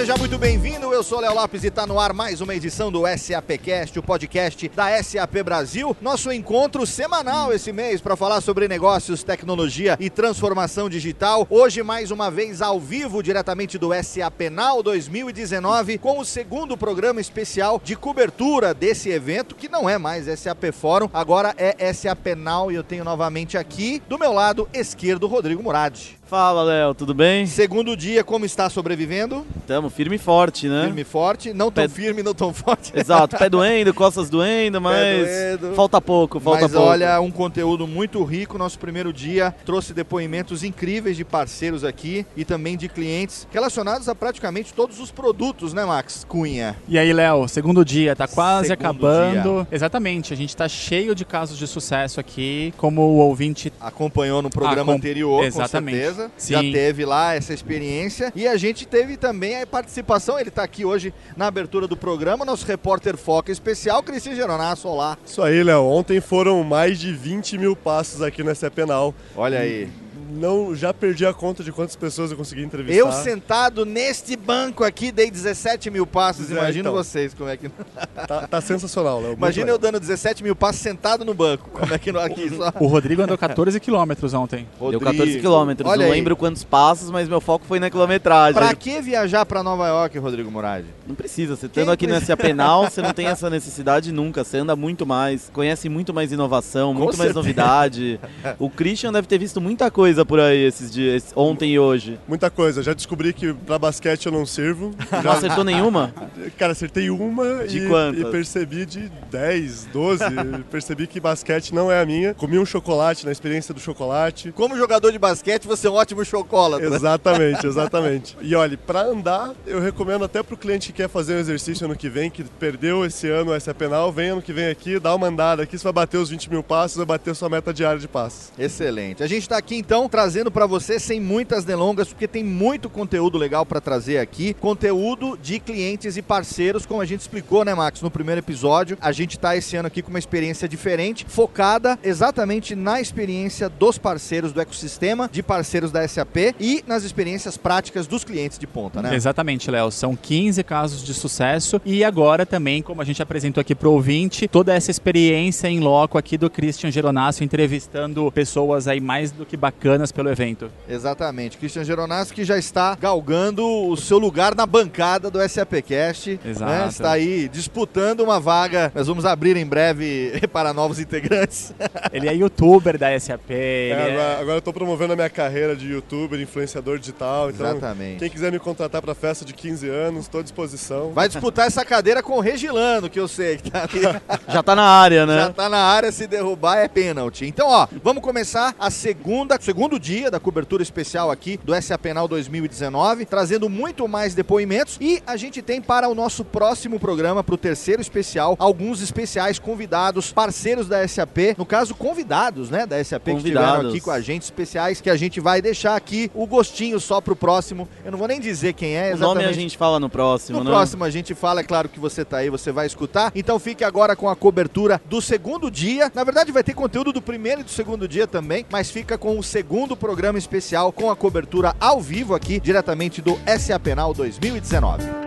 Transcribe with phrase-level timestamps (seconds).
[0.00, 0.94] Seja muito bem-vindo.
[0.94, 4.66] Eu sou Léo Lopes e está no ar mais uma edição do SAPcast, o podcast
[4.70, 5.94] da SAP Brasil.
[6.00, 11.46] Nosso encontro semanal esse mês para falar sobre negócios, tecnologia e transformação digital.
[11.50, 17.20] Hoje, mais uma vez, ao vivo, diretamente do SAP Now 2019, com o segundo programa
[17.20, 22.72] especial de cobertura desse evento, que não é mais SAP Fórum, agora é SAP Now
[22.72, 26.18] e eu tenho novamente aqui, do meu lado esquerdo, Rodrigo Murad.
[26.30, 27.44] Fala, Léo, tudo bem?
[27.44, 29.44] Segundo dia, como está sobrevivendo?
[29.66, 30.84] Tamo firme e forte, né?
[30.84, 32.92] Firme e forte, não tão Pé- firme, não tão forte.
[32.94, 35.74] Exato, pé doendo, costas doendo, mas doendo.
[35.74, 36.86] falta pouco, falta Mas pouco.
[36.86, 38.56] olha, um conteúdo muito rico.
[38.56, 44.14] Nosso primeiro dia trouxe depoimentos incríveis de parceiros aqui e também de clientes relacionados a
[44.14, 46.76] praticamente todos os produtos, né, Max Cunha?
[46.86, 49.66] E aí, Léo, segundo dia, tá quase Segundo acabando.
[49.72, 54.48] Exatamente, a gente tá cheio de casos de sucesso aqui, como o ouvinte Acompanhou no
[54.48, 55.96] programa Acom- anterior, Exatamente.
[55.98, 56.19] com certeza.
[56.36, 56.54] Sim.
[56.54, 58.32] Já teve lá essa experiência.
[58.34, 62.44] E a gente teve também a participação, ele está aqui hoje na abertura do programa,
[62.44, 64.88] nosso repórter Foca especial, Cristian Geronasso.
[64.88, 65.16] Olá.
[65.24, 65.84] Isso aí, Léo.
[65.84, 69.14] Ontem foram mais de 20 mil passos aqui no SAP Penal.
[69.36, 69.88] Olha aí.
[70.30, 72.98] Não, já perdi a conta de quantas pessoas eu consegui entrevistar.
[72.98, 76.50] Eu sentado neste banco aqui dei 17 mil passos.
[76.50, 76.92] É, Imagina então.
[76.92, 77.70] vocês como é que.
[78.26, 79.28] Tá, tá sensacional, Léo.
[79.28, 81.70] Muito Imagina eu dando 17 mil passos sentado no banco.
[81.70, 82.72] Como é que não aqui só.
[82.78, 84.68] O Rodrigo andou 14 quilômetros ontem.
[84.90, 86.18] Deu 14 quilômetros, Olha não aí.
[86.18, 88.54] lembro quantos passos, mas meu foco foi na quilometragem.
[88.54, 90.84] Pra que viajar pra Nova York, Rodrigo Murad?
[91.06, 92.36] Não precisa, você estando aqui no precisa?
[92.36, 96.30] SA Penal, você não tem essa necessidade nunca, você anda muito mais, conhece muito mais
[96.30, 97.34] inovação, muito mais certeza.
[97.34, 98.20] novidade.
[98.58, 102.18] O Christian deve ter visto muita coisa por aí esses dias, ontem e hoje.
[102.26, 102.82] Muita coisa.
[102.82, 104.92] Já descobri que pra basquete eu não sirvo.
[105.12, 106.12] Não Já, acertou nenhuma?
[106.58, 108.20] cara, acertei uma De e, quantas?
[108.20, 110.24] e percebi de 10, 12.
[110.70, 112.34] percebi que basquete não é a minha.
[112.34, 114.52] Comi um chocolate na experiência do chocolate.
[114.52, 116.84] Como jogador de basquete, você é um ótimo chocolate.
[116.84, 118.36] Exatamente, exatamente.
[118.40, 121.96] E olha, pra andar, eu recomendo até pro cliente que quer fazer um exercício ano
[121.96, 125.26] que vem, que perdeu esse ano essa penal, vem ano que vem aqui, dá uma
[125.28, 128.08] andada aqui, você vai bater os 20 mil passos, vai bater sua meta diária de
[128.08, 128.52] passos.
[128.58, 129.22] Excelente.
[129.22, 133.38] A gente está aqui então trazendo para você sem muitas delongas, porque tem muito conteúdo
[133.38, 138.02] legal para trazer aqui, conteúdo de clientes e parceiros, como a gente explicou, né, Max,
[138.02, 138.98] no primeiro episódio.
[139.00, 143.96] A gente está esse ano aqui com uma experiência diferente, focada exatamente na experiência dos
[143.98, 149.00] parceiros do ecossistema, de parceiros da SAP e nas experiências práticas dos clientes de ponta,
[149.00, 149.14] né?
[149.14, 149.90] Exatamente, Léo.
[149.90, 151.80] São 15 casos de sucesso.
[151.84, 156.18] E agora também, como a gente apresentou aqui pro ouvinte, toda essa experiência em loco
[156.18, 160.70] aqui do Christian Geronasso entrevistando pessoas aí mais do que bacanas pelo evento.
[160.88, 161.58] Exatamente.
[161.58, 166.40] Christian Geronasso que já está galgando o seu lugar na bancada do SAPcast.
[166.44, 166.70] Exato.
[166.72, 166.88] né?
[166.88, 168.90] Está aí disputando uma vaga.
[168.94, 171.72] Nós vamos abrir em breve para novos integrantes.
[172.12, 173.50] Ele é youtuber da SAP.
[173.50, 178.18] É, é- agora, eu tô promovendo a minha carreira de youtuber, influenciador digital, então Exatamente.
[178.18, 181.12] quem quiser me contratar pra festa de 15 anos, tô à disposição.
[181.12, 184.00] Vai disputar essa cadeira com o Regilano, que eu sei que tá ali.
[184.48, 185.36] Já tá na área, né?
[185.40, 187.46] Já tá na área, se derrubar é pênalti.
[187.46, 192.28] Então, ó, vamos começar a segunda, segundo dia da cobertura especial aqui do SA Penal
[192.28, 197.54] 2019, trazendo muito mais depoimentos e a gente tem para o nosso próximo programa, para
[197.54, 203.24] o terceiro especial, alguns especiais convidados, parceiros da SAP, no caso convidados, né, da SAP
[203.24, 203.90] que estiveram Convidados.
[203.94, 207.34] aqui com a gente, especiais que a gente vai deixar aqui o gostinho só pro
[207.36, 207.88] próximo.
[208.04, 209.22] Eu não vou nem dizer quem é O exatamente.
[209.34, 210.70] nome a gente fala no próximo, No né?
[210.70, 213.32] próximo a gente fala, é claro que você tá aí, você vai escutar.
[213.34, 216.10] Então fique agora com a cobertura do segundo dia.
[216.14, 219.38] Na verdade vai ter conteúdo do primeiro e do segundo dia também, mas fica com
[219.38, 225.20] o segundo programa especial com a cobertura ao vivo aqui, diretamente do SA Penal 2019.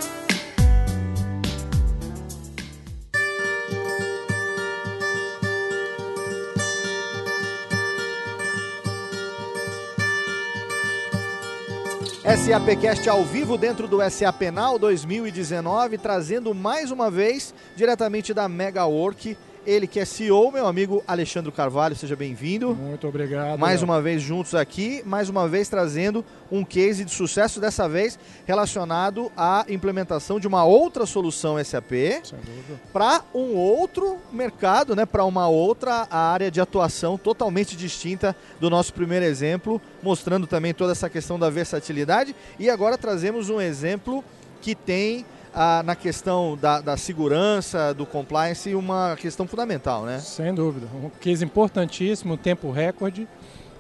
[12.24, 18.86] SAPcast ao vivo dentro do SA Penal 2019, trazendo mais uma vez diretamente da Mega
[18.86, 19.38] Work.
[19.66, 22.76] Ele que é CEO, meu amigo Alexandre Carvalho, seja bem-vindo.
[22.76, 23.58] Muito obrigado.
[23.58, 23.90] Mais Léo.
[23.90, 29.32] uma vez juntos aqui, mais uma vez trazendo um case de sucesso, dessa vez relacionado
[29.38, 31.94] à implementação de uma outra solução SAP
[32.92, 38.94] para um outro mercado, né, para uma outra área de atuação totalmente distinta do nosso
[38.94, 42.36] primeiro exemplo, mostrando também toda essa questão da versatilidade.
[42.60, 44.24] E agora trazemos um exemplo
[44.62, 45.26] que tem
[45.86, 50.20] na questão da, da segurança, do compliance, uma questão fundamental, né?
[50.20, 50.88] Sem dúvida.
[50.96, 53.28] Um case importantíssimo, tempo recorde.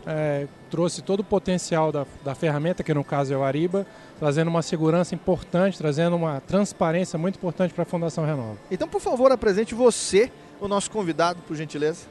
[0.05, 3.85] é, trouxe todo o potencial da, da ferramenta, que no caso é o Ariba,
[4.19, 8.57] trazendo uma segurança importante, trazendo uma transparência muito importante para a Fundação Renova.
[8.69, 12.05] Então, por favor, apresente você, o nosso convidado, por gentileza.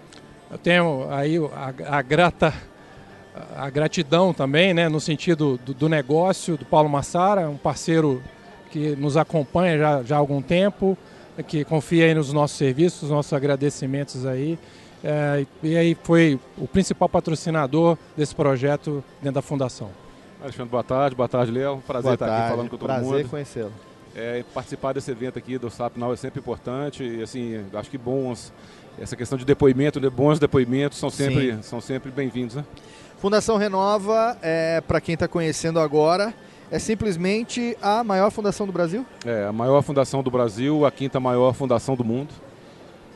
[0.51, 2.53] Eu tenho aí a, a grata
[3.57, 8.23] a gratidão também, né, no sentido do, do, negócio do Paulo Massara, um parceiro
[8.73, 10.97] que nos acompanha já, já há algum tempo,
[11.47, 14.59] que confia aí nos nossos serviços, nossos agradecimentos aí.
[15.05, 19.91] É, e aí foi o principal patrocinador desse projeto dentro da fundação.
[20.41, 21.83] Alexandre, boa tarde, boa tarde, Léo.
[21.87, 22.41] Prazer boa estar tarde.
[22.41, 23.13] aqui falando com todo Prazer mundo.
[23.13, 23.73] Prazer conhecê-lo.
[24.15, 27.97] É, participar desse evento aqui do SAP Now é sempre importante e assim, acho que
[27.97, 28.53] bons
[29.01, 32.57] essa questão de depoimento, de bons depoimentos são sempre, são sempre bem-vindos.
[32.57, 32.65] Né?
[33.19, 36.35] Fundação Renova, é, para quem está conhecendo agora,
[36.73, 39.05] é simplesmente a maior fundação do Brasil?
[39.27, 42.31] É, a maior fundação do Brasil, a quinta maior fundação do mundo.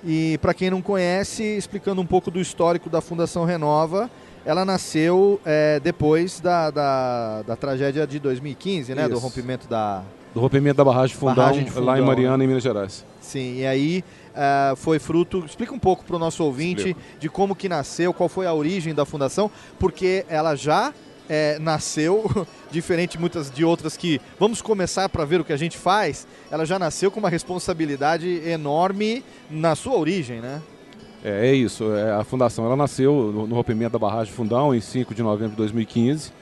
[0.04, 4.10] E para quem não conhece, explicando um pouco do histórico da Fundação Renova,
[4.44, 9.02] ela nasceu é, depois da, da, da, tragédia de 2015, né?
[9.02, 9.12] Isso.
[9.12, 10.02] Do rompimento da...
[10.34, 12.44] Do rompimento da barragem Fundão, Barragem de Fundão, lá em Mariana, né?
[12.44, 13.06] em Minas Gerais.
[13.22, 15.42] Sim, e aí uh, foi fruto...
[15.46, 17.00] Explica um pouco para o nosso ouvinte Explico.
[17.18, 20.92] de como que nasceu, qual foi a origem da fundação, porque ela já
[21.28, 25.76] é, nasceu, diferente muitas de outras que vamos começar para ver o que a gente
[25.76, 30.62] faz, ela já nasceu com uma responsabilidade enorme na sua origem, né?
[31.25, 34.81] É, é isso, é, a fundação ela nasceu no, no rompimento da barragem Fundão em
[34.81, 36.32] 5 de novembro de 2015.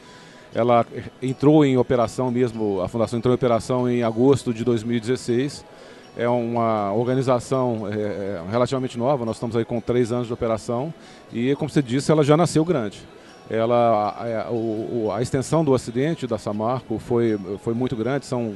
[0.55, 0.87] Ela
[1.21, 5.65] entrou em operação mesmo, a fundação entrou em operação em agosto de 2016.
[6.17, 10.95] É uma organização é, relativamente nova, nós estamos aí com três anos de operação
[11.33, 13.03] e, como você disse, ela já nasceu grande
[13.51, 18.55] ela a, a, a, extensão do acidente da Samarco foi, foi muito grande, são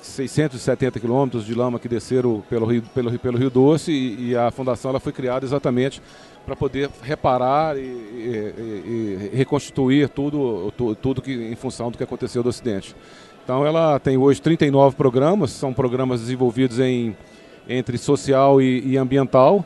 [0.00, 4.50] 670 quilômetros de lama que desceram pelo Rio, pelo, pelo Rio Doce e, e a
[4.50, 6.02] fundação ela foi criada exatamente
[6.44, 12.04] para poder reparar e, e, e reconstituir tudo, tudo, tudo que, em função do que
[12.04, 12.94] aconteceu do acidente.
[13.42, 17.16] Então ela tem hoje 39 programas, são programas desenvolvidos em,
[17.68, 19.64] entre social e ambiental,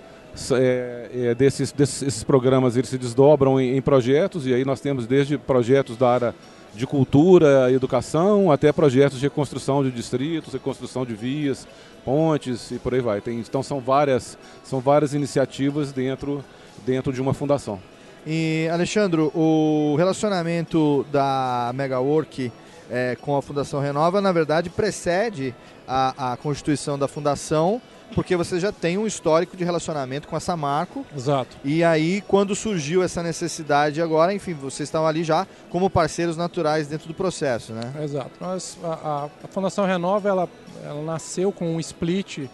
[0.52, 5.06] é, é, desses, desses programas eles se desdobram em, em, projetos e aí nós temos
[5.06, 6.34] desde projetos da área
[6.74, 11.66] de cultura, educação, até projetos de reconstrução de distritos, reconstrução de vias,
[12.04, 13.20] pontes e por aí vai.
[13.20, 16.44] Tem, então são várias, são várias iniciativas dentro,
[16.86, 17.80] dentro de uma fundação.
[18.26, 22.52] E Alexandre, o relacionamento da Megawork
[22.90, 25.54] é, com a Fundação Renova, na verdade, precede
[25.86, 27.80] a, a constituição da fundação
[28.14, 31.04] porque você já tem um histórico de relacionamento com a Samarco.
[31.14, 31.56] Exato.
[31.64, 36.86] E aí, quando surgiu essa necessidade agora, enfim, vocês estão ali já como parceiros naturais
[36.88, 37.92] dentro do processo, né?
[38.02, 38.30] Exato.
[38.40, 40.48] Nós, a, a Fundação Renova, ela,
[40.84, 42.48] ela nasceu com um split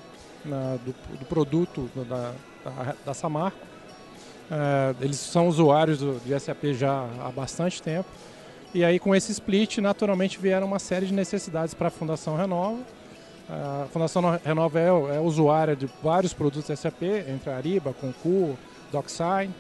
[0.45, 2.33] na, do, do, produto da,
[2.65, 3.59] da, da Samarco.
[4.51, 8.09] É, eles são usuários do, de SAP já há bastante tempo.
[8.75, 12.81] E aí, com esse split, naturalmente vieram uma série de necessidades para a Fundação Renova.
[13.49, 18.57] A Fundação Renova é, é, usuária de vários produtos SAP, entre a Ariba, Concur,
[18.91, 19.55] DocSign.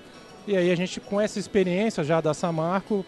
[0.47, 3.05] E aí a gente, com essa experiência já da Samarco,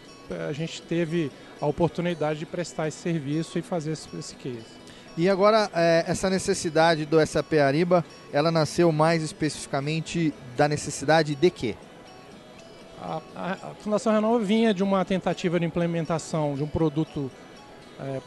[0.47, 4.77] a gente teve a oportunidade de prestar esse serviço e fazer esse, esse case.
[5.17, 11.49] E agora, é, essa necessidade do SAP Ariba, ela nasceu mais especificamente da necessidade de
[11.49, 11.75] quê?
[13.01, 17.31] A, a, a Fundação Renova vinha de uma tentativa de implementação de um produto
[17.99, 18.21] é,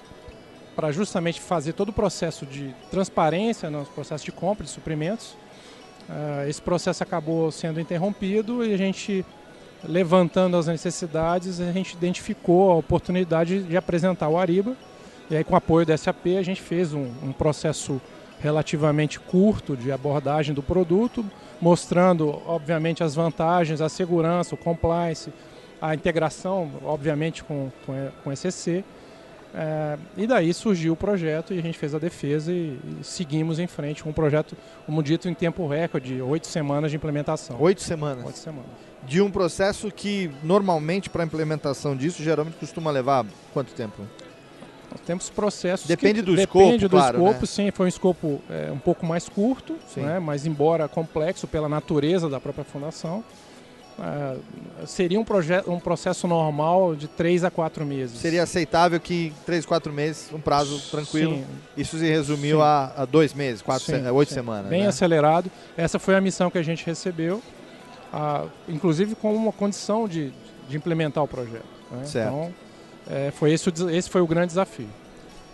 [0.80, 5.36] para justamente fazer todo o processo de transparência no processo de compra de suprimentos.
[6.08, 9.22] Uh, esse processo acabou sendo interrompido e a gente,
[9.84, 14.74] levantando as necessidades, a gente identificou a oportunidade de apresentar o Ariba.
[15.30, 18.00] E aí, com apoio da SAP, a gente fez um, um processo
[18.40, 21.22] relativamente curto de abordagem do produto,
[21.60, 25.30] mostrando, obviamente, as vantagens, a segurança, o compliance,
[25.78, 28.82] a integração, obviamente, com, com, com ECC.
[29.54, 33.58] É, e daí surgiu o projeto e a gente fez a defesa e, e, seguimos
[33.58, 37.56] em frente com o projeto, como dito, em tempo recorde, oito semanas de implementação.
[37.60, 38.24] Oito semanas?
[38.24, 38.70] Oito semanas.
[39.04, 44.02] De um processo que normalmente para a implementação disso geralmente costuma levar quanto tempo?
[44.90, 45.86] Nós temos processos.
[45.86, 46.64] Depende do depende escopo.
[46.64, 47.46] Depende do claro, escopo, né?
[47.46, 47.70] sim.
[47.70, 52.40] Foi um escopo é, um pouco mais curto, né, mas embora complexo pela natureza da
[52.40, 53.24] própria fundação.
[54.00, 58.18] Uh, seria um, projeto, um processo normal de três a quatro meses.
[58.18, 61.34] Seria aceitável que três, quatro meses, um prazo tranquilo.
[61.34, 61.44] Sim.
[61.76, 64.36] Isso se resumiu a, a, dois meses, quatro, sim, se, oito sim.
[64.36, 64.70] semanas.
[64.70, 64.88] Bem né?
[64.88, 65.50] acelerado.
[65.76, 67.42] Essa foi a missão que a gente recebeu,
[68.14, 70.32] uh, inclusive com uma condição de,
[70.66, 71.66] de implementar o projeto.
[71.90, 72.04] Né?
[72.04, 72.28] Certo.
[72.28, 72.54] Então,
[73.10, 74.88] é, foi esse, esse foi o grande desafio.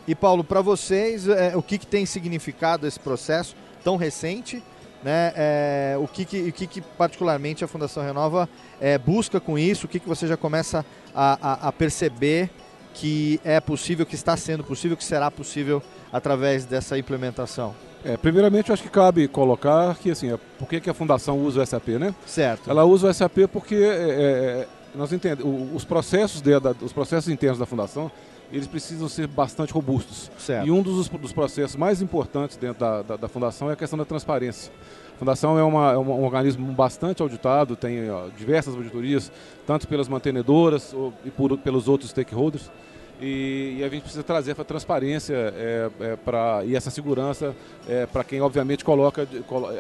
[0.06, 4.62] E Paulo, para vocês, é, o que, que tem significado esse processo tão recente?
[5.06, 5.32] Né?
[5.36, 8.48] É, o que, que, o que, que particularmente a Fundação Renova
[8.80, 9.86] é, busca com isso?
[9.86, 10.84] O que, que você já começa
[11.14, 12.50] a, a, a perceber
[12.92, 15.80] que é possível, que está sendo possível, que será possível
[16.12, 17.72] através dessa implementação?
[18.04, 21.38] É, primeiramente, eu acho que cabe colocar que, assim, é, por que, que a Fundação
[21.38, 22.12] usa o SAP, né?
[22.26, 22.68] Certo.
[22.68, 26.50] Ela usa o SAP porque é, é nós entendemos, os processos, de,
[26.82, 28.10] os processos internos da Fundação,
[28.52, 30.30] eles precisam ser bastante robustos.
[30.38, 30.66] Certo.
[30.66, 33.98] E um dos, dos processos mais importantes dentro da, da, da, Fundação é a questão
[33.98, 34.72] da transparência.
[35.14, 39.32] A Fundação é, uma, é um organismo bastante auditado, tem ó, diversas auditorias,
[39.66, 42.70] tanto pelas mantenedoras ou, e por, pelos outros stakeholders.
[43.20, 47.54] E, e, a gente precisa trazer essa transparência é, é, pra, e essa segurança
[47.88, 49.26] é, para quem obviamente coloca,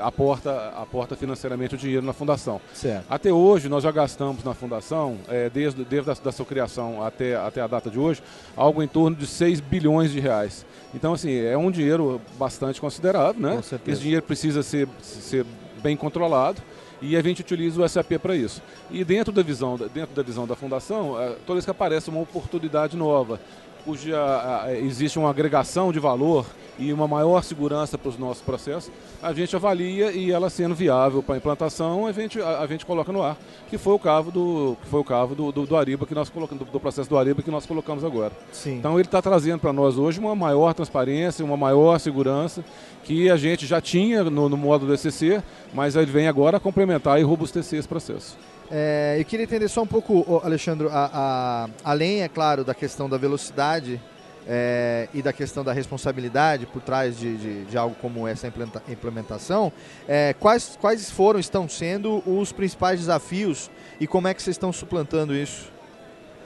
[0.02, 2.60] aporta, aporta financeiramente o dinheiro na fundação.
[2.72, 3.04] Certo.
[3.10, 7.36] Até hoje nós já gastamos na fundação, é, desde, desde a da sua criação até,
[7.36, 8.22] até a data de hoje,
[8.56, 10.64] algo em torno de 6 bilhões de reais.
[10.94, 13.60] Então assim, é um dinheiro bastante considerável, né?
[13.86, 15.44] Esse dinheiro precisa ser, ser
[15.82, 16.62] bem controlado
[17.06, 18.62] e a gente utiliza o SAP para isso.
[18.90, 21.14] E dentro da visão, dentro da visão da fundação,
[21.46, 23.40] toda vez que aparece uma oportunidade nova,
[23.86, 26.44] cuja existe uma agregação de valor
[26.78, 28.90] e uma maior segurança para os nossos processos,
[29.22, 32.84] a gente avalia e ela sendo viável para a implantação, a gente, a, a, gente
[32.84, 33.36] coloca no ar,
[33.70, 36.28] que foi o caso do, que foi o caso do, do, do Ariba que nós
[36.28, 38.32] colocamos, do, do, processo do Ariba que nós colocamos agora.
[38.52, 38.76] Sim.
[38.76, 42.64] Então ele está trazendo para nós hoje uma maior transparência, uma maior segurança
[43.04, 47.20] que a gente já tinha no, no modo do ECC, mas ele vem agora complementar
[47.20, 48.36] e robustecer esse processo.
[48.70, 53.08] É, eu queria entender só um pouco, Alexandre, a, a, além, é claro, da questão
[53.08, 54.00] da velocidade
[54.46, 58.52] é, e da questão da responsabilidade por trás de, de, de algo como essa
[58.88, 59.72] implementação,
[60.08, 63.70] é, quais, quais foram, estão sendo os principais desafios
[64.00, 65.70] e como é que vocês estão suplantando isso?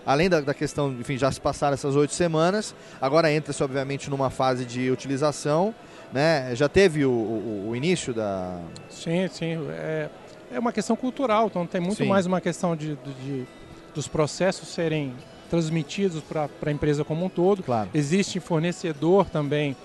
[0.04, 4.30] Além da, da questão, enfim, já se passaram essas oito semanas, agora entra-se obviamente numa
[4.30, 5.74] fase de utilização,
[6.12, 6.54] né?
[6.54, 8.58] Já teve o, o, o início da...
[8.88, 9.58] Sim, sim.
[9.70, 10.08] É,
[10.52, 12.08] é uma questão cultural, então tem muito Sim.
[12.08, 13.46] mais uma questão de, de, de,
[13.94, 15.14] dos processos serem
[15.48, 17.62] transmitidos para a empresa como um todo.
[17.62, 17.90] Claro.
[17.94, 19.76] Existe fornecedor também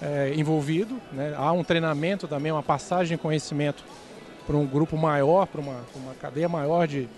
[0.00, 1.34] é, envolvido, né?
[1.36, 3.82] há um treinamento também, uma passagem de conhecimento
[4.46, 7.08] para um grupo maior, para uma, uma cadeia maior de,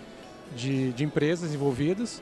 [0.55, 2.21] de, de, empresas envolvidas.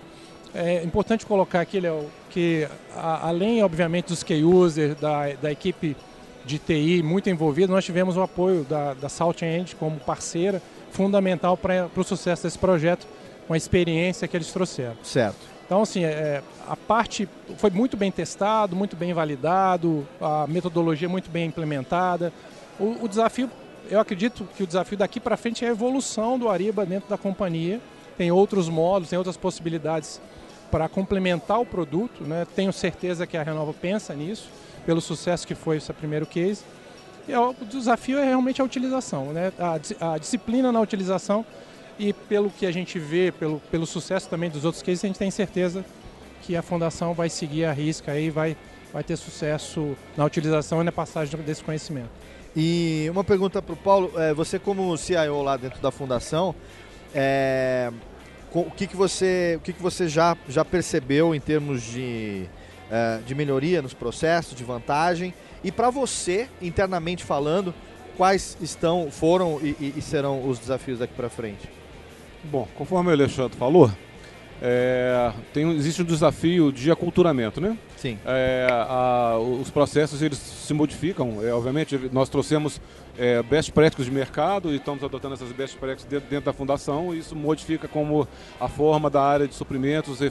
[0.54, 5.96] É importante colocar aqui, Léo, que a, além, obviamente, dos key users, da, da equipe
[6.46, 11.56] de TI muito envolvido, nós tivemos o apoio da, da Salt End como parceira fundamental
[11.56, 13.08] para o sucesso desse projeto,
[13.48, 14.96] com a experiência que eles trouxeram.
[15.04, 15.38] Certo.
[15.66, 21.30] Então, assim, é, a parte foi muito bem testado, muito bem validado, a metodologia muito
[21.30, 22.34] bem implementada.
[22.80, 23.50] O, o desafio,
[23.90, 27.18] eu acredito que o desafio daqui para frente é a evolução do Ariba dentro da
[27.18, 27.80] companhia.
[28.18, 30.20] Tem outros módulos, tem outras possibilidades
[30.72, 32.24] para complementar o produto.
[32.24, 32.48] Né?
[32.56, 34.50] Tenho certeza que a Renova pensa nisso
[34.90, 36.64] pelo sucesso que foi esse primeiro case.
[37.28, 39.54] E o desafio é realmente a utilização, né?
[39.60, 41.46] a, a disciplina na utilização
[42.00, 45.20] e pelo que a gente vê, pelo, pelo sucesso também dos outros cases, a gente
[45.20, 45.86] tem certeza
[46.42, 48.58] que a fundação vai seguir a risca e vai,
[48.92, 52.10] vai ter sucesso na utilização e na passagem desse conhecimento.
[52.56, 56.56] E uma pergunta para o Paulo, é, você como CIO lá dentro da fundação,
[57.14, 57.92] é,
[58.52, 62.50] o que, que você, o que, que você já, já percebeu em termos de
[62.90, 65.34] é, de melhoria nos processos, de vantagem.
[65.64, 67.74] E para você, internamente falando,
[68.18, 71.70] quais estão, foram e, e serão os desafios daqui para frente?
[72.44, 73.92] Bom, conforme o Alexandre falou,
[74.62, 77.78] é, tem, existe um desafio de aculturamento, né?
[77.96, 78.18] Sim.
[78.26, 81.38] É, a, os processos eles se modificam.
[81.42, 82.82] É, obviamente, nós trouxemos
[83.18, 87.14] é, best practices de mercado e estamos adotando essas best practices dentro, dentro, da fundação
[87.14, 88.28] e isso modifica como
[88.60, 90.28] a forma da área de suprimentos é,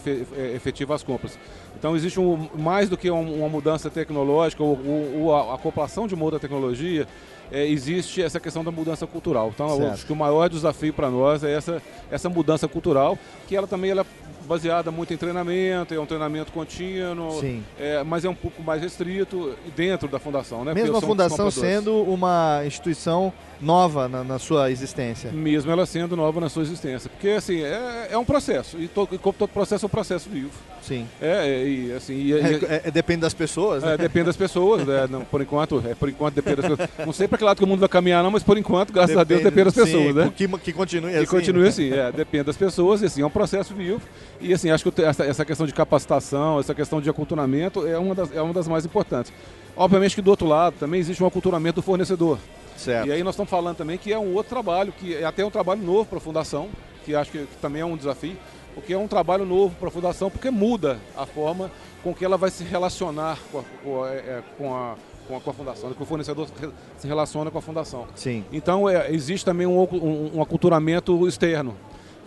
[0.54, 1.38] efetiva as compras.
[1.78, 4.78] Então existe um, mais do que uma mudança tecnológica ou,
[5.16, 7.06] ou a acoplação de uma outra tecnologia,
[7.50, 9.50] é, existe essa questão da mudança cultural.
[9.54, 13.66] Então, acho que o maior desafio para nós é essa, essa mudança cultural, que ela
[13.66, 14.06] também ela
[14.48, 17.40] baseada muito em treinamento, é um treinamento contínuo,
[17.78, 20.64] é, mas é um pouco mais restrito dentro da fundação.
[20.64, 20.74] Né?
[20.74, 25.30] Mesmo a fundação sendo uma instituição nova na, na, sua existência.
[25.32, 27.10] Mesmo ela sendo nova na sua existência.
[27.10, 28.78] Porque, assim, é, é um processo.
[28.78, 30.50] E todo, todo processo é um processo vivo.
[30.80, 31.06] Sim.
[31.20, 32.14] É, é e, assim...
[32.14, 33.94] E, é, é, depende das pessoas, né?
[33.94, 34.86] É, depende das pessoas.
[34.86, 35.06] Né?
[35.10, 36.88] não, por enquanto, é, por enquanto depende das pessoas.
[37.04, 39.16] Não sei para que lado que o mundo vai caminhar, não, mas por enquanto, graças
[39.16, 40.32] depende, a Deus, depende das pessoas, sim, né?
[40.34, 41.20] Que, que continue assim.
[41.20, 42.12] Que continue assim, é.
[42.12, 44.00] Depende das pessoas, e assim, é um processo vivo.
[44.40, 48.14] E, assim, acho que essa, essa questão de capacitação, essa questão de aculturamento é uma
[48.14, 49.32] das, é uma das mais importantes.
[49.76, 52.38] Obviamente que do outro lado também existe um aculturamento do fornecedor.
[52.76, 53.08] Certo.
[53.08, 55.50] E aí nós estamos falando também que é um outro trabalho, que é até um
[55.50, 56.68] trabalho novo para a Fundação,
[57.04, 58.36] que acho que, que, também é um desafio,
[58.74, 61.70] porque é um trabalho novo para a Fundação, porque muda a forma
[62.02, 64.94] com que ela vai se relacionar com a, com a, é, com a
[65.28, 66.48] com a, com a fundação, que o fornecedor
[66.96, 68.06] se relaciona com a fundação.
[68.16, 68.44] Sim.
[68.50, 71.76] Então é, existe também um, um, um aculturamento externo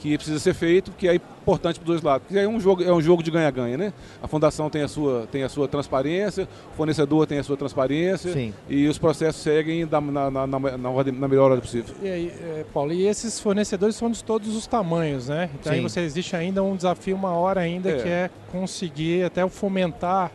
[0.02, 2.28] que precisa ser feito, que é importante para os dois lados.
[2.28, 3.94] Porque é um jogo, é um jogo de ganha-ganha, né?
[4.22, 8.34] A fundação tem a sua, tem a sua transparência, o fornecedor tem a sua transparência
[8.34, 8.52] Sim.
[8.68, 11.94] e os processos seguem da, na, na, na, na melhor hora possível.
[12.02, 15.52] E aí, é, Paulo, e esses fornecedores são de todos os tamanhos, né?
[15.54, 15.78] Então Sim.
[15.78, 18.02] aí você existe ainda um desafio maior ainda, É.
[18.02, 20.32] que é conseguir até fomentar,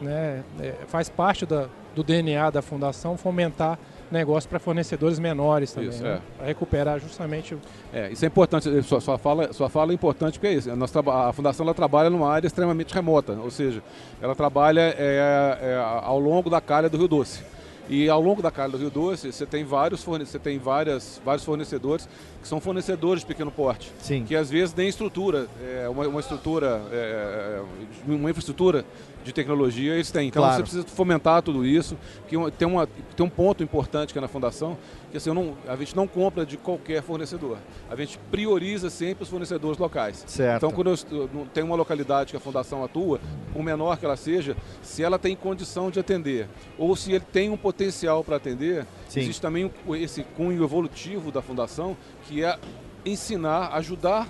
[0.00, 0.44] né?
[0.60, 3.76] é, faz parte da, do DNA da fundação fomentar
[4.10, 6.14] negócio para fornecedores menores também, Isso, né?
[6.14, 6.36] é.
[6.36, 7.60] Para recuperar justamente o
[7.92, 10.74] É, isso é importante, sua, sua, fala, sua fala é importante porque é isso.
[10.76, 13.82] Nós a fundação ela trabalha numa área extremamente remota, ou seja,
[14.20, 17.42] ela trabalha é, é, ao longo da calha do Rio Doce.
[17.90, 21.42] E ao longo da calha do Rio Doce, você tem vários, você tem várias, vários
[21.42, 22.06] fornecedores
[22.40, 24.24] que são fornecedores de pequeno porte, Sim.
[24.24, 27.62] que às vezes nem estrutura, é, uma, uma estrutura, é,
[28.06, 28.84] uma infraestrutura
[29.28, 30.28] de tecnologia eles têm.
[30.28, 30.56] Então Claro.
[30.56, 31.96] você precisa fomentar tudo isso.
[32.26, 34.76] Que tem, uma, tem um ponto importante que é na fundação,
[35.10, 37.58] que assim, eu não, a gente não compra de qualquer fornecedor.
[37.90, 40.24] A gente prioriza sempre os fornecedores locais.
[40.26, 40.56] Certo.
[40.56, 43.20] Então, quando eu tem uma localidade que a fundação atua,
[43.52, 47.50] por menor que ela seja, se ela tem condição de atender, ou se ele tem
[47.50, 49.20] um potencial para atender, Sim.
[49.20, 49.70] existe também
[50.00, 52.58] esse cunho evolutivo da fundação, que é
[53.04, 54.26] ensinar, ajudar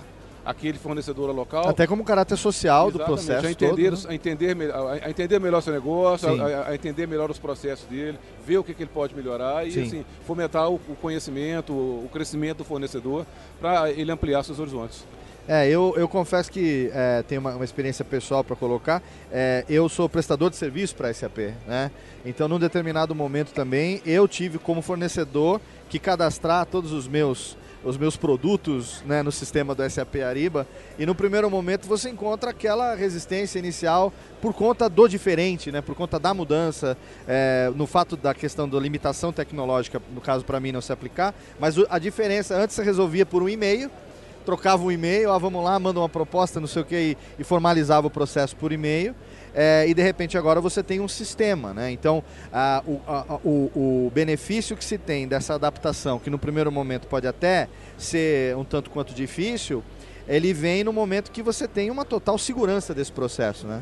[0.49, 4.09] aquele fornecedor local Até como caráter social do Exatamente, processo a entender, todo, né?
[4.09, 4.57] a, entender,
[5.05, 8.73] a- entender melhor seu negócio, a, a- entender melhor os processos dele, ver o que,
[8.73, 9.83] que ele pode melhorar e Sim.
[9.83, 13.25] assim, fomentar o, o conhecimento, o, o crescimento do fornecedor
[13.61, 15.05] para ele ampliar seus horizontes.
[15.47, 19.01] É, eu, eu confesso que é, tenho uma, uma experiência pessoal para colocar.
[19.31, 21.37] É, eu sou prestador de serviço para a SAP,
[21.67, 21.89] né?
[22.25, 27.97] Então, num determinado momento também, eu tive como fornecedor que cadastrar todos os meus os
[27.97, 30.67] meus produtos né, no sistema do SAP Ariba
[30.97, 35.95] e no primeiro momento você encontra aquela resistência inicial por conta do diferente, né, por
[35.95, 40.71] conta da mudança, é, no fato da questão da limitação tecnológica, no caso para mim
[40.71, 43.89] não se aplicar, mas a diferença antes você resolvia por um e-mail,
[44.45, 47.43] trocava um e-mail, ah, vamos lá, manda uma proposta, não sei o que, e, e
[47.43, 49.13] formalizava o processo por e-mail.
[49.53, 51.91] É, e de repente agora você tem um sistema, né?
[51.91, 56.37] Então ah, o, a- a- o- o benefício que se tem dessa adaptação, que no
[56.39, 59.83] primeiro momento pode até ser um tanto quanto difícil,
[60.27, 63.81] ele vem no momento que você tem uma total segurança desse processo, né?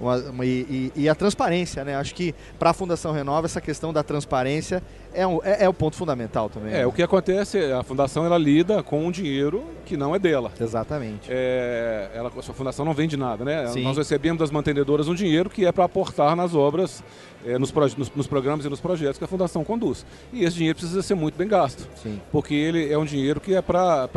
[0.00, 1.94] Uma- uma- e, e- a transparência, né?
[1.94, 4.82] Acho que para a Fundação Renova essa questão da transparência
[5.12, 6.72] é, um- é- é o ponto fundamental também.
[6.72, 6.86] É, né?
[6.86, 10.50] o que acontece é a fundação ela lida com um dinheiro que não é dela.
[10.58, 11.26] Exatamente.
[11.28, 13.66] É, ela, a sua fundação não vende nada, né?
[13.66, 13.82] Sim.
[13.82, 17.04] Nós recebemos das mantenedoras um dinheiro que é para aportar nas obras,
[17.44, 20.06] é, nos, nos- nos programas e nos projetos que a fundação conduz.
[20.32, 22.18] E esse dinheiro precisa ser muito bem gasto, Sim.
[22.32, 24.08] porque ele é um dinheiro que é para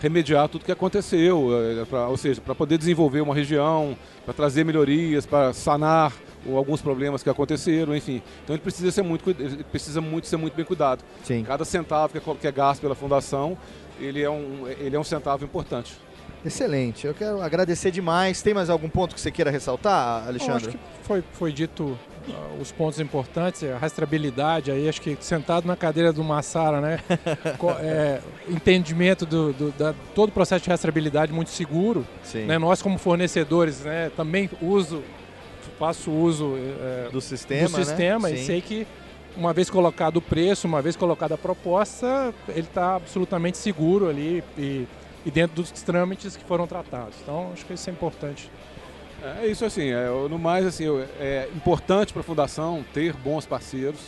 [0.00, 4.64] remediar tudo que aconteceu, é, pra- ou seja, para poder desenvolver uma região, para trazer
[4.64, 6.12] melhorias, para sanar
[6.54, 8.22] alguns problemas que aconteceram, enfim.
[8.44, 9.24] Então ele precisa ser muito,
[9.70, 11.02] precisa muito ser muito bem cuidado.
[11.24, 11.42] Sim.
[11.44, 13.58] Cada centavo que é, que é gasto pela fundação,
[14.00, 15.96] ele é um, ele é um centavo importante.
[16.44, 17.06] Excelente.
[17.06, 18.40] Eu quero agradecer demais.
[18.40, 20.68] Tem mais algum ponto que você queira ressaltar, Alexandre?
[20.68, 21.98] acho que foi, foi dito
[22.60, 27.00] os pontos importantes, a rastreabilidade aí, acho que sentado na cadeira do Massara, né?
[27.80, 32.06] É, entendimento do, do- da, todo o processo de rastreabilidade muito seguro.
[32.46, 32.58] Né?
[32.58, 35.02] Nós como fornecedores, né, também uso,
[35.78, 38.34] faço uso é, Do sistema, do sistema né?
[38.34, 38.44] e Sim.
[38.46, 38.86] sei que
[39.36, 44.42] uma vez colocado o preço, uma vez colocada a proposta, ele está absolutamente seguro ali
[44.56, 44.86] e,
[45.24, 47.14] e dentro dos trâmites que foram tratados.
[47.22, 48.50] Então, acho que isso é importante.
[49.22, 50.84] É isso assim, é, no mais assim,
[51.18, 54.00] é importante para a fundação ter bons parceiros.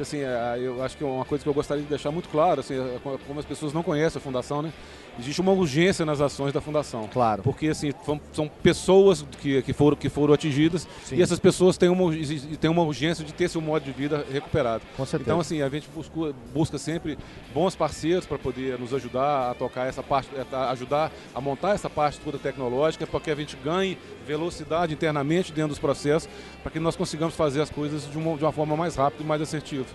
[0.00, 2.60] Assim, é, eu acho que é uma coisa que eu gostaria de deixar muito claro,
[2.60, 4.72] assim, é, como as pessoas não conhecem a fundação, né?
[5.18, 7.08] Existe uma urgência nas ações da fundação.
[7.12, 7.42] Claro.
[7.42, 7.92] Porque assim,
[8.32, 11.16] são, pessoas que, que, foram, que foram atingidas Sim.
[11.16, 12.12] e essas pessoas têm uma,
[12.60, 14.84] têm uma urgência de ter seu modo de vida recuperado.
[14.96, 15.30] Com certeza.
[15.30, 17.18] Então, assim, a gente busca, busca sempre
[17.52, 21.90] bons parceiros para poder nos ajudar a tocar essa parte, a ajudar a montar essa
[21.90, 26.28] parte toda tecnológica, para que a gente ganhe velocidade internamente dentro dos processos,
[26.62, 29.26] para que nós consigamos fazer as coisas de uma, de uma forma mais rápida e
[29.26, 29.86] mais assertiva.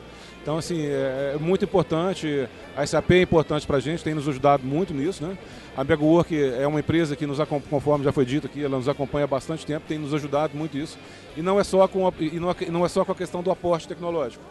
[0.44, 4.28] Então, assim, é, é muito importante, a SAP é importante para a gente, tem nos
[4.28, 5.38] ajudado muito nisso, né?
[5.76, 8.90] A Megawork é uma empresa que nos acompanha, conforme já foi dito aqui, ela nos
[8.90, 11.00] acompanha há bastante tempo, tem nos ajudado muito isso.
[11.38, 13.42] E não é só com a, e não é, não é só com a questão
[13.42, 14.44] do aporte tecnológico.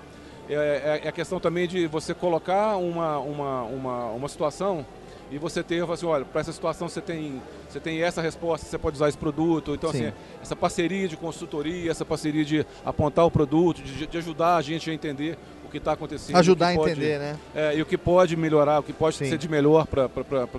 [0.49, 4.87] É, é- é a questão também de você colocar uma, uma, uma, uma situação
[5.33, 8.77] e você ter, assim, olha, para essa situação você tem, você tem essa resposta, você
[8.77, 9.73] pode usar esse produto.
[9.75, 10.07] Então, Sim.
[10.07, 14.63] assim, essa parceria de consultoria, essa parceria de apontar o produto, de, de ajudar a
[14.63, 16.37] gente a entender o que está acontecendo.
[16.37, 17.37] Ajudar a que pode- entender, né?
[17.55, 19.31] é, e o que pode melhorar, o que pode Sim.
[19.31, 20.09] ser de melhor para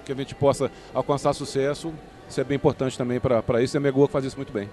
[0.03, 1.93] que a gente possa alcançar sucesso.
[2.27, 3.75] Isso é bem importante também para isso.
[3.75, 4.67] E a Megoa faz isso muito bem.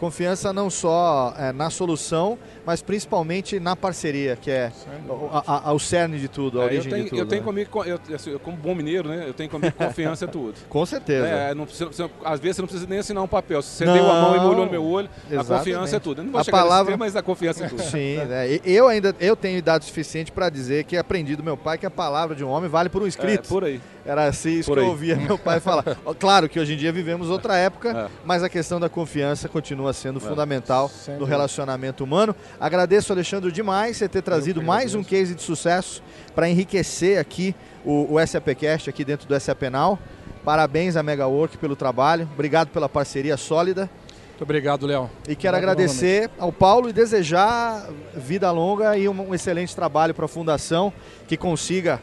[0.00, 4.72] Confiança não só é, na solução, mas principalmente na parceria, que é
[5.08, 7.18] o, a, a, o cerne de tudo, a É, origem tenho, de tudo.
[7.18, 7.46] eu tenho né?
[7.46, 9.24] comigo, eu, assim, como bom mineiro, né?
[9.26, 10.54] Eu tenho comigo confiança é tudo.
[10.68, 11.26] Com certeza.
[11.26, 13.60] É, não precisa, você- às vezes você não precisa nem assinar um papel.
[13.62, 13.92] Se você Não.
[13.94, 15.58] deu a mão e molhou no meu olho, a Exatamente.
[15.58, 16.20] confiança é tudo.
[16.20, 17.82] Eu não vou A palavra- tema, mas a confiança é tudo.
[17.82, 18.60] Sim, né?
[18.64, 21.90] Eu ainda eu tenho idade suficiente para dizer que aprendi do meu pai que a
[21.90, 23.48] palavra de um homem vale por um É, escrito.
[23.48, 23.80] por aí.
[24.06, 25.84] Era assim isso Por que eu ouvia meu pai falar.
[26.20, 28.06] Claro que hoje em dia vivemos outra época, É.
[28.24, 32.34] mas a questão da confiança continua sendo fundamental Sem no relacionamento humano.
[32.60, 36.02] Agradeço, Alexandre, demais você ter trazido mais um case de sucesso
[36.34, 39.98] para enriquecer aqui o, o SAPcast aqui dentro do SA Penal.
[40.44, 42.28] Parabéns a Megawork pelo trabalho.
[42.32, 43.90] Obrigado pela parceria sólida.
[44.30, 45.10] Muito obrigado, Léo.
[45.28, 50.14] E quero Obrigado agradecer ao Paulo e desejar vida longa e um, um excelente trabalho
[50.14, 50.92] para a Fundação
[51.26, 52.00] que consiga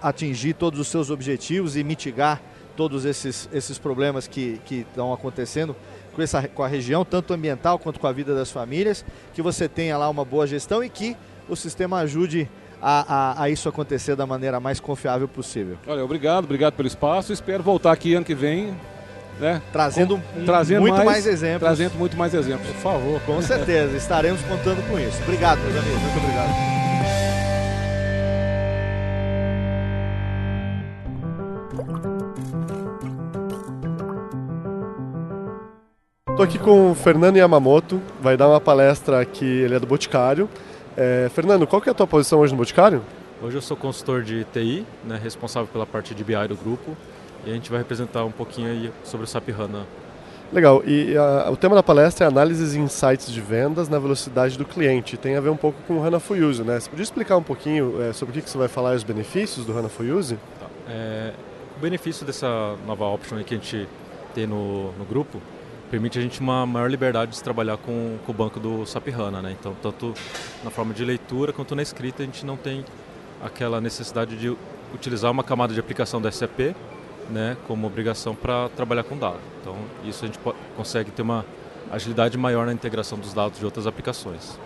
[0.00, 2.40] atingir todos os seus objetivos e mitigar
[2.76, 5.76] todos esses, esses problemas que que estão acontecendo
[6.14, 9.04] com, essa, com a região, tanto ambiental quanto com a vida das famílias.
[9.34, 11.16] Que você tenha lá uma boa gestão e que
[11.48, 12.48] o sistema ajude
[12.82, 13.04] a,
[13.40, 15.76] a- a isso acontecer da maneira mais confiável possível.
[15.86, 17.32] Olha, obrigado, obrigado pelo espaço.
[17.32, 18.74] Espero voltar aqui ano que vem,
[19.38, 19.60] né?
[19.72, 21.60] Trazendo um- Trazendo muito mais, mais- exemplos.
[21.60, 22.68] Trazendo muito mais exemplos.
[22.70, 23.20] Por favor.
[23.22, 25.20] Com certeza, estaremos contando com isso.
[25.24, 26.00] Obrigado, meus amigos.
[26.02, 26.79] Muito obrigado.
[36.30, 40.48] Estou aqui com o Fernando Yamamoto, vai dar uma palestra aqui, ele é do Boticário.
[40.96, 43.02] É, Fernando, qual que é a tua posição hoje no Boticário?
[43.42, 46.96] Hoje eu sou consultor de TI, né, responsável pela parte de BI do grupo,
[47.44, 49.86] e a gente vai representar um pouquinho aí sobre o SAP HANA.
[50.52, 54.56] Legal, e a- o tema da palestra é análises e insights de vendas na velocidade
[54.58, 55.16] do cliente.
[55.16, 56.80] Tem a ver um pouco com o HANA for Use, né?
[56.80, 59.04] Você podia explicar um pouquinho é, sobre o que, que você vai falar e os
[59.04, 60.36] benefícios do HANA for Use?
[60.58, 60.66] Tá.
[60.88, 61.32] É,
[61.76, 63.86] o benefício dessa nova option que a gente
[64.34, 65.38] tem no, no grupo
[65.90, 69.42] permite a gente uma maior liberdade de trabalhar com, com o banco do SAP HANA,
[69.42, 69.56] né?
[69.58, 70.14] Então, tanto
[70.62, 72.84] na forma de leitura quanto na escrita, a gente não tem
[73.42, 74.56] aquela necessidade de
[74.94, 76.74] utilizar uma camada de aplicação da SAP,
[77.28, 79.40] né, como obrigação para trabalhar com dados.
[79.60, 80.38] Então, isso a gente
[80.76, 81.44] consegue ter uma
[81.90, 84.58] agilidade maior na integração dos dados de outras aplicações.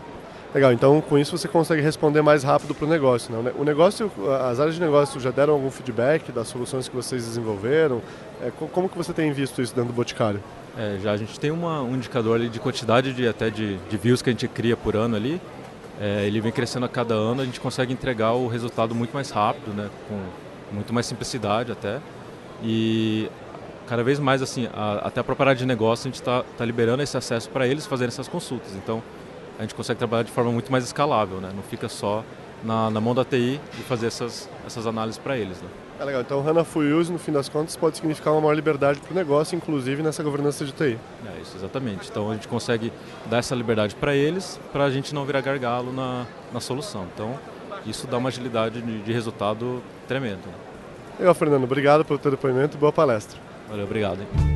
[0.55, 3.35] Legal, então com isso você consegue responder mais rápido para o negócio.
[3.35, 3.53] Né?
[3.59, 4.11] O negócio,
[4.49, 8.01] as áreas de negócio já deram algum feedback das soluções que vocês desenvolveram?
[8.41, 10.41] É, co- como que você tem visto isso dentro do Boticário?
[10.79, 13.97] É, já a gente tem uma- um indicador ali de quantidade de até de, de
[13.97, 15.41] views que a gente cria por ano ali.
[16.01, 19.31] É, ele vem crescendo a cada ano, a gente consegue entregar o resultado muito mais
[19.31, 20.19] rápido, né, com
[20.73, 21.99] muito mais simplicidade até.
[22.63, 23.29] E
[23.89, 27.03] cada vez mais assim, a- até a própria área de negócio a gente está liberando
[27.03, 28.73] esse acesso para eles fazerem essas consultas.
[28.77, 29.03] Então
[29.59, 31.51] a gente consegue trabalhar de forma muito mais escalável, né?
[31.55, 32.25] Não fica só
[32.63, 35.61] na, na mão da TI e fazer essas, essas análises para eles.
[35.61, 35.69] Né?
[36.01, 38.55] É legal, então o HANA Full Use, no fim das contas, pode significar uma maior
[38.55, 40.99] liberdade para o negócio, inclusive nessa governança de TI.
[41.27, 42.09] É isso, exatamente.
[42.11, 42.93] Então a gente consegue
[43.27, 47.07] dar essa liberdade para eles, para a gente não virar gargalo na, na solução.
[47.15, 47.39] Então
[47.87, 50.41] isso dá uma agilidade de, de resultado tremendo.
[50.47, 50.55] né?
[51.19, 53.39] Legal, Fernando, obrigado pelo teu depoimento e boa palestra.
[53.69, 54.21] Valeu, obrigado.
[54.21, 54.54] hein?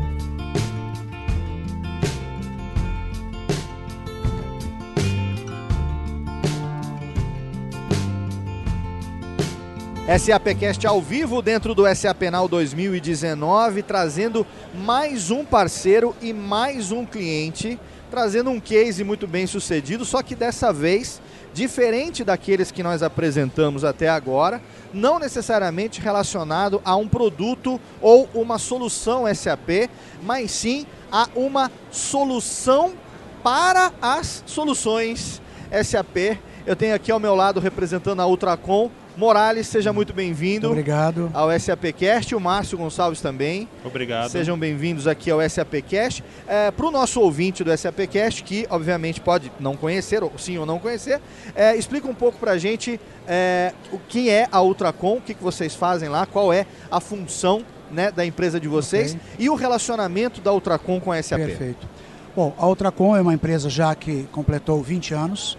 [10.17, 17.05] SAPcast ao vivo dentro do SA Penal 2019, trazendo mais um parceiro e mais um
[17.05, 17.79] cliente,
[18.11, 21.21] trazendo um case muito bem sucedido, só que dessa vez,
[21.53, 24.63] diferente daqueles que nós apresentamos até agora,
[24.95, 29.91] não necessariamente relacionado a um produto ou uma solução SAP,
[30.23, 32.95] mas sim a uma solução
[33.43, 35.43] para as soluções
[35.85, 36.39] SAP.
[36.67, 41.29] Eu tenho aqui ao meu lado representando a Ultracom, Morales, seja muito bem-vindo Obrigado.
[41.35, 43.69] ao SAPcast, o Márcio Gonçalves também.
[43.85, 44.31] Obrigado.
[44.31, 46.23] Sejam bem-vindos aqui ao SAPcast.
[46.47, 50.65] É, Para o nosso ouvinte do SAPcast, que obviamente pode não conhecer, ou sim ou
[50.65, 51.21] não conhecer,
[51.57, 55.35] é, explica um pouco para a gente é, o que é a Ultracom, o que,
[55.35, 59.21] que vocês fazem lá, qual é a função né, da empresa de vocês Ok.
[59.41, 61.41] e o relacionamento da Ultracom com a SAP.
[61.41, 61.89] Perfeito.
[62.37, 65.59] Bom, a Ultracom é uma empresa já que completou 20 anos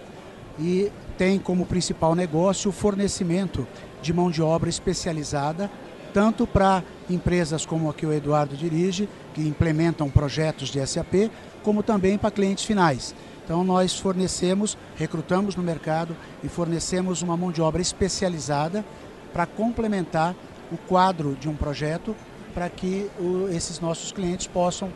[0.58, 0.90] e
[1.20, 3.68] tem como principal negócio o fornecimento
[4.00, 5.70] de mão de obra especializada,
[6.14, 11.30] tanto para empresas como a que o Eduardo dirige, que implementam projetos de SAP,
[11.62, 13.14] como também para clientes finais.
[13.44, 18.82] Então nós fornecemos, recrutamos no mercado e fornecemos uma mão de obra especializada
[19.30, 20.34] para complementar
[20.72, 22.16] o quadro de um projeto
[22.54, 24.88] para que o- esses nossos clientes possam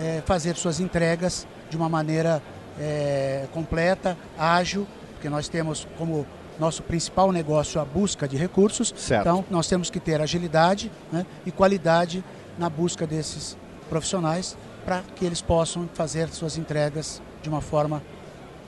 [0.00, 2.42] eh, fazer suas entregas de uma maneira
[2.78, 4.86] eh, completa, ágil,
[5.20, 6.26] porque nós temos como
[6.58, 8.94] nosso principal negócio a busca de recursos.
[8.96, 9.20] Certo.
[9.20, 12.24] Então nós temos que ter agilidade né, e qualidade
[12.58, 13.54] na busca desses
[13.90, 18.02] profissionais para que eles possam fazer suas entregas de uma forma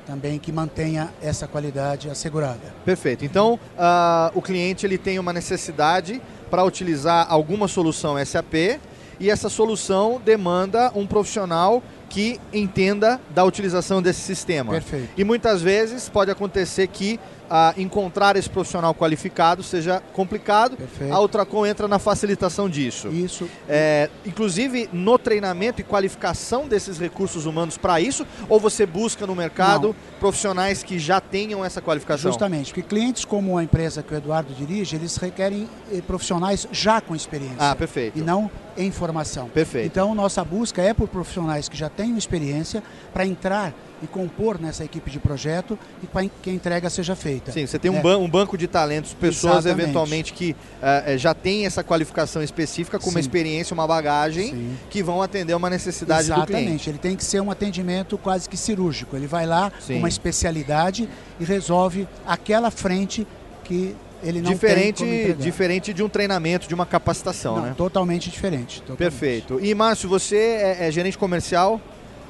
[0.07, 2.75] também que mantenha essa qualidade assegurada.
[2.85, 3.25] Perfeito.
[3.25, 8.79] Então, uh, o cliente ele tem uma necessidade para utilizar alguma solução SAP
[9.19, 14.75] e essa solução demanda um profissional que entenda da utilização desse sistema.
[14.75, 15.09] Perfeito.
[15.16, 17.18] E muitas vezes pode acontecer que
[17.55, 20.75] a encontrar esse profissional qualificado seja complicado.
[20.75, 21.12] Perfeito.
[21.12, 23.09] A Ultracom entra na facilitação disso.
[23.09, 23.47] Isso.
[23.69, 29.37] É, inclusive no treinamento e qualificação desses recursos humanos para isso, ou você busca no
[29.37, 29.95] mercado Não.
[30.19, 32.31] profissionais que já tenham essa qualificação?
[32.31, 37.03] Justamente, porque clientes como a empresa que o Eduardo dirige, eles requerem eh, profissionais já
[37.03, 37.57] com experiência.
[37.59, 38.19] Ah, perfeito.
[38.19, 39.51] E não em formação.
[39.51, 39.87] Perfeito.
[39.88, 44.85] Então, nossa busca é por profissionais que já tenham experiência para entrar e compor nessa
[44.85, 47.53] equipe de projeto e para que a entrega seja feita.
[47.53, 48.03] Sim, você tem um, É.
[48.03, 49.83] ban um banco de talentos, pessoas Exatamente.
[49.83, 53.21] eventualmente que eh, já têm essa qualificação específica, com uma Sim.
[53.21, 54.77] experiência, uma bagagem, Sim.
[54.91, 56.53] que vão atender uma necessidade do cliente.
[56.53, 59.17] Exatamente, ele tem que ser um atendimento quase que cirúrgico.
[59.17, 59.95] Ele vai lá Sim.
[59.95, 63.27] com uma especialidade e resolve aquela frente
[63.65, 67.75] que ele não diferente, diferente de um treinamento, de uma capacitação, Não, né?
[67.77, 68.81] totalmente diferente.
[68.81, 68.99] totalmente.
[68.99, 69.59] Perfeito.
[69.61, 71.81] E Márcio, você é, é gerente comercial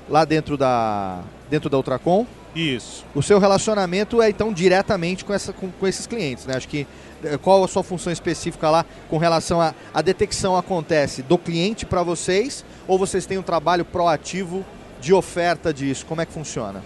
[0.09, 1.21] lá dentro da
[1.53, 2.27] dentro da Ultracom.
[2.57, 3.05] Isso.
[3.15, 6.57] O seu relacionamento é então diretamente com, essa, com, com esses clientes, né?
[6.57, 6.87] Acho que
[7.23, 11.85] eh, qual a sua função específica lá com relação a a detecção acontece do cliente
[11.85, 14.65] para vocês ou vocês têm um trabalho proativo
[14.99, 16.07] de oferta disso?
[16.07, 16.83] Como é que funciona?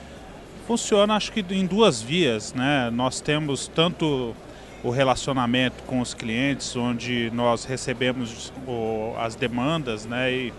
[0.67, 2.91] Funciona, acho que em duas vias, né?
[2.93, 4.35] Nós temos tanto
[4.83, 10.33] o relacionamento com os clientes, onde nós recebemos o- as demandas, né?
[10.33, 10.53] E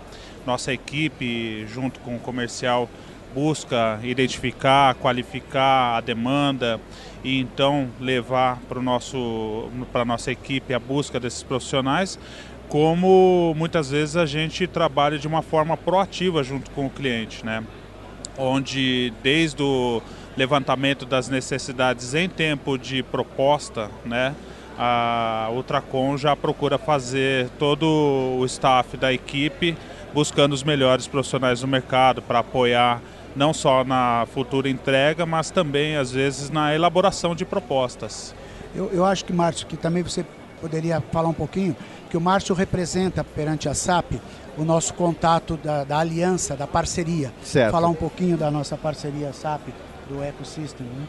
[0.46, 2.88] nossa equipe, junto com o comercial,
[3.38, 6.80] busca identificar, qualificar a demanda
[7.22, 8.80] e então levar para
[9.92, 12.18] para nossa equipe a busca desses profissionais.
[12.68, 17.62] Como muitas vezes a gente trabalha de uma forma proativa junto com o cliente, né?
[18.36, 20.02] onde desde o
[20.36, 24.34] levantamento das necessidades em tempo de proposta, né,
[24.78, 27.84] a Ultracom já procura fazer todo
[28.38, 29.76] o staff da equipe
[30.14, 33.00] buscando os melhores profissionais do mercado para apoiar
[33.36, 38.34] não só na futura entrega, mas também às vezes na elaboração de propostas.
[38.74, 40.24] Eu, eu acho que, Márcio, que também você
[40.60, 41.76] poderia falar um pouquinho,
[42.10, 44.14] que o Márcio representa perante a SAP
[44.56, 47.32] o nosso contato da, da aliança, da parceria.
[47.42, 47.70] Certo.
[47.70, 49.68] Falar um pouquinho da nossa parceria SAP,
[50.08, 51.06] do ecossystem, né?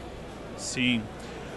[0.57, 1.01] Sim.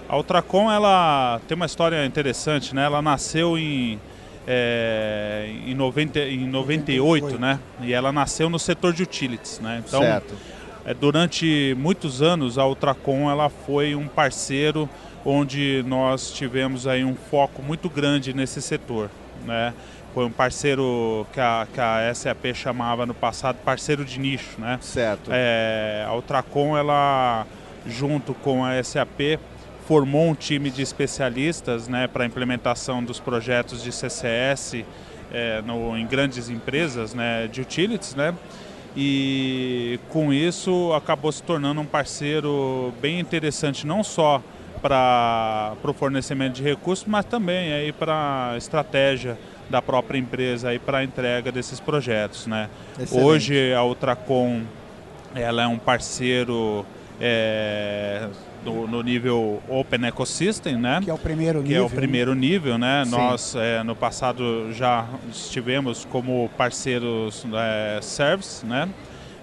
[0.09, 2.85] A Ultracom ela tem uma história interessante, né?
[2.85, 4.01] Ela nasceu em
[4.47, 7.59] é, em, 90, em 98, né?
[7.81, 9.83] E ela nasceu no setor de utilities, né?
[9.87, 10.35] Então, certo.
[10.85, 14.89] é, durante muitos anos a Ultracom ela foi um parceiro
[15.25, 19.11] onde nós tivemos aí um foco muito grande nesse setor,
[19.45, 19.73] né?
[20.13, 24.79] Foi um parceiro que a, que a SAP chamava no passado parceiro de nicho, né?
[24.83, 25.31] Certo.
[25.33, 27.47] É, a Ultracom, ela,
[27.87, 29.39] junto com a SAP,
[29.93, 34.87] formou um time de especialistas né, para a implementação dos projetos de CCS
[35.31, 38.35] é, no, em grandes empresas né, de utilities, né?
[38.97, 44.43] E com isso acabou se tornando um parceiro bem interessante, não só
[44.81, 49.37] para o fornecimento de recursos, mas também aí para a estratégia
[49.69, 52.71] da própria empresa aí para a entrega desses projetos, né?
[52.99, 53.27] Excelente.
[53.27, 54.63] Hoje a Ultracom
[55.35, 56.87] ela é um parceiro
[57.21, 58.27] é,
[58.65, 61.01] no, no nível Open Ecosystem, né?
[61.03, 61.83] Que é o primeiro que nível.
[61.83, 63.05] é o primeiro nível, né?
[63.05, 63.11] Sim.
[63.11, 68.89] Nós é, no passado já estivemos como parceiros é, service, né?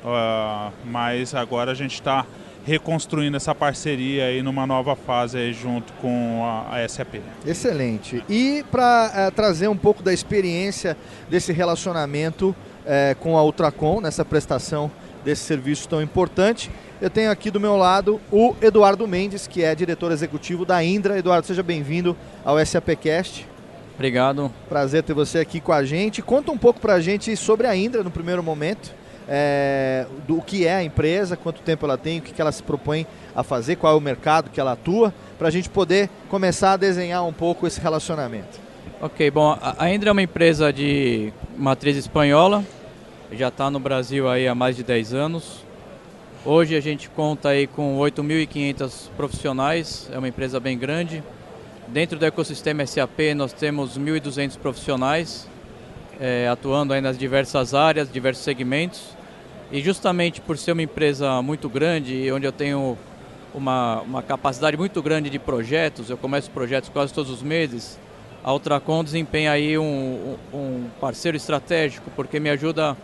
[0.05, 2.25] Ah, mas agora a gente está
[2.65, 7.15] reconstruindo essa parceria aí numa nova fase aí junto com a, a SAP.
[7.45, 8.23] Excelente.
[8.29, 10.95] E para trazer um pouco da experiência
[11.29, 12.55] desse relacionamento
[12.85, 14.91] eh, com a Ultracom, nessa prestação
[15.23, 19.73] desse serviço tão importante, eu tenho aqui do meu lado o Eduardo Mendes, que é
[19.73, 21.17] diretor executivo da Indra.
[21.17, 23.47] Eduardo, seja bem-vindo ao SAPcast.
[23.95, 24.51] Obrigado.
[24.67, 26.21] Prazer ter você aqui com a gente.
[26.21, 28.93] Conta um pouco para a gente sobre a Indra no primeiro momento,
[29.27, 32.63] é, do que é a empresa, quanto tempo ela tem, o que que ela se
[32.63, 33.05] propõe
[33.35, 36.77] a fazer, qual é o mercado que ela atua, para a gente poder começar a
[36.77, 38.59] desenhar um pouco esse relacionamento.
[39.01, 42.63] Ok, bom, a a Indra é uma empresa de matriz espanhola,
[43.31, 45.63] já está no Brasil aí há mais de 10 anos.
[46.43, 51.23] Hoje a gente conta aí com 8.500 profissionais, é uma empresa bem grande.
[51.87, 55.47] Dentro do ecossistema SAP nós temos 1.200 profissionais
[56.19, 59.15] eh, atuando aí nas diversas áreas, diversos segmentos.
[59.71, 62.97] E justamente por ser uma empresa muito grande onde eu tenho
[63.53, 67.99] uma, uma capacidade muito grande de projetos, eu começo projetos quase todos os meses,
[68.43, 72.97] a Ultracom desempenha aí um um parceiro estratégico, porque me ajuda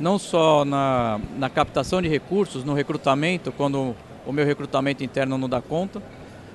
[0.00, 3.94] não só na, na captação de recursos, no recrutamento, quando
[4.26, 6.02] o meu recrutamento interno não dá conta,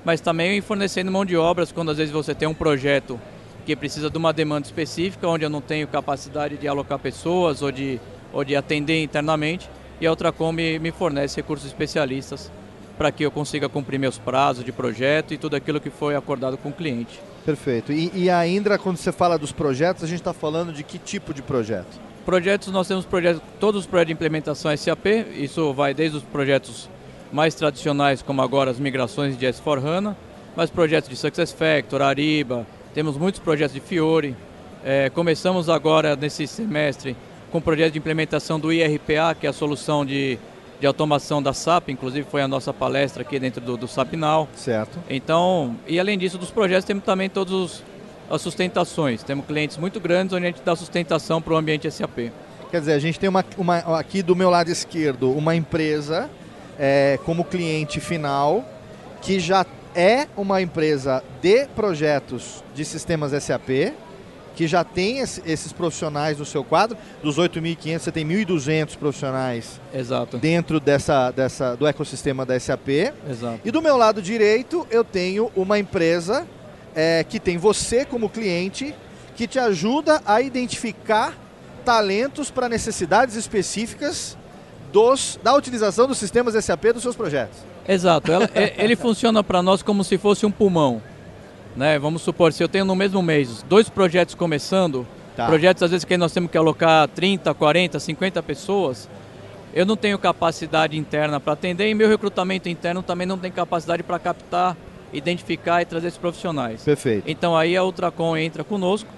[0.04, 3.18] mas também fornecendo mão de obras quando às vezes você tem um projeto
[3.64, 7.72] que precisa de uma demanda específica, onde eu não tenho capacidade de alocar pessoas ou
[7.72, 8.00] de,
[8.32, 9.68] ou de atender internamente,
[10.00, 12.50] e a Ultracom me, me fornece recursos especialistas
[12.96, 16.56] para que eu consiga cumprir meus prazos de projeto e tudo aquilo que foi acordado
[16.56, 17.20] com o cliente.
[17.44, 17.92] Perfeito.
[17.92, 20.98] E, e a Indra, quando você fala dos projetos, a gente está falando de que
[20.98, 22.06] tipo de projeto?
[22.26, 26.90] Projetos, nós temos projetos, todos os projetos de implementação SAP, isso vai desde os projetos
[27.32, 30.16] mais tradicionais, como agora as migrações de S4HANA,
[30.56, 34.34] mas projetos de SuccessFactors, Ariba, temos muitos projetos de Fiori.
[34.84, 37.16] É, começamos agora, nesse semestre,
[37.52, 40.36] com o projeto de implementação do IRPA, que é a solução de,
[40.80, 44.48] de automação da SAP, inclusive foi a nossa palestra aqui dentro do, do SAP Now.
[44.56, 44.98] Certo.
[45.08, 47.84] Então, e além disso, dos projetos temos também todos os
[48.30, 49.22] as sustentações.
[49.22, 52.30] Temos clientes muito grandes onde a gente dá sustentação para o ambiente SAP.
[52.70, 56.28] Quer dizer, a gente tem uma, uma aqui do meu lado esquerdo uma empresa
[56.78, 58.64] é, como cliente final
[59.22, 63.94] que já é uma empresa de projetos de sistemas SAP,
[64.54, 66.96] que já tem esses profissionais no seu quadro.
[67.22, 70.38] Dos 8.500, você tem 1.200 profissionais Exato.
[70.38, 72.88] dentro dessa, dessa, do ecossistema da SAP.
[73.28, 73.60] Exato.
[73.64, 76.46] E do meu lado direito, eu tenho uma empresa
[76.96, 78.94] é, que tem você como cliente,
[79.36, 81.34] que te ajuda a identificar
[81.84, 84.36] talentos para necessidades específicas
[84.90, 87.58] dos, da utilização dos sistemas SAP dos seus projetos.
[87.86, 88.32] Exato.
[88.32, 91.02] Ela, é, ele funciona para nós como se fosse um pulmão.
[91.76, 91.98] Né?
[91.98, 95.06] Vamos supor, se eu tenho no mesmo mês dois projetos começando,
[95.36, 95.46] tá.
[95.46, 99.06] projetos às vezes que nós temos que alocar 30, 40, 50 pessoas,
[99.74, 104.02] eu não tenho capacidade interna para atender e meu recrutamento interno também não tem capacidade
[104.02, 104.74] para captar
[105.16, 106.82] identificar e trazer esses profissionais.
[106.82, 107.24] Perfeito.
[107.26, 109.08] Então aí a Ultracom entra conosco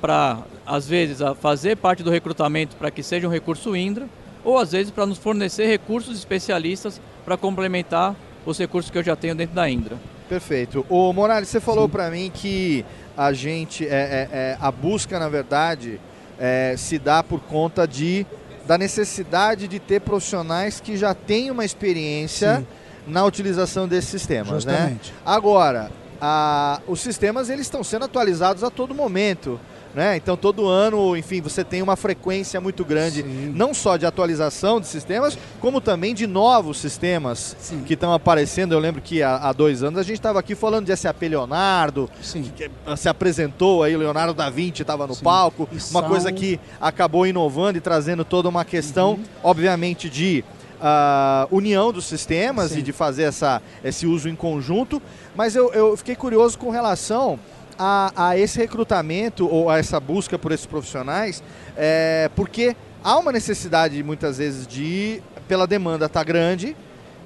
[0.00, 4.08] para, às vezes, fazer parte do recrutamento para que seja um recurso Indra,
[4.42, 9.14] ou às vezes para nos fornecer recursos especialistas para complementar os recursos que eu já
[9.14, 9.98] tenho dentro da Indra.
[10.28, 10.86] Perfeito.
[10.88, 12.84] O Morales, você falou para mim que
[13.16, 16.00] a gente, é, é, é, a busca, na verdade,
[16.38, 18.26] é, se dá por conta de
[18.66, 22.66] da necessidade de ter profissionais que já têm uma experiência Sim
[23.06, 24.64] na utilização desses sistemas.
[24.64, 24.72] Né?
[24.72, 25.10] Justamente.
[25.10, 25.18] Né?
[25.24, 29.58] Agora, a, os sistemas eles estão sendo atualizados a todo momento.
[29.92, 30.16] Né?
[30.16, 33.52] Então todo ano, enfim, você tem uma frequência muito grande, Sim.
[33.56, 37.82] não só de atualização de sistemas, como também de novos sistemas Sim.
[37.84, 38.72] que estão aparecendo.
[38.72, 42.08] Eu lembro que há, há dois anos a gente estava aqui falando de SAP Leonardo,
[42.16, 46.60] que se apresentou aí, o Leonardo da Vinci estava no palco, e uma coisa que
[46.80, 49.24] acabou inovando e trazendo toda uma questão, uhum.
[49.42, 50.44] obviamente, de
[50.80, 52.78] a união dos sistemas Sim.
[52.78, 55.00] e de fazer essa, esse uso em conjunto,
[55.36, 57.38] mas eu, eu fiquei curioso com relação
[57.78, 61.42] a, a, esse recrutamento ou a essa busca por esses profissionais,
[61.76, 66.76] é, porque há uma necessidade muitas vezes de, pela demanda tá grande,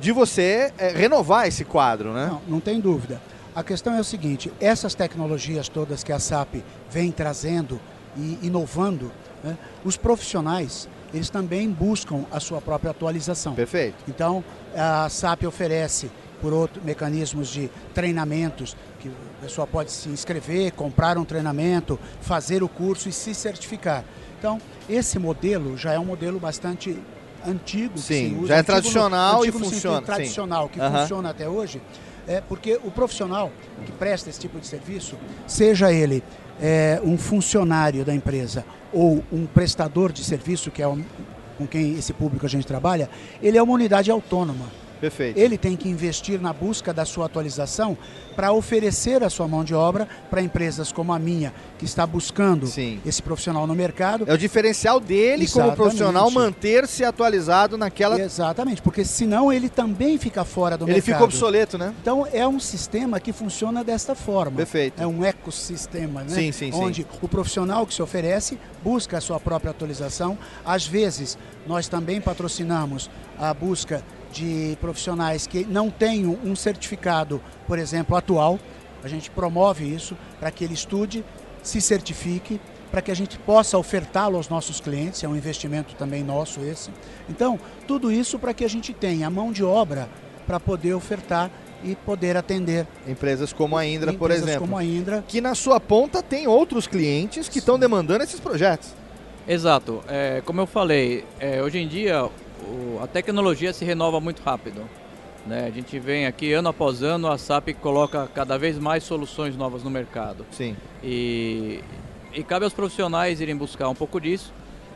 [0.01, 2.29] de você é, renovar esse quadro, né?
[2.29, 3.21] Não, não tem dúvida.
[3.55, 6.57] A questão é o seguinte: essas tecnologias todas que a SAP
[6.91, 7.81] vem trazendo
[8.17, 9.11] e inovando,
[9.43, 13.55] né, os profissionais eles também buscam a sua própria atualização.
[13.55, 13.97] Perfeito.
[14.09, 14.45] Então,
[14.77, 21.17] a SAP oferece por outros mecanismos de treinamentos, que a pessoa pode se inscrever, comprar
[21.17, 24.05] um treinamento, fazer o curso e se certificar.
[24.39, 26.99] Então, esse modelo já é um modelo bastante
[27.47, 27.97] antigo.
[27.99, 30.03] Sim, usa, já é tradicional no, e funciona.
[30.03, 30.73] Tradicional, sim.
[30.73, 31.01] que uhum.
[31.01, 31.81] funciona até hoje.
[32.27, 33.53] É porque o profissional
[33.85, 36.23] que presta esse tipo de serviço, seja ele
[36.61, 40.87] é, um funcionário da empresa ou um prestador de serviço, que é
[41.59, 43.09] com quem esse público a gente trabalha,
[43.43, 44.84] ele é uma unidade autônoma.
[45.05, 45.39] Perfeito.
[45.39, 47.97] Ele tem que investir na busca da sua atualização
[48.35, 52.67] para oferecer a sua mão de obra para empresas como a minha, que está buscando
[52.67, 53.01] Sim.
[53.05, 54.25] esse profissional no mercado.
[54.27, 55.53] É o diferencial dele Exatamente.
[55.53, 58.19] como profissional manter-se atualizado naquela.
[58.19, 61.09] Exatamente, porque senão ele também fica fora do ele mercado.
[61.09, 61.95] Ele fica obsoleto, né?
[62.01, 64.57] Então é um sistema que funciona desta forma.
[64.57, 65.03] Perfeito.
[65.03, 66.31] É um ecossistema, né?
[66.31, 67.09] Sim, sim, Onde sim.
[67.21, 70.39] o profissional que se oferece busca a sua própria atualização.
[70.65, 71.37] Às vezes,
[71.67, 74.03] nós também patrocinamos a busca
[74.35, 78.59] de profissionais que não tenham um certificado, por exemplo, atual.
[79.03, 81.25] A gente promove isso para que ele estude,
[81.63, 82.61] se certifique,
[82.91, 86.91] para que a gente possa ofertá-lo aos nossos clientes, é um investimento também nosso esse.
[87.29, 90.09] Então, tudo isso para que a gente tenha a mão de obra
[90.47, 91.51] para poder ofertar
[91.83, 92.87] e poder atender.
[93.07, 94.61] Empresas como a Indra, Empresas por exemplo.
[94.61, 95.25] como a Indra.
[95.27, 98.95] Que na sua ponta tem outros clientes que estão demandando esses projetos.
[99.47, 100.03] Exato.
[100.09, 102.31] É, como eu falei, é, hoje em dia
[102.65, 104.83] o, a tecnologia se renova muito rápido.
[105.47, 105.67] Né?
[105.67, 109.83] A gente vem aqui ano após ano, a SAP coloca cada vez mais soluções novas
[109.83, 110.47] no mercado.
[110.51, 110.77] Sim.
[111.03, 111.81] E,
[112.33, 114.53] e cabe aos profissionais irem buscar um pouco disso.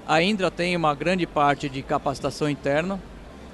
[0.07, 2.99] A Indra tem uma grande parte de capacitação interna,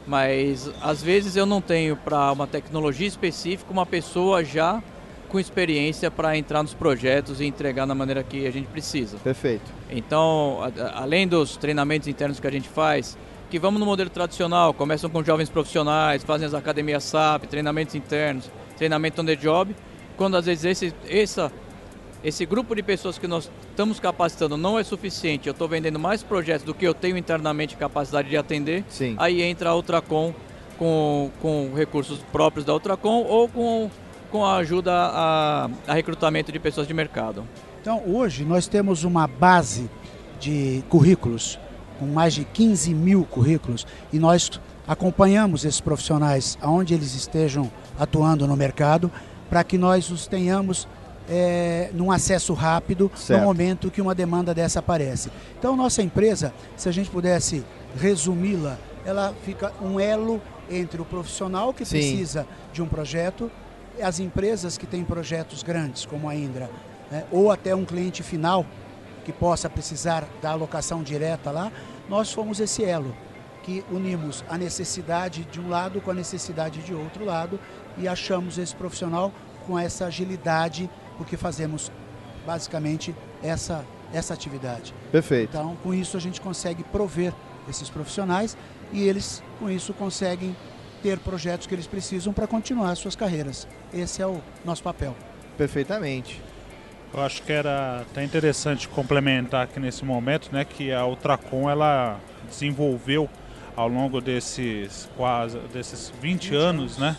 [0.07, 4.81] mas às vezes eu não tenho para uma tecnologia específica uma pessoa já
[5.29, 9.19] com experiência para entrar nos projetos e entregar da maneira que a gente precisa.
[9.19, 9.69] Perfeito.
[9.91, 13.19] Então, a, além dos treinamentos internos que a gente faz,
[13.55, 18.51] que vamos no modelo tradicional, começam com jovens profissionais, fazem as academias SAP, treinamentos internos,
[18.77, 19.77] treinamento on the job,
[20.17, 21.53] quando às vezes esse, essa,
[22.25, 26.21] esse grupo de pessoas que nós estamos capacitando não é suficiente, eu estou vendendo mais
[26.21, 29.15] projetos do que eu tenho internamente capacidade de atender, Sim.
[29.19, 30.35] aí entra a Ultracom
[30.77, 33.89] com, com recursos próprios da Ultracom ou com,
[34.33, 37.45] com a ajuda a, a recrutamento de pessoas de mercado.
[37.81, 39.89] Então, hoje nós temos uma base
[40.41, 41.57] de currículos,
[41.99, 48.47] com mais de 15 mil currículos, e nós acompanhamos esses profissionais aonde eles estejam atuando
[48.47, 49.11] no mercado,
[49.49, 50.87] para que nós os tenhamos
[51.29, 53.41] é, num acesso rápido Certo.
[53.41, 55.31] no momento que uma demanda dessa aparece.
[55.59, 57.65] Então, nossa empresa, se a gente pudesse
[57.97, 60.41] resumi-la, ela fica um elo
[60.71, 61.99] entre o profissional que Sim.
[61.99, 63.51] precisa de um projeto,
[64.03, 66.71] as empresas que têm projetos grandes, como a Indra,
[67.11, 68.67] né, ou até um cliente final
[69.25, 71.73] que possa precisar da alocação direta lá,
[72.09, 73.15] nós fomos esse elo
[73.63, 77.59] que unimos a necessidade de um lado com a necessidade de outro lado
[77.97, 79.33] e achamos esse profissional
[79.67, 81.91] com essa agilidade, porque fazemos
[82.47, 84.95] basicamente essa, essa atividade.
[85.11, 85.49] Perfeito.
[85.57, 87.33] Então, com isso, a gente consegue prover
[87.67, 88.55] esses profissionais
[88.93, 90.55] e eles, com isso, conseguem
[91.03, 93.67] ter projetos que eles precisam para continuar suas carreiras.
[93.93, 95.17] Esse é o nosso papel.
[95.57, 96.43] Perfeitamente.
[97.15, 102.19] Eu acho que era até interessante complementar aqui nesse momento, né, que a Ultracom ela
[102.49, 103.29] desenvolveu
[103.77, 107.17] ao longo desses quase desses 20, anos, né?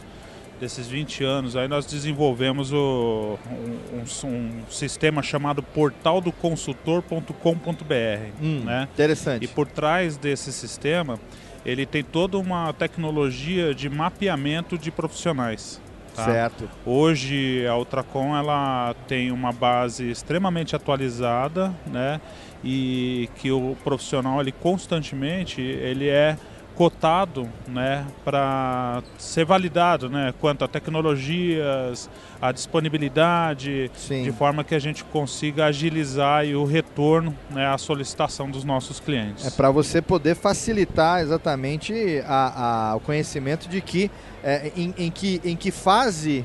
[0.59, 8.31] Desses 20 anos, aí nós desenvolvemos o, um, um- um sistema chamado portal do consultor.com.br,
[8.41, 8.87] Hum, né?
[8.93, 9.43] Interessante.
[9.43, 11.19] E por trás desse sistema,
[11.65, 15.81] ele tem toda uma tecnologia de mapeamento de profissionais.
[16.15, 16.25] Tá?
[16.25, 16.69] Certo.
[16.85, 22.21] Hoje a Ultracom ela tem uma base extremamente atualizada, né?
[22.63, 26.37] E que o profissional ele constantemente ele é
[26.75, 32.09] cotado, né, para ser validado, né, quanto a tecnologias,
[32.41, 34.23] a disponibilidade, Sim.
[34.23, 39.45] de forma que a gente consiga agilizar o retorno, né, à solicitação dos nossos clientes.
[39.47, 44.11] É para você poder facilitar exatamente a, a- o conhecimento de que,
[44.43, 46.43] é, em, em que em que fase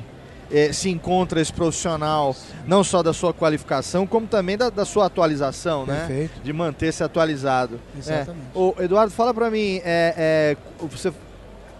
[0.51, 2.35] é, se encontra esse profissional,
[2.67, 6.05] não só da sua qualificação, como também da, da sua atualização, né?
[6.07, 6.41] Perfeito.
[6.43, 7.79] De manter-se atualizado.
[7.97, 8.45] Exatamente.
[8.55, 8.57] É.
[8.57, 11.13] Ô, Eduardo, fala para mim, é, é, você-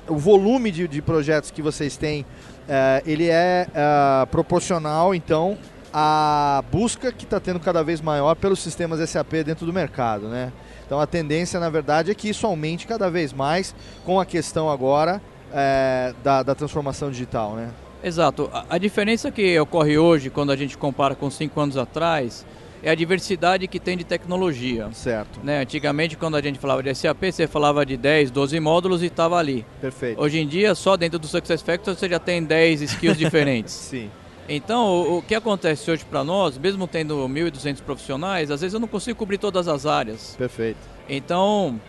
[0.07, 2.25] o volume de, de projetos que vocês têm,
[2.67, 5.57] é, ele é é, proporcional, então,
[5.93, 10.51] à busca que está tendo cada vez maior pelos sistemas SAP dentro do mercado, né?
[10.85, 13.73] Então a tendência, na verdade, é que isso aumente cada vez mais
[14.05, 15.21] com a questão agora
[15.53, 17.69] é, da, da transformação digital, né?
[18.03, 18.49] Exato.
[18.53, 22.45] A, a diferença que ocorre hoje, quando a gente compara com cinco anos atrás,
[22.83, 24.89] é a diversidade que tem de tecnologia.
[24.93, 25.39] Certo.
[25.43, 25.61] Né?
[25.61, 29.37] Antigamente, quando a gente falava de SAP, você falava de 10, 12 módulos e estava
[29.37, 29.65] ali.
[29.79, 30.21] Perfeito.
[30.21, 33.73] Hoje em dia, só dentro do SuccessFactors você já tem 10 skills diferentes.
[33.91, 34.09] Sim.
[34.49, 38.79] Então, o, o que acontece hoje para nós, mesmo tendo 1.200 profissionais, às vezes eu
[38.79, 40.35] não consigo cobrir todas as áreas.
[40.37, 40.79] Perfeito.
[41.07, 41.79] Então,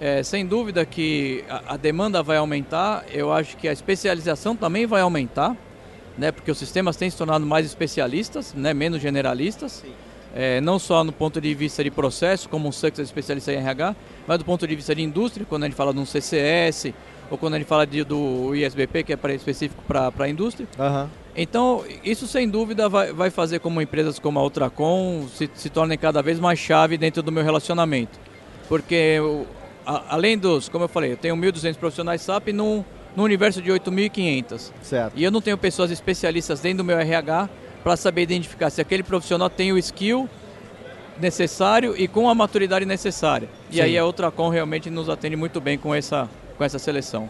[0.00, 4.86] é, sem dúvida que a, a demanda vai aumentar, eu acho que a especialização também
[4.86, 5.56] vai aumentar,
[6.18, 9.84] né, porque os sistemas têm se tornado mais especialistas, né, menos generalistas.
[10.34, 13.96] É, não só no ponto de vista de processo, como um success especialista em RH,
[14.26, 16.92] mas do ponto de vista de indústria, quando a gente fala de um CCS,
[17.30, 20.68] ou quando a gente fala de, do ISBP, que é pra, específico para a indústria.
[20.78, 21.08] Aham.
[21.34, 25.96] Então, isso sem dúvida vai, vai fazer com empresas como a Ultracom se, se tornem
[25.96, 28.18] cada vez mais chave dentro do meu relacionamento.
[28.68, 29.46] Porque, o-
[29.86, 32.84] a- além dos, como eu falei, eu tenho 1.200 profissionais SAP num,
[33.14, 34.72] num universo de 8.500.
[34.82, 35.12] Certo.
[35.16, 37.48] E eu não tenho pessoas especialistas dentro do meu RH
[37.84, 40.28] para saber identificar se aquele profissional tem o skill
[41.20, 43.48] necessário e com a maturidade necessária.
[43.70, 43.80] E Sim.
[43.82, 46.28] aí a Ultracom realmente nos atende muito bem com essa,
[46.58, 47.28] com essa seleção.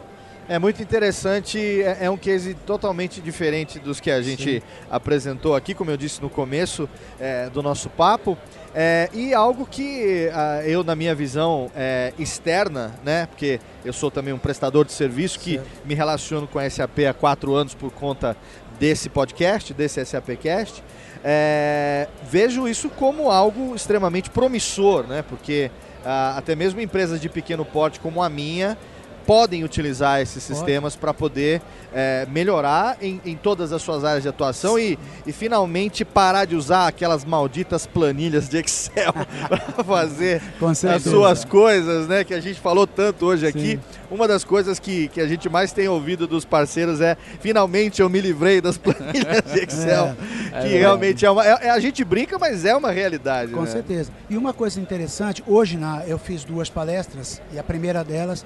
[0.48, 5.74] É muito interessante, é, é um case totalmente diferente dos que a gente apresentou aqui,
[5.74, 6.88] como eu disse no começo
[7.18, 8.38] é, do nosso papo.
[8.78, 13.24] É, e algo que ah, eu, na minha visão é, externa, né?
[13.24, 17.14] Porque eu sou também um prestador de serviço que me relaciono com a SAP há
[17.14, 18.36] quatro anos por conta
[18.78, 20.84] desse podcast, desse SAPcast.
[21.24, 25.24] É, vejo isso como algo extremamente promissor, né?
[25.26, 25.70] Porque
[26.04, 28.76] ah, até mesmo empresas de pequeno porte como a minha
[29.26, 31.60] podem utilizar esses sistemas para poder
[31.92, 36.54] é, melhorar em, em, todas as suas áreas de atuação e, e, finalmente parar de
[36.54, 39.12] usar aquelas malditas planilhas de Excel
[39.48, 40.42] para fazer
[40.94, 42.22] as suas coisas, né?
[42.22, 43.72] Que a gente falou tanto hoje aqui.
[43.72, 43.80] Sim.
[44.10, 48.08] Uma das coisas que, que a gente mais tem ouvido dos parceiros é finalmente eu
[48.08, 50.14] me livrei das planilhas de Excel.
[50.52, 51.44] É, que é realmente é uma.
[51.44, 53.52] É, é, a gente brinca, mas é uma realidade.
[53.52, 53.66] Com né?
[53.66, 54.12] certeza.
[54.30, 58.44] E uma coisa interessante, hoje na, eu fiz duas palestras e a primeira delas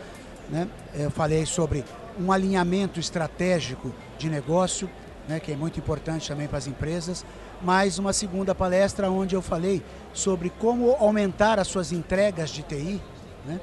[0.50, 1.84] né, eu falei sobre
[2.18, 4.90] um alinhamento estratégico de negócio,
[5.28, 7.24] né, que é muito importante também para as empresas,
[7.62, 9.82] mais uma segunda palestra onde eu falei
[10.12, 13.00] sobre como aumentar as suas entregas de TI,
[13.46, 13.60] né,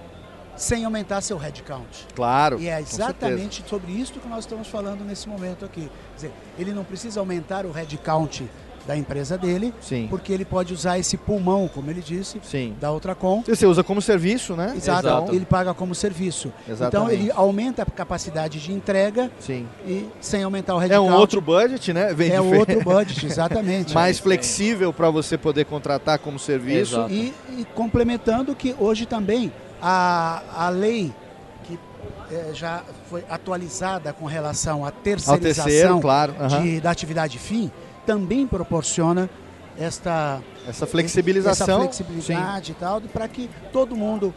[0.56, 2.08] sem aumentar seu headcount.
[2.16, 2.60] Claro.
[2.60, 5.82] E é exatamente sobre isso que nós estamos falando nesse momento aqui.
[5.82, 8.50] Quer dizer, ele não precisa aumentar o headcount
[8.88, 10.08] da empresa dele, Sim.
[10.10, 12.74] porque ele pode usar esse pulmão, como ele disse, Sim.
[12.80, 13.44] da Ultracom.
[13.46, 14.74] Você usa como serviço, né?
[14.76, 15.36] Exato, Exato.
[15.36, 16.52] ele paga como serviço.
[16.68, 16.88] Exatamente.
[16.88, 19.68] Então ele aumenta a capacidade de entrega Sim.
[19.86, 21.08] e sem aumentar o headcount.
[21.08, 22.14] É um outro budget, né?
[22.14, 23.94] Vem é outro budget, exatamente.
[23.94, 27.06] Mais flexível para você poder contratar como serviço.
[27.10, 31.14] E, e, complementando que hoje também a, a lei
[31.66, 31.78] que
[32.32, 36.36] é, já foi atualizada com relação à terceirização terceiro, claro.
[36.40, 36.64] uhum.
[36.64, 37.70] de, da atividade fim,
[38.08, 39.30] também proporciona
[39.78, 42.72] esta essa flexibilização, essa flexibilidade Sim.
[42.72, 44.34] e tal, para que todo mundo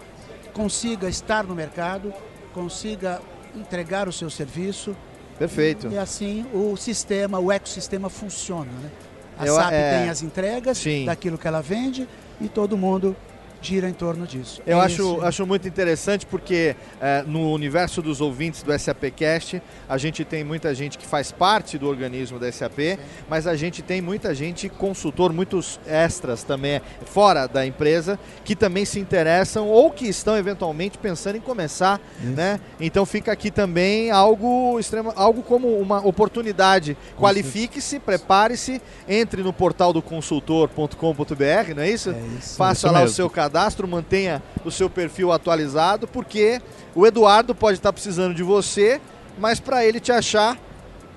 [0.52, 2.12] consiga estar no mercado,
[2.52, 3.22] consiga
[3.56, 4.94] entregar o seu serviço.
[5.38, 5.86] Perfeito.
[5.88, 8.90] E, e assim o sistema, o ecossistema funciona, né?
[9.38, 9.98] A Eu, SAP é...
[9.98, 11.06] tem as entregas Sim.
[11.06, 12.06] daquilo que ela vende
[12.40, 13.16] e todo mundo
[13.60, 14.62] gira em torno disso.
[14.66, 20.24] Eu acho, acho muito interessante porque é, no universo dos ouvintes do SAPcast, a gente
[20.24, 22.98] tem muita gente que faz parte do organismo da SAP, Sim.
[23.28, 28.84] mas a gente tem muita gente consultor, muitos extras também fora da empresa, que também
[28.84, 32.32] se interessam ou que estão eventualmente pensando em começar, Isso.
[32.32, 32.58] né?
[32.80, 36.96] Então fica aqui também algo extremo, algo como uma oportunidade.
[37.18, 42.10] Qualifique-se, prepare-se, entre no portal do consultor.com.br, não é isso?
[42.10, 42.56] É isso.
[42.56, 43.12] Faça isso lá mesmo.
[43.12, 46.62] o seu cadastro cadastro, mantenha o seu perfil atualizado, porque
[46.94, 49.00] o Eduardo pode estar precisando de você,
[49.38, 50.56] mas para ele te achar,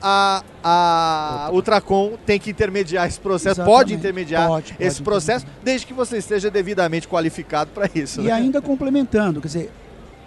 [0.02, 3.78] a, a Ultracom tem que intermediar esse processo, Exatamente.
[3.78, 8.20] pode intermediar pode, pode esse processo, desde que você esteja devidamente qualificado para isso.
[8.20, 8.32] E né?
[8.32, 9.72] ainda complementando, quer dizer,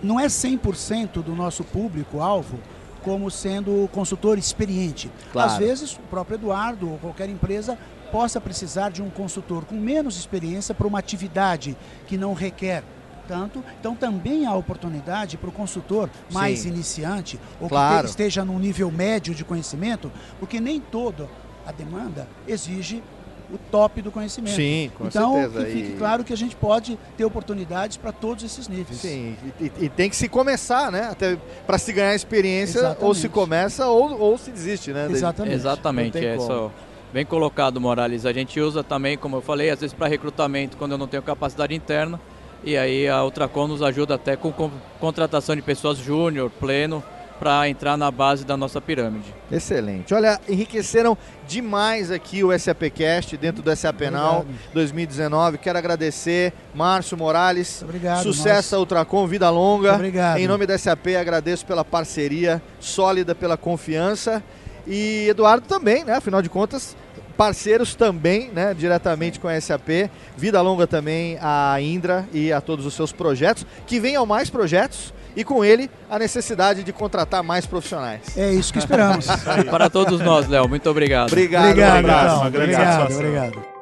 [0.03, 2.59] não é 100% do nosso público-alvo
[3.03, 5.11] como sendo consultor experiente.
[5.33, 5.51] Claro.
[5.51, 10.19] Às vezes, o próprio Eduardo ou qualquer empresa possa precisar de um consultor com menos
[10.19, 11.77] experiência para uma atividade
[12.07, 12.83] que não requer
[13.27, 13.63] tanto.
[13.79, 16.69] Então também há oportunidade para o consultor mais Sim.
[16.69, 18.05] iniciante ou claro.
[18.05, 21.29] que esteja num nível médio de conhecimento, porque nem toda
[21.67, 23.03] a demanda exige
[23.51, 24.57] o top do conhecimento.
[24.57, 25.65] Sim, com então, certeza.
[25.65, 25.97] que fique e...
[25.97, 28.99] claro que a gente pode ter oportunidades para todos esses níveis.
[28.99, 31.09] Sim, e, e, tem que se começar, né?
[31.11, 33.05] Até para se ganhar experiência, Exatamente.
[33.05, 35.07] ou se começa ou, ou se desiste, né?
[35.11, 35.55] Exatamente.
[35.55, 36.19] Exatamente.
[36.19, 36.73] É só
[37.13, 38.27] Bem colocado, Morales.
[38.27, 41.23] A gente usa também, como eu falei, às vezes para recrutamento quando eu não tenho
[41.23, 42.21] capacidade interna.
[42.65, 44.53] E aí a Ultracom nos ajuda até com
[44.99, 47.03] contratação de pessoas júnior, pleno,
[47.39, 49.33] para entrar na base da nossa pirâmide.
[49.51, 50.13] Excelente.
[50.13, 55.59] Olha, enriqueceram demais aqui o SAPcast dentro do SAP Penal 2019.
[55.59, 57.83] Quero agradecer Márcio Morales.
[57.83, 58.23] Obrigado.
[58.23, 59.95] Sucesso à Ultracom, vida longa.
[59.95, 60.39] Obrigado.
[60.39, 64.43] Em nome da SAP agradeço pela parceria sólida, pela confiança.
[64.87, 66.15] E Eduardo também, né?
[66.15, 66.97] Afinal de contas,
[67.37, 70.11] parceiros também, né, diretamente com a SAP.
[70.37, 73.67] Vida longa também a Indra e a todos os seus projetos.
[73.87, 78.37] Que venham mais projetos e com ele a necessidade de contratar mais profissionais.
[78.37, 79.27] É isso que esperamos.
[79.71, 80.69] Para todos nós, Léo.
[80.69, 81.29] Muito obrigado.
[81.29, 81.69] Obrigado.
[81.69, 81.99] Obrigado.
[81.99, 82.47] Obrigado.
[82.47, 83.76] obrigado, obrigado.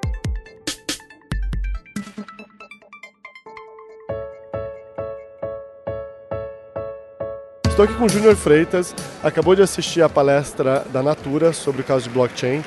[7.75, 11.85] Estou aqui com o Júnior Freitas, acabou de assistir a palestra da Natura sobre o
[11.85, 12.63] caso de blockchain.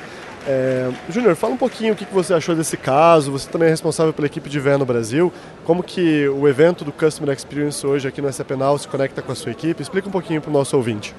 [0.46, 3.32] É, Júnior, fala um pouquinho o que você achou desse caso.
[3.32, 5.32] Você também é responsável pela equipe de VE no Brasil.
[5.64, 9.32] Como que o evento do Customer Experience hoje aqui no SAP Now se conecta com
[9.32, 9.80] a sua equipe?
[9.80, 11.14] Explica um pouquinho para o nosso ouvinte.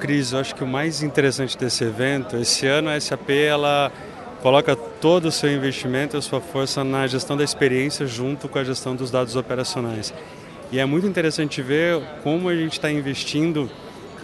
[0.00, 3.92] Cris, eu acho que o mais interessante desse evento, esse ano a SAP ela
[4.40, 8.58] coloca todo o seu investimento e a sua força na gestão da experiência junto com
[8.58, 10.14] a gestão dos dados operacionais.
[10.72, 13.70] E é muito interessante ver como a gente está investindo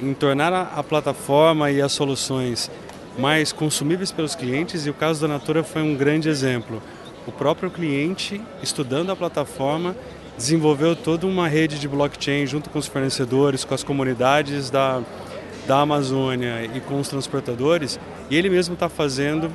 [0.00, 2.70] em tornar a, plataforma e as soluções
[3.18, 6.82] mais consumíveis pelos clientes e o caso da Natura foi um grande exemplo.
[7.26, 9.94] O próprio cliente, estudando a plataforma,
[10.38, 15.02] desenvolveu toda uma rede de blockchain junto com os fornecedores, com as comunidades da,
[15.66, 19.52] da Amazônia e com os transportadores, e ele mesmo está fazendo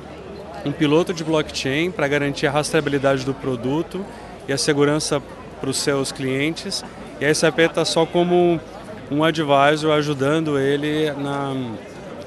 [0.64, 4.06] um piloto de blockchain para garantir a rastreabilidade do produto
[4.46, 5.20] e a segurança
[5.54, 6.84] para os seus clientes
[7.20, 8.60] e a SAP está só como
[9.10, 11.54] um advisor ajudando ele na,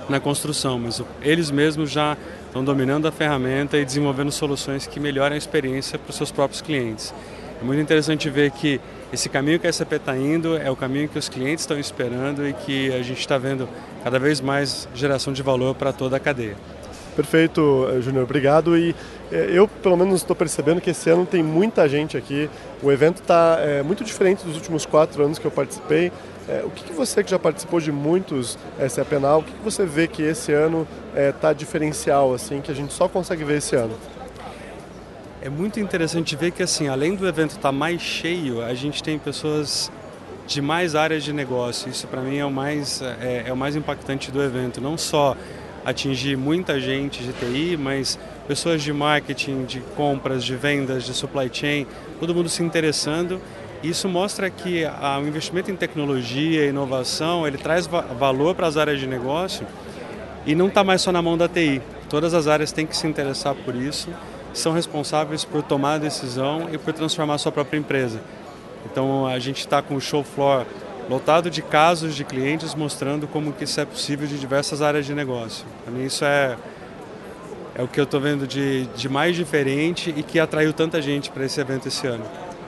[0.09, 2.15] na construção, mas eles mesmos já
[2.45, 6.61] estão dominando a ferramenta e desenvolvendo soluções que melhoram a experiência para os seus próprios
[6.61, 7.13] clientes.
[7.61, 8.79] É muito interessante ver que
[9.11, 12.47] esse caminho que a SAP está indo é o caminho que os clientes estão esperando
[12.47, 13.67] e que a gente está vendo
[14.03, 16.55] cada vez mais geração de valor para toda a cadeia.
[17.15, 18.77] Perfeito, Júnior, obrigado.
[18.77, 18.95] E
[19.31, 22.49] eu, pelo menos, estou percebendo que esse ano tem muita gente aqui.
[22.81, 26.11] O evento está é, muito diferente dos últimos quatro anos que eu participei.
[26.47, 28.57] É, o que, que, você que já participou de muitos
[28.89, 32.71] SAP Now, o que, que você vê que esse ano está é, diferencial, assim, que
[32.71, 33.95] a gente só consegue ver esse ano?
[35.41, 39.03] É muito interessante ver que, assim, além do evento estar tá mais cheio, a gente
[39.03, 39.91] tem pessoas
[40.47, 41.89] de mais áreas de negócio.
[41.89, 44.79] Isso, para mim, é o mais é, é o mais impactante do evento.
[44.79, 45.35] Não só
[45.85, 48.17] atingir muita gente de TI, mas
[48.47, 51.85] pessoas de marketing, de compras, de vendas, de supply chain,
[52.19, 53.41] todo mundo se interessando.
[53.83, 59.05] Isso mostra que o investimento em tecnologia inovação, ele traz valor para as áreas de
[59.05, 59.67] negócio
[60.45, 61.81] e não está mais só na mão da TI.
[62.09, 64.09] Todas as áreas têm que se interessar por isso,
[64.53, 68.21] são responsáveis por tomar a decisão e por transformar a sua própria empresa.
[68.89, 70.65] Então a gente está com o show floor
[71.09, 75.13] lotado de casos de clientes mostrando como que isso é possível de diversas áreas de
[75.13, 75.65] negócio.
[75.83, 76.57] Para mim isso é,
[77.77, 81.29] é o que eu estou vendo de, de mais diferente e que atraiu tanta gente
[81.29, 82.25] para esse evento esse ano.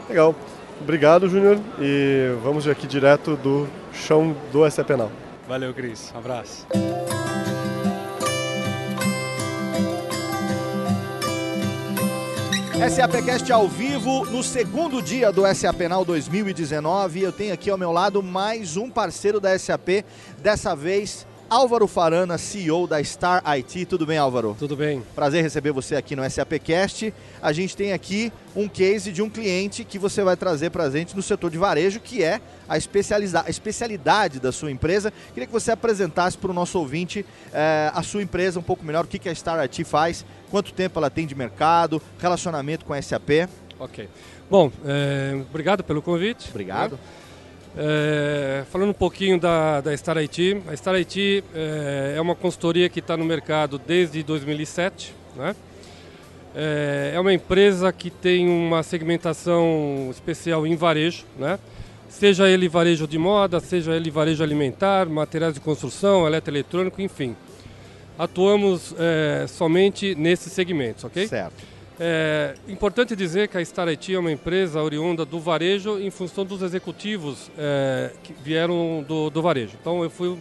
[0.07, 0.36] Legal.
[0.80, 1.60] Obrigado, Júnior.
[1.80, 5.12] E vamos aqui direto do chão do SAP Now.
[5.47, 6.12] Valeu, Cris.
[6.14, 6.68] Um abraço.
[12.89, 17.22] SAPcast ao vivo no segundo dia do SAP Now 2019.
[17.22, 20.05] Eu tenho aqui ao meu lado mais um parceiro da SAP,
[20.38, 23.88] dessa vez Álvaro Farana, CEO da Star IT.
[23.88, 24.56] Tudo bem, Álvaro?
[24.60, 25.02] Tudo bem.
[25.16, 27.12] Prazer receber você aqui no SAPcast.
[27.41, 30.89] A gente tem aqui um case de um cliente que você vai trazer para a
[30.91, 35.12] gente no setor de varejo, que é a, a especialidade da sua empresa.
[35.34, 39.06] Queria que você apresentasse para o nosso ouvinte eh, a sua empresa um pouco melhor,
[39.06, 42.93] o que, que a Star IT faz, quanto tempo ela tem de mercado, relacionamento com
[42.93, 43.50] a SAP.
[43.80, 44.08] Ok.
[44.52, 46.47] Bom, é, obrigado pelo convite.
[46.50, 46.91] Obrigado.
[46.91, 47.00] Né?
[47.78, 52.89] É, falando um pouquinho da, da Star IT, a Star IT é, é uma consultoria
[52.89, 55.13] que está no mercado desde 2007.
[55.36, 55.55] Né?
[56.55, 61.59] É, é uma empresa que tem uma segmentação especial em varejo, né?
[62.09, 67.36] seja ele varejo de moda, seja ele varejo alimentar, materiais de construção, eletroeletrônico, enfim.
[68.17, 71.28] Atuamos é, somente nesses segmentos, ok?
[71.28, 71.78] Certo.
[72.02, 76.45] É importante dizer que a Star IT é uma empresa oriunda do varejo em função
[76.45, 79.76] dos executivos é, que vieram do, do, varejo.
[79.82, 80.38] Então eu fui,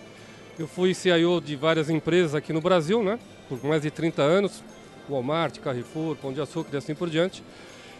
[0.57, 4.63] eu fui CIO de várias empresas aqui no Brasil, né, por mais de 30 anos,
[5.11, 7.43] Walmart, Carrefour, Pão de Açúcar e assim por diante.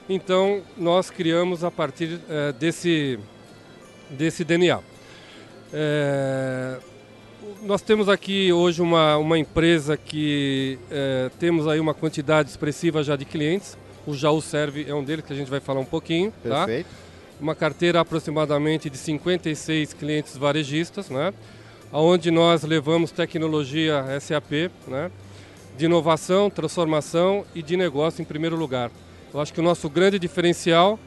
[0.09, 3.19] Então nós criamos a partir é, desse,
[4.09, 4.79] desse DNA.
[5.73, 6.79] É,
[7.63, 13.17] nós temos aqui hoje uma, uma empresa que é, temos aí uma quantidade expressiva já
[13.17, 13.77] de clientes.
[14.07, 16.33] O Jaú Serve é um deles que a gente vai falar um pouquinho.
[16.43, 16.67] Tá?
[16.67, 16.87] Perfeito.
[16.87, 17.09] Tá?
[17.41, 21.33] Uma carteira aproximadamente de 56 clientes varejistas, né?
[21.93, 25.11] onde nós levamos tecnologia SAP, né?
[25.77, 28.91] de inovação, transformação e de negócio em primeiro lugar.
[29.33, 30.99] Eu acho que o nosso grande diferencial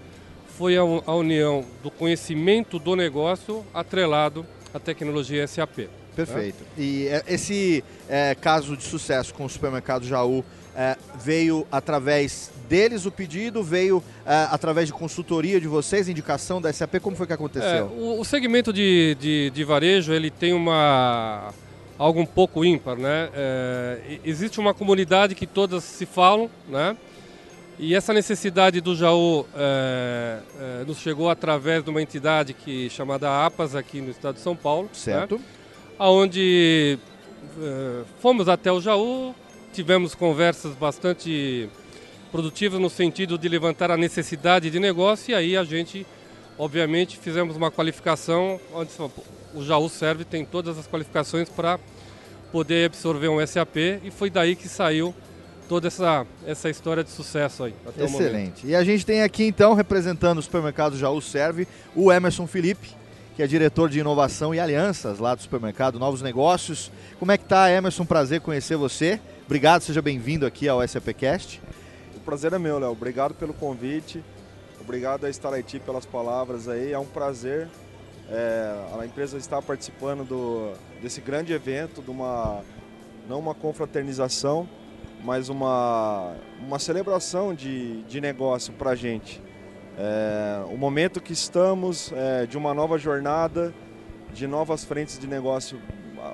[0.58, 5.90] foi a, a união do conhecimento do negócio atrelado à tecnologia SAP.
[6.16, 6.64] Perfeito.
[6.78, 6.82] É?
[6.82, 10.44] E esse é, caso de sucesso com o supermercado Jaú
[10.76, 16.72] é, veio através deles o pedido, veio é, através de consultoria de vocês, indicação da
[16.72, 17.70] SAP, como foi que aconteceu?
[17.70, 21.54] É, o, o, segmento de, de, de, varejo, ele tem uma
[21.98, 23.30] algo um pouco ímpar, né?
[23.34, 26.96] É, existe uma comunidade que todas se falam, né?
[27.78, 33.46] E essa necessidade do Jaú é, é, nos chegou através de uma entidade que chamada
[33.46, 34.84] APAS aqui no estado de São Paulo.
[34.84, 34.90] Né?
[34.94, 35.36] Certo.
[35.38, 35.42] Né?
[36.10, 36.98] Onde
[37.58, 39.36] uh, fomos até o Jaú,
[39.74, 41.70] tivemos conversas bastante
[42.32, 46.06] produtivas no sentido de levantar a necessidade de negócio e aí a gente,
[46.58, 48.90] obviamente, fizemos uma qualificação onde
[49.54, 51.80] o Jaú serve, tem todas as qualificações para
[52.52, 55.14] poder absorver um SAP e foi daí que saiu
[55.68, 57.74] toda essa, essa história de sucesso aí.
[57.98, 58.68] Excelente.
[58.68, 62.90] E a gente tem aqui então, representando o supermercado Jaú Serve, o Emerson Felipe,
[63.36, 66.92] que é diretor de inovação e alianças lá do supermercado Novos Negócios.
[67.18, 68.06] Como é que tá, Emerson?
[68.06, 69.20] Prazer conhecer você.
[69.46, 71.62] Obrigado, seja bem-vindo aqui ao SAPcast.
[72.16, 72.92] O prazer é meu, Léo.
[72.92, 74.24] Obrigado pelo convite.
[74.80, 76.92] Obrigado a Star IT pelas palavras aí.
[76.92, 77.68] É um prazer
[78.32, 82.62] é, a empresa estar participando do, desse grande evento, de uma,
[83.28, 84.68] não uma confraternização,
[85.24, 89.42] mas uma, uma celebração de, de negócio para a gente.
[90.04, 93.72] É, o momento que estamos é, de uma nova jornada,
[94.34, 95.80] de novas frentes de negócio
[96.18, 96.34] ah,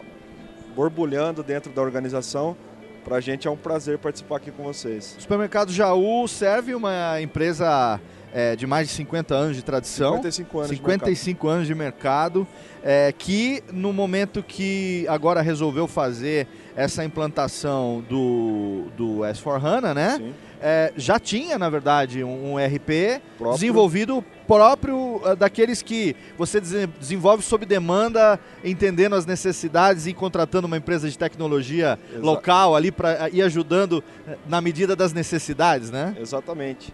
[0.74, 2.56] borbulhando dentro da organização.
[3.04, 5.18] Para a gente é um prazer participar aqui com vocês.
[5.18, 8.00] O supermercado Jaú serve uma empresa
[8.34, 10.16] é, de mais de 50 anos de tradição.
[10.16, 12.48] 55 anos 55 de anos de mercado.
[12.82, 20.34] É, que no momento que agora resolveu fazer essa implantação do, do S4HANA, né?
[20.62, 23.54] É, já tinha, na verdade, um, um RP próprio.
[23.54, 30.78] desenvolvido próprio uh, daqueles que você desenvolve sob demanda, entendendo as necessidades e contratando uma
[30.78, 36.16] empresa de tecnologia Exa local ali para ir ajudando eh, na medida das necessidades, né?
[36.20, 36.92] Exatamente.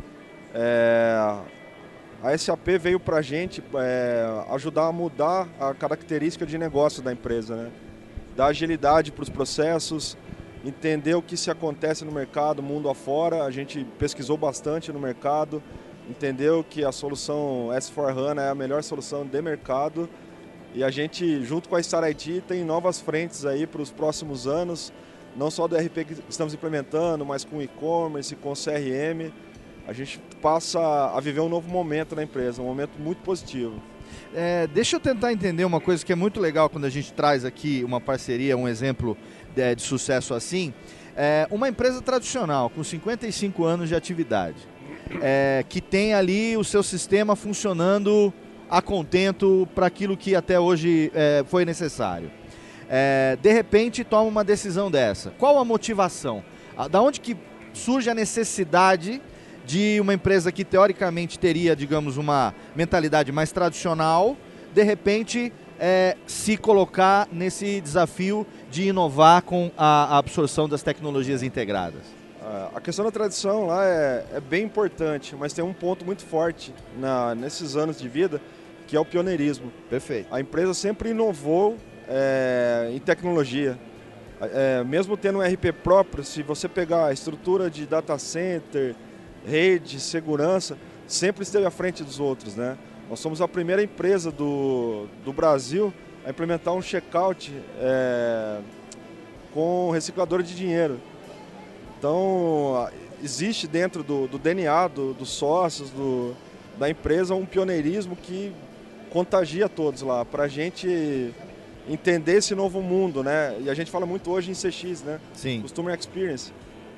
[0.54, 1.38] É,
[2.22, 7.12] a SAP veio para a gente é, ajudar a mudar a característica de negócio da
[7.12, 7.72] empresa, né?
[8.36, 10.18] Dar agilidade para os processos,
[10.64, 13.44] entender o que se acontece no mercado, mundo afora.
[13.44, 15.62] A gente pesquisou bastante no mercado,
[16.10, 20.10] entendeu que a solução S4HANA é a melhor solução de mercado
[20.74, 24.48] e a gente, junto com a Star IT, tem novas frentes aí para os próximos
[24.48, 24.92] anos,
[25.36, 29.32] não só do RP que estamos implementando, mas com e-commerce, com CRM
[29.88, 30.80] a gente passa
[31.14, 33.82] a viver um novo momento na empresa, um momento muito positivo.
[34.34, 37.44] É, deixa eu tentar entender uma coisa que é muito legal quando a gente traz
[37.44, 39.18] aqui uma parceria, um exemplo
[39.56, 40.74] de, de sucesso assim.
[41.16, 44.58] É, uma empresa tradicional, com 55 anos de atividade,
[45.22, 48.34] é, que tem ali o seu sistema funcionando
[48.70, 52.32] a contento para aquilo que até hoje é, foi necessário.
[52.90, 55.32] É, de repente toma uma decisão dessa.
[55.32, 56.44] Qual a motivação?
[56.90, 57.38] Da onde que
[57.74, 59.22] surge a necessidade
[59.66, 64.36] de uma empresa que teoricamente teria, digamos, uma mentalidade mais tradicional,
[64.74, 72.02] de repente é, se colocar nesse desafio de inovar com a, absorção das tecnologias integradas?
[72.76, 76.74] A questão da tradição lá é, é bem importante, mas tem um ponto muito forte
[76.98, 78.42] na, nesses anos de vida,
[78.88, 79.72] que é o pioneirismo.
[79.90, 80.28] Perfeito.
[80.34, 83.78] A empresa sempre inovou é, em tecnologia.
[84.42, 88.96] É, mesmo tendo um RP próprio, se você pegar a estrutura de data center,
[89.46, 92.78] rede, segurança, sempre esteve à frente dos outros, né?
[93.10, 95.94] Nós somos a primeira empresa do, do Brasil
[96.26, 98.60] a implementar um checkout é,
[99.54, 101.00] com reciclador de dinheiro.
[101.98, 102.90] Então,
[103.24, 106.36] existe dentro do, do DNA do, dos sócios, do,
[106.78, 108.54] da empresa, um pioneirismo que
[109.10, 111.34] contagia todos lá, para a gente
[111.88, 113.56] entender esse novo mundo, né?
[113.62, 115.20] E a gente fala muito hoje em CX, né?
[115.34, 115.62] Sim.
[115.62, 116.52] Customer Experience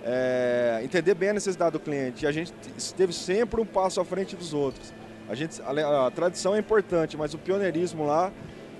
[0.05, 2.23] é, entender bem a necessidade do cliente.
[2.23, 4.93] E a gente esteve sempre um passo à frente dos outros.
[5.27, 8.31] A, gente, a, a tradição é importante, mas o pioneirismo lá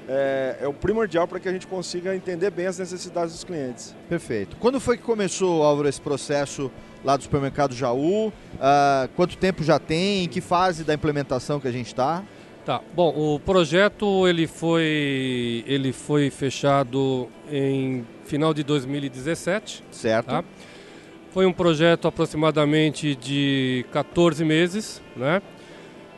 [0.08, 3.96] é, é o primordial para que a gente consiga entender bem as necessidades dos clientes.
[4.08, 4.56] Perfeito.
[4.58, 6.72] Quando foi que começou, Álvaro, esse processo
[7.04, 8.28] lá do supermercado Jaú?
[8.28, 8.34] Uh,
[9.16, 10.24] quanto tempo já tem?
[10.24, 12.24] Em que fase da implementação que a gente está?
[12.66, 12.82] Tá.
[12.96, 19.84] Bom, o projeto ele foi, ele foi fechado em final de 2017.
[19.92, 20.28] Certo.
[20.28, 20.44] Tá?
[21.30, 25.42] Foi um projeto aproximadamente de 14 meses, né?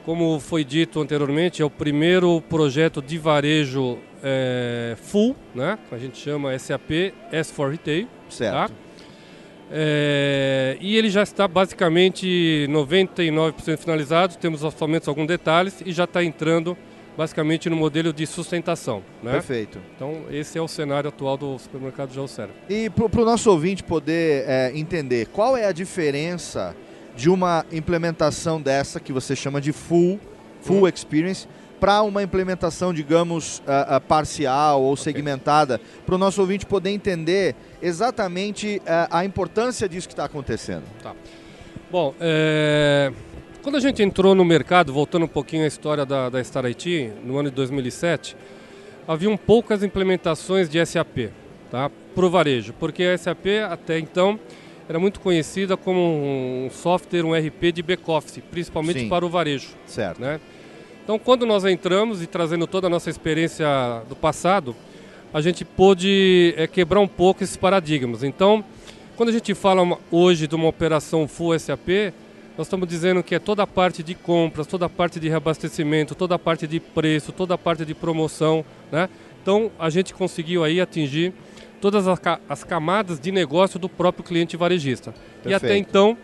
[0.08, 5.78] Como foi dito anteriormente, é o primeiro projeto de varejo é, full, né?
[5.92, 8.08] A gente chama SAP S4 Retail.
[8.30, 8.54] Certo.
[8.54, 8.70] Tá?
[9.70, 16.24] É, e ele já está basicamente 99% finalizado, temos somente alguns detalhes e já está
[16.24, 16.78] entrando
[17.18, 19.04] basicamente no modelo de sustentação.
[19.22, 19.34] Né?
[19.34, 19.78] Perfeito.
[19.94, 22.52] Então, esse é o cenário atual do supermercado Serra.
[22.70, 26.74] E para o nosso ouvinte poder é, entender, qual é a diferença
[27.18, 30.20] de uma implementação dessa, que você chama de full,
[30.62, 30.88] full hum.
[30.88, 31.48] experience,
[31.80, 35.04] para uma implementação, digamos, uh, uh, parcial ou okay.
[35.04, 40.84] segmentada, para o nosso ouvinte poder entender exatamente uh, a importância disso que está acontecendo.
[41.02, 41.14] Tá.
[41.92, 43.12] Bom, é...
[43.64, 47.12] Quando a gente entrou no mercado, voltando um pouquinho à história da, da Star IT,
[47.26, 48.38] no ano de 2007,
[49.08, 51.32] haviam poucas implementações de SAP
[51.70, 54.40] tá, para o varejo, porque a SAP até então
[54.88, 59.10] era muito conhecida como um software, um RP de back-office, principalmente Sim.
[59.10, 59.70] para o varejo.
[59.86, 60.22] Certo.
[60.22, 60.40] Né?
[61.04, 63.68] Então, quando nós entramos e trazendo toda a nossa experiência
[64.08, 64.76] do passado,
[65.34, 68.24] a gente pôde é, quebrar um pouco esses paradigmas.
[68.24, 68.64] Então,
[69.16, 72.14] quando a gente fala hoje de uma operação full SAP,
[72.58, 76.16] nós estamos dizendo que é toda a parte de compras, toda a parte de reabastecimento,
[76.16, 79.08] toda a parte de preço, toda a parte de promoção, né?
[79.42, 81.34] Então a gente conseguiu aí atingir
[81.82, 82.06] todas
[82.50, 85.12] as camadas de negócio do próprio cliente varejista.
[85.44, 85.50] Perfeito.
[85.50, 86.18] E até então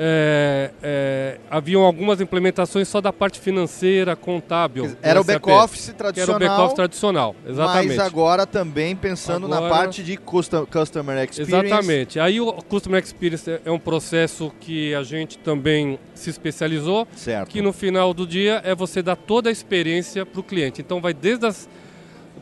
[0.00, 4.96] é, é, haviam algumas implementações só da parte financeira, contábil.
[5.02, 6.38] Era o back-office Que era o tradicional.
[6.38, 7.96] back-office tradicional, exatamente.
[7.96, 11.52] Mas agora também pensando na Agora- parte de custom- Customer Experience.
[11.66, 12.20] Exatamente.
[12.20, 17.06] Aí o Customer Experience é um processo que a gente também se especializou.
[17.16, 17.48] Certo.
[17.50, 20.80] Que no final do dia é você dar toda a experiência para o cliente.
[20.80, 21.68] Então vai desde as,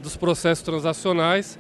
[0.03, 1.59] dos processos transacionais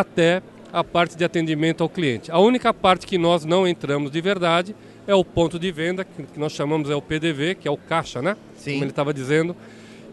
[0.00, 0.42] até
[0.72, 2.30] a parte de atendimento ao cliente.
[2.32, 4.74] A única parte que nós não entramos de verdade
[5.06, 8.20] é o ponto de venda, que nós chamamos é o PDV, que é o caixa,
[8.20, 8.36] né?
[8.56, 8.72] Sim.
[8.72, 9.54] Como ele estava dizendo,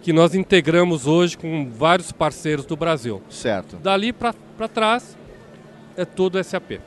[0.04, 3.24] que nós integramos hoje com vários parceiros do Brasil.
[3.28, 3.78] Certo.
[3.78, 5.18] Dali para trás
[5.98, 6.80] é tudo SAP.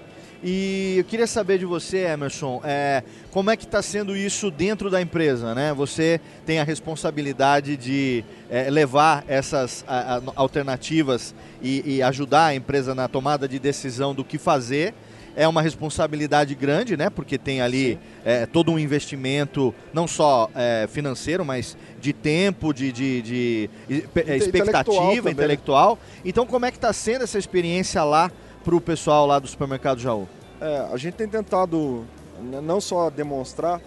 [0.47, 4.91] E eu queria saber de você, Emerson, é, como é que está sendo isso dentro
[4.91, 5.73] da empresa, né?
[5.73, 12.55] Você tem a responsabilidade de é, levar essas a- a- alternativas e, e ajudar a
[12.55, 14.93] empresa na tomada de decisão do que fazer.
[15.37, 17.09] É uma responsabilidade grande, né?
[17.11, 22.93] Porque tem ali é, todo um investimento, não só é, financeiro, mas de tempo, de,
[22.93, 25.33] de, de- Inte- expectativa, intelectual também.
[25.33, 25.99] intelectual.
[26.23, 28.31] Então, como é que está sendo essa experiência lá
[28.65, 30.27] para o pessoal lá do supermercado Jaú?
[30.61, 32.05] É, a gente tem tentado
[32.41, 33.81] não só demonstrar,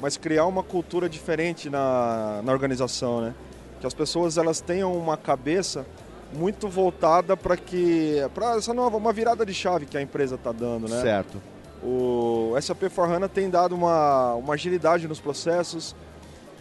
[0.00, 3.34] mas criar uma cultura diferente na, na organização, né?
[3.80, 5.86] Que as pessoas elas tenham uma cabeça
[6.32, 10.50] muito voltada para que para essa nova uma virada de chave que a empresa está
[10.50, 11.00] dando, né?
[11.00, 11.40] Certo.
[11.82, 15.94] O SAP for HANA tem dado uma, uma agilidade nos processos,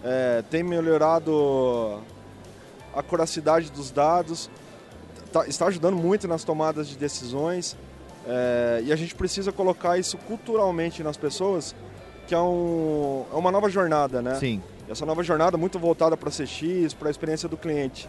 [0.04, 2.02] é, tem melhorado
[2.94, 4.50] a curacidade dos dados,
[5.34, 7.76] tá- está ajudando muito nas tomadas de decisões
[8.26, 11.76] é, e a gente precisa colocar isso culturalmente nas pessoas,
[12.28, 14.36] que é, um, é uma nova jornada, né?
[14.36, 14.62] Sim.
[14.88, 18.08] Essa nova jornada muito voltada para CX, para a experiência do cliente.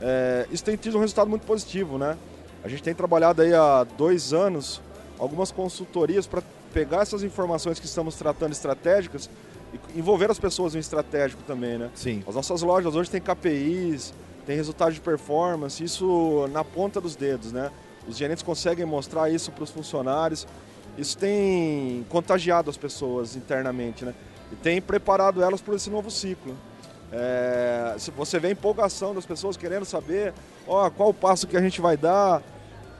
[0.00, 2.18] É, isso tem tido um resultado muito positivo, né?
[2.62, 4.82] A gente tem trabalhado aí há dois anos
[5.18, 6.42] algumas consultorias para
[6.74, 9.30] pegar essas informações que estamos tratando estratégicas
[9.72, 11.90] e envolver as pessoas em estratégico também, né?
[11.94, 12.22] Sim.
[12.26, 14.12] As nossas lojas hoje têm KPIs,
[14.46, 17.70] tem resultado de performance, isso na ponta dos dedos, né?
[18.08, 20.46] Os gerentes conseguem mostrar isso para os funcionários.
[20.96, 24.14] Isso tem contagiado as pessoas internamente, né?
[24.52, 26.54] E tem preparado elas para esse novo ciclo.
[27.12, 30.32] É, se você vê a empolgação das pessoas querendo saber,
[30.66, 32.42] ó, qual o passo que a gente vai dar,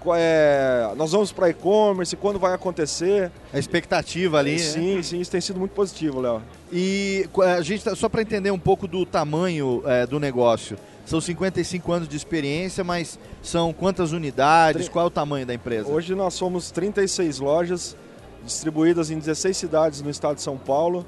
[0.01, 3.31] qual é, nós vamos para e-commerce, quando vai acontecer.
[3.53, 4.53] A expectativa ali.
[4.53, 4.59] né?
[4.59, 6.43] Sim, sim, isso tem sido muito positivo, Léo.
[6.73, 10.77] E a gente tá- só para entender um pouco do tamanho é, do negócio.
[11.07, 14.89] São 55 anos de experiência, mas são quantas unidades?
[14.89, 15.89] Qual é o tamanho da empresa?
[15.89, 17.97] Hoje nós somos 36 lojas
[18.45, 21.07] distribuídas em 16 cidades no estado de São Paulo.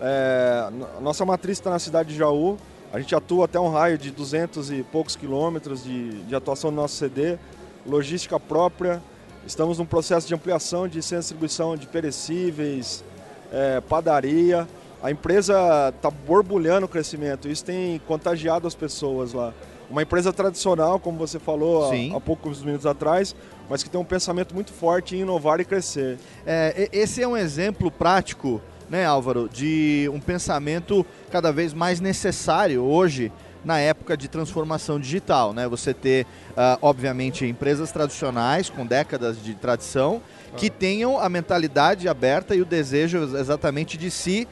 [0.00, 0.68] É,
[1.00, 2.56] nossa matriz está na cidade de Jaú.
[2.92, 6.78] A gente atua até um raio de 200 e poucos quilômetros de, de atuação no
[6.82, 7.38] nosso CD.
[7.86, 9.00] Logística própria.
[9.46, 13.04] Estamos num processo de ampliação de centro de distribuição de perecíveis,
[13.52, 14.66] é, padaria.
[15.02, 17.48] A empresa está borbulhando o crescimento.
[17.48, 19.52] Isso tem contagiado as pessoas lá.
[19.88, 23.36] Uma empresa tradicional, como você falou há- há poucos minutos atrás,
[23.70, 26.18] mas que tem um pensamento muito forte em inovar e crescer.
[26.44, 32.82] É, esse é um exemplo prático, né, Álvaro, de um pensamento cada vez mais necessário
[32.82, 33.30] hoje
[33.64, 35.66] na época de transformação digital, né?
[35.68, 36.24] Você ter,
[36.56, 40.20] ah, obviamente, empresas tradicionais com décadas de tradição
[40.56, 44.46] que tenham a mentalidade aberta e o desejo exatamente de se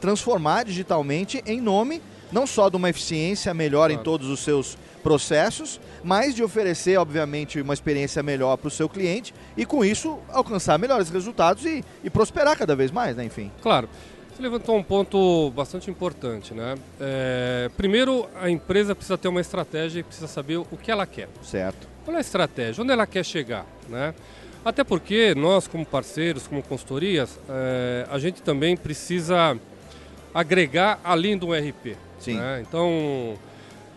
[0.00, 2.02] transformar digitalmente em nome
[2.34, 7.60] não só de uma eficiência melhor em todos os seus processos, mas de oferecer, obviamente,
[7.60, 12.10] uma experiência melhor para o seu cliente e, com isso, alcançar melhores resultados e, e
[12.10, 13.24] prosperar cada vez mais, né?
[13.24, 13.52] Enfim.
[13.62, 13.88] Claro.
[14.34, 16.74] Você levantou um ponto bastante importante, né?
[17.00, 21.28] É, primeiro, a empresa precisa ter uma estratégia e precisa saber o que ela quer.
[21.40, 21.86] Certo.
[22.04, 22.82] Qual é a estratégia?
[22.82, 24.12] Onde ela quer chegar, né?
[24.64, 29.58] Até porque nós, como parceiros, como consultorias, é, a gente também precisa
[30.32, 31.96] agregar além do RP.
[32.18, 32.38] Sim.
[32.38, 32.64] né?
[32.66, 33.34] Então,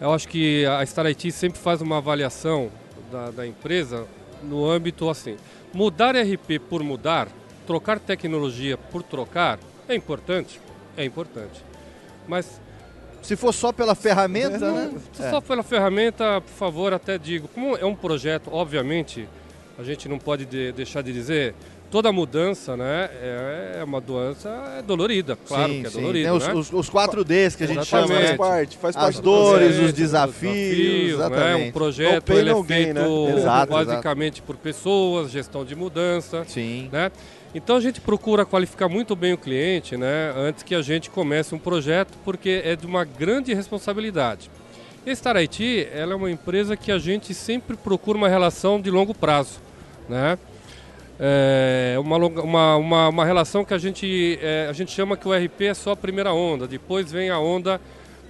[0.01, 2.69] eu acho que a Star IT sempre faz uma avaliação
[3.09, 4.05] da, da empresa
[4.43, 5.37] no âmbito assim.
[5.73, 7.29] Mudar RP por mudar,
[7.65, 10.59] trocar tecnologia por trocar, é importante?
[10.97, 11.63] É importante.
[12.27, 12.59] Mas
[13.21, 14.99] Se for só pela ferramenta, não, né?
[15.13, 17.47] se Só pela ferramenta, por favor, até digo.
[17.47, 19.27] Como é um projeto, obviamente,
[19.77, 21.53] a gente não pode de- deixar de dizer,
[21.91, 25.99] toda mudança, né, é, é uma doença é dolorida, claro Sim, que é sim.
[26.01, 26.53] dolorida, Tem os, né?
[26.53, 27.87] os, os 4Ds que a gente Exatamente.
[28.09, 28.25] chama, né?
[28.27, 31.13] Faz parte, faz parte As do dores, processo, os desafios, né?
[31.13, 31.69] exatamente.
[31.69, 33.33] Um projeto ele é gain, feito né?
[33.37, 36.89] Exato, basicamente por pessoas, gestão de mudança, Sim.
[36.91, 37.11] né?
[37.55, 41.55] Então a gente procura qualificar muito bem o cliente, né, antes que a gente comece
[41.55, 44.51] um projeto, porque é de uma grande responsabilidade.
[45.05, 48.79] E a Star IT, ela é uma empresa que a gente sempre procura uma relação
[48.81, 49.61] de longo prazo,
[50.09, 50.37] né?
[51.19, 55.33] é, uma, uma, uma, uma relação que a gente, é, a gente chama que o
[55.33, 57.81] RP é só a primeira onda, depois vem a onda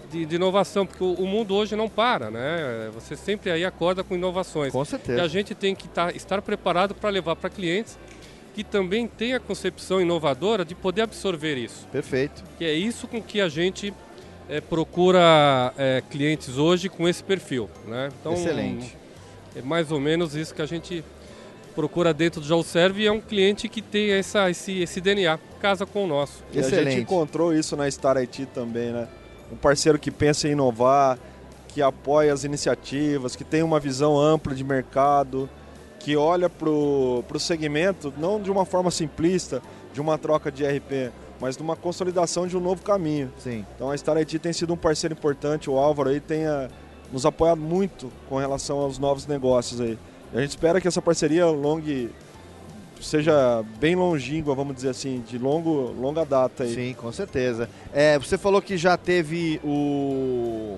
[0.09, 2.89] de, de inovação, porque o, o mundo hoje não para, né?
[2.93, 4.71] Você sempre aí acorda com inovações.
[4.71, 5.19] Com certeza.
[5.19, 7.97] E a gente tem que tá- estar preparado para levar para clientes
[8.55, 11.85] que também têm a concepção inovadora de poder absorver isso.
[11.91, 12.43] Perfeito.
[12.57, 13.93] Que é isso com que a gente
[14.49, 18.09] é, procura é, clientes hoje com esse perfil, né?
[18.19, 18.97] Então, Excelente.
[19.55, 21.03] É mais ou menos isso que a gente
[21.77, 25.85] procura dentro do JoServe e é um cliente que tem essa, esse, esse DNA, casa
[25.85, 26.43] com o nosso.
[26.51, 29.07] E a gente encontrou isso na Star IT também, né?
[29.51, 31.19] Um parceiro que pensa em inovar,
[31.67, 35.47] que apoia as iniciativas, que tem uma visão ampla de mercado,
[35.99, 39.61] que olha para o segmento não de uma forma simplista,
[39.93, 43.31] de uma troca de RP, mas de uma consolidação de um novo caminho.
[43.37, 43.63] Sim.
[43.75, 46.69] Então a Star IT tem sido um parceiro importante, o Álvaro aí tem ah,
[47.13, 49.99] nos apoiado muito com relação aos novos negócios aí.
[50.33, 52.09] A gente espera que essa parceria longue
[53.01, 56.73] seja bem longínqua, vamos dizer assim, de longo, longa data aí.
[56.73, 57.69] Sim, com certeza.
[57.93, 60.77] É, você falou que já teve o.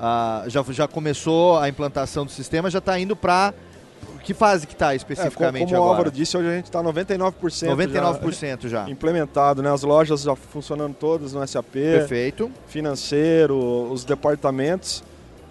[0.00, 3.54] a- já, já começou a implantação do sistema, já está indo para.
[4.22, 5.98] Que fase que está É, especificamente como, como o agora?
[5.98, 7.32] Álvaro disse, hoje a gente está 99%,
[7.74, 8.88] 99% já.
[8.88, 9.72] implementado, né?
[9.72, 11.72] As lojas já funcionando todas no SAP.
[11.72, 12.50] Perfeito.
[12.66, 13.56] Financeiro,
[13.90, 15.02] os departamentos.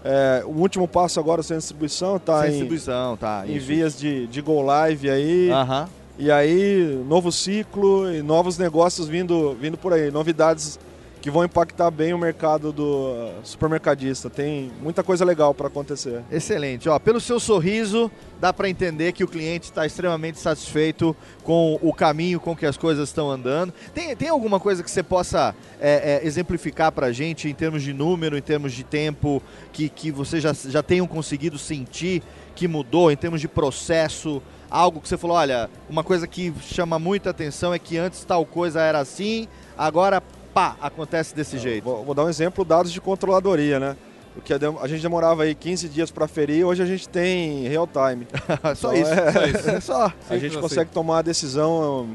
[0.03, 4.27] É, o último passo agora sem distribuição está em, distribuição, tá, em isso, vias de,
[4.27, 5.49] de go live aí.
[5.51, 5.89] Aham.
[6.17, 10.11] E aí, novo ciclo e novos negócios vindo, vindo por aí.
[10.11, 10.77] Novidades
[11.21, 14.29] que vão impactar bem o mercado do uh, supermercadista.
[14.29, 16.23] Tem muita coisa legal para acontecer.
[16.31, 16.87] Excelente.
[16.87, 18.09] Ó, pelo seu sorriso,
[18.39, 22.77] dá para entender que o cliente está extremamente satisfeito com o caminho com que as
[22.77, 23.73] coisas estão andando.
[23.93, 27.83] Tem, tem alguma coisa que você possa é, é, exemplificar para a gente em termos
[27.83, 29.43] de número, em termos de tempo,
[29.73, 32.23] que, que vocês já, já tenham conseguido sentir
[32.55, 34.41] que mudou, em termos de processo?
[34.69, 38.45] Algo que você falou, olha, uma coisa que chama muita atenção é que antes tal
[38.45, 40.21] coisa era assim, agora,
[40.59, 41.83] pá, acontece desse jeito.
[41.83, 43.95] Vou, vou dar um exemplo, dados de controladoria, né?
[44.37, 47.87] O que a gente demorava aí 15 dias para ferir, hoje a gente tem real
[47.87, 48.27] time.
[48.75, 49.69] Só Então, isso, é- só isso.
[49.69, 50.13] É só.
[50.29, 50.61] A gente assim.
[50.61, 52.07] consegue tomar a decisão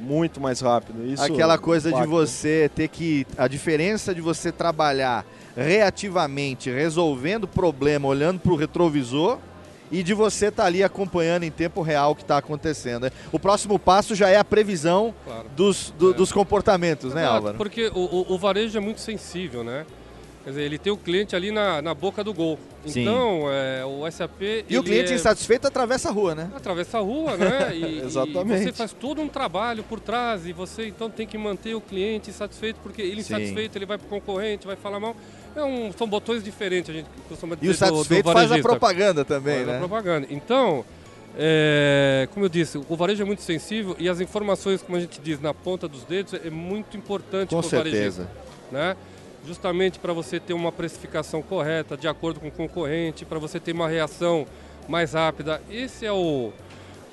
[0.00, 1.04] muito mais rápido.
[1.06, 2.10] Isso Aquela coisa de impacta.
[2.10, 3.26] você ter que.
[3.38, 5.24] A diferença de você trabalhar
[5.56, 9.38] reativamente, resolvendo problema, olhando para o retrovisor.
[9.92, 13.02] E de você estar ali acompanhando em tempo real o que está acontecendo.
[13.04, 13.10] né?
[13.30, 15.44] O próximo passo já é a previsão Claro.
[15.54, 17.58] dos, do- dos comportamentos, né, Exato, Álvaro?
[17.58, 19.84] Porque o, o- o varejo é muito sensível, né?
[20.44, 22.58] Quer dizer, ele tem o cliente ali na, na boca do gol.
[22.84, 23.02] Sim.
[23.02, 24.42] Então, é, o SAP.
[24.68, 25.14] E o cliente é...
[25.14, 26.50] insatisfeito atravessa a rua, né?
[26.56, 27.70] Atravessa a rua, né?
[27.76, 28.62] E, Exatamente.
[28.62, 31.80] E você faz todo um trabalho por trás e você então tem que manter o
[31.80, 33.34] cliente satisfeito, porque ele Sim.
[33.34, 35.14] insatisfeito, ele vai pro concorrente, vai falar mal.
[35.54, 37.66] É um- são botões diferentes, a gente costuma dizer.
[37.66, 39.78] E o do- do satisfeito faz a propaganda também, Faz a né?
[39.78, 40.26] propaganda.
[40.30, 40.84] Então,
[41.38, 45.20] é, como eu disse, o varejo é muito sensível e as informações, como a gente
[45.20, 47.90] diz, na ponta dos dedos é muito importante para o varejista.
[47.90, 48.28] certeza.
[48.70, 48.96] Né?
[49.46, 53.72] Justamente para você ter uma precificação correta, de acordo com o concorrente, para você ter
[53.72, 54.46] uma reação
[54.88, 55.60] mais rápida.
[55.70, 56.52] Esse é o,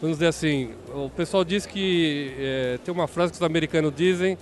[0.02, 4.38] vamos dizer assim, o pessoal diz que é, tem uma frase que os americanos dizem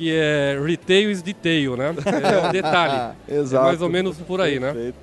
[0.00, 1.94] que é retail is detail, né?
[2.06, 3.14] É o detalhe.
[3.28, 3.60] Exato.
[3.60, 4.94] É mais ou menos por aí, né?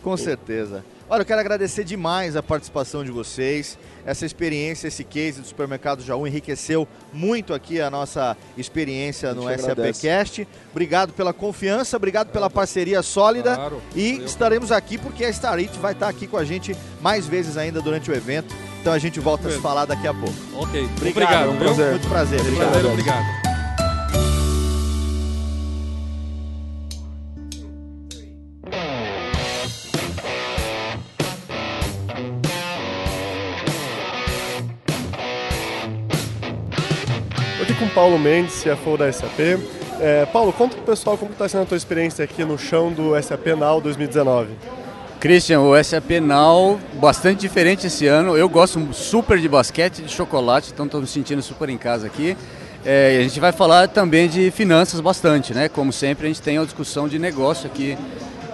[0.00, 0.84] Com certeza.
[1.10, 3.76] Olha, eu quero agradecer demais a participação de vocês.
[4.06, 9.42] Essa experiência, esse case do supermercado Jaú enriqueceu muito aqui a nossa experiência A no.
[9.42, 10.46] SAPcast.
[10.70, 13.56] Obrigado pela confiança, obrigado pela parceria sólida.
[13.56, 13.82] Claro.
[13.96, 14.26] E Valeu.
[14.26, 18.08] estaremos aqui porque a Starit vai estar aqui com a gente mais vezes ainda durante
[18.08, 18.54] o evento.
[18.80, 20.34] Então a gente volta a se falar daqui a pouco.
[20.54, 20.88] Ok.
[20.96, 21.74] Obrigado, Obrigado, viu?
[21.74, 21.90] viu?
[21.90, 22.40] Muito prazer.
[22.40, 22.70] Obrigado.
[22.70, 23.43] Prazer, obrigado.
[38.04, 39.58] Paulo Mendes, CFO da SAP.
[39.98, 43.18] É, Paulo, conta pro pessoal como está sendo a tua experiência aqui no chão do
[43.22, 44.50] SAP Now 2019.
[45.18, 48.36] Christian, o SAP Now, bastante diferente esse ano.
[48.36, 52.36] Eu gosto super de basquete, de chocolate, então estou me sentindo super em casa aqui.
[52.84, 55.70] É, a gente vai falar também de finanças bastante, né?
[55.70, 57.96] Como sempre, a gente tem uma discussão de negócio aqui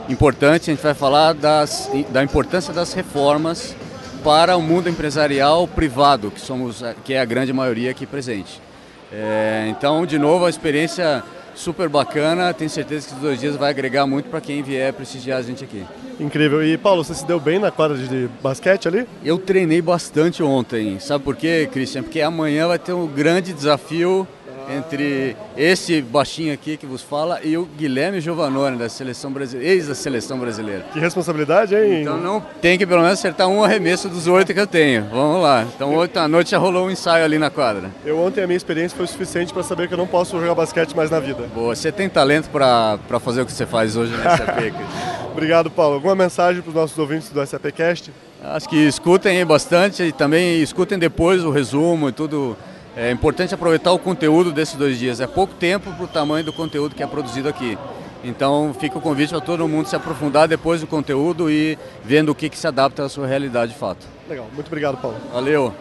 [0.09, 0.70] importante.
[0.70, 3.74] A gente vai falar das, da importância das reformas
[4.22, 8.70] para o mundo empresarial privado, que, somos, que é a grande maioria aqui presente.
[9.13, 11.23] É, então, de novo, a experiência
[11.55, 12.55] super bacana.
[12.55, 15.65] Tenho certeza que os dois dias vai agregar muito para quem vier prestigiar a gente
[15.65, 15.85] aqui.
[16.19, 16.65] Incrível.
[16.65, 19.07] E Paulo, você se deu bem na quadra de basquete ali?
[19.25, 20.99] Eu treinei bastante ontem.
[20.99, 22.03] Sabe por quê, Christian?
[22.03, 24.27] Porque amanhã vai ter um grande desafio
[24.69, 29.89] entre esse baixinho aqui que vos fala e o Guilherme Giovanoni, da seleção brasileira, ex
[29.89, 30.85] da seleção brasileira.
[30.93, 32.03] Que responsabilidade, hein?
[32.03, 35.07] Então não tem que pelo menos acertar um arremesso dos oito que eu tenho.
[35.11, 35.67] Vamos lá.
[35.75, 37.91] Então ontem à noite já rolou um ensaio ali na quadra.
[38.05, 40.95] Eu ontem a minha experiência foi suficiente para saber que eu não posso jogar basquete
[40.95, 41.45] mais na vida.
[41.55, 44.73] Boa, você tem talento para fazer o que você faz hoje na SAP.
[45.33, 45.95] Obrigado, Paulo.
[45.95, 48.13] Alguma mensagem para os nossos ouvintes do SAPcast?
[48.43, 52.57] Acho que escutem bastante e também escutem depois o resumo e tudo.
[52.97, 55.20] É importante aproveitar o conteúdo desses dois dias.
[55.20, 57.78] É pouco tempo para o tamanho do conteúdo que é produzido aqui.
[58.22, 62.34] Então fica o convite para todo mundo se aprofundar depois do conteúdo e vendo o
[62.34, 64.07] que, que se adapta à sua realidade de fato.
[64.28, 65.16] Legal, muito obrigado, Paulo.
[65.32, 65.74] Valeu.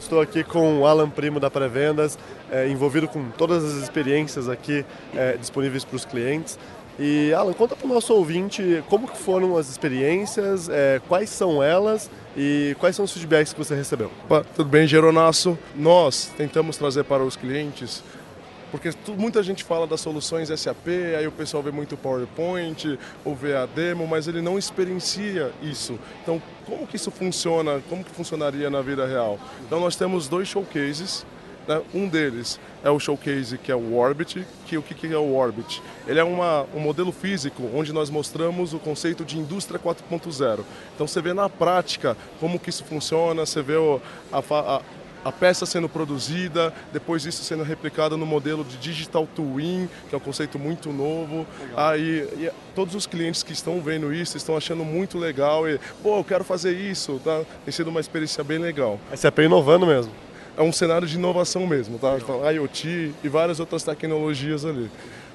[0.00, 2.18] Estou aqui com o Alan Primo da Pré-Vendas,
[2.50, 6.58] é, envolvido com todas as experiências aqui é, disponíveis para os clientes.
[6.98, 11.60] E Alan, conta para o nosso ouvinte como que foram as experiências, é, quais são
[11.60, 14.12] elas e quais são os feedbacks que você recebeu.
[14.24, 15.58] Opa, tudo bem, Geronasso?
[15.74, 18.02] Nós tentamos trazer para os clientes,
[18.70, 20.86] porque muita gente fala das soluções SAP,
[21.18, 25.98] aí o pessoal vê muito PowerPoint ou vê a demo, mas ele não experiencia isso.
[26.22, 27.82] Então, como que isso funciona?
[27.88, 29.38] Como que funcionaria na vida real?
[29.66, 31.26] Então, nós temos dois showcases
[31.66, 31.82] né?
[31.94, 35.82] Um deles é o showcase que é o Orbit, que o que é o Orbit?
[36.06, 40.60] Ele é uma, um modelo físico onde nós mostramos o conceito de indústria 4.0.
[40.94, 44.00] Então você vê na prática como que isso funciona, você vê o,
[44.32, 44.82] a, a
[45.24, 50.18] a peça sendo produzida, depois isso sendo replicado no modelo de digital twin, que é
[50.18, 51.46] um conceito muito novo.
[51.74, 56.24] Aí todos os clientes que estão vendo isso estão achando muito legal e, pô, eu
[56.24, 57.40] quero fazer isso, tá?
[57.64, 59.00] Tem sido uma experiência bem legal.
[59.10, 60.12] A SAP inovando mesmo
[60.56, 62.16] é um cenário de inovação mesmo, tá?
[62.16, 64.90] Então, IoT e várias outras tecnologias ali.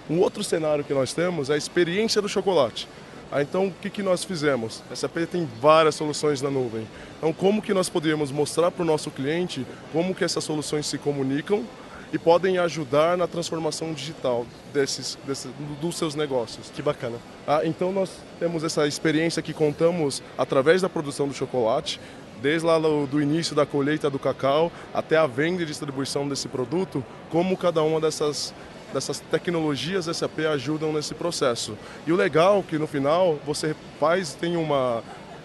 [0.09, 2.87] Um outro cenário que nós temos é a experiência do chocolate.
[3.31, 4.81] Ah, então, o que, que nós fizemos?
[4.89, 6.87] A SAP tem várias soluções na nuvem.
[7.17, 10.97] Então, como que nós podemos mostrar para o nosso cliente como que essas soluções se
[10.97, 11.63] comunicam
[12.11, 16.71] e podem ajudar na transformação digital desses, desses dos seus negócios.
[16.71, 17.17] Que bacana.
[17.47, 18.09] Ah, então, nós
[18.39, 21.99] temos essa experiência que contamos através da produção do chocolate
[22.41, 27.03] desde lá do início da colheita do cacau até a venda e distribuição desse produto,
[27.29, 28.53] como cada uma dessas
[28.93, 31.77] dessas tecnologias SAP ajudam nesse processo.
[32.07, 35.03] E o legal é que no final você faz tem uma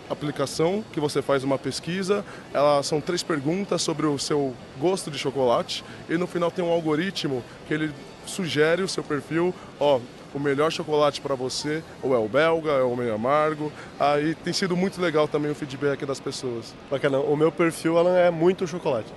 [0.09, 5.19] aplicação que você faz uma pesquisa, ela, são três perguntas sobre o seu gosto de
[5.19, 7.91] chocolate e no final tem um algoritmo que ele
[8.27, 10.01] sugere o seu perfil, ó,
[10.35, 13.73] o melhor chocolate para você, ou é o belga, é o meio amargo.
[13.99, 16.75] Aí tem sido muito legal também o feedback das pessoas.
[16.91, 17.19] Bacana.
[17.19, 19.13] O meu perfil, Alan, é muito chocolate.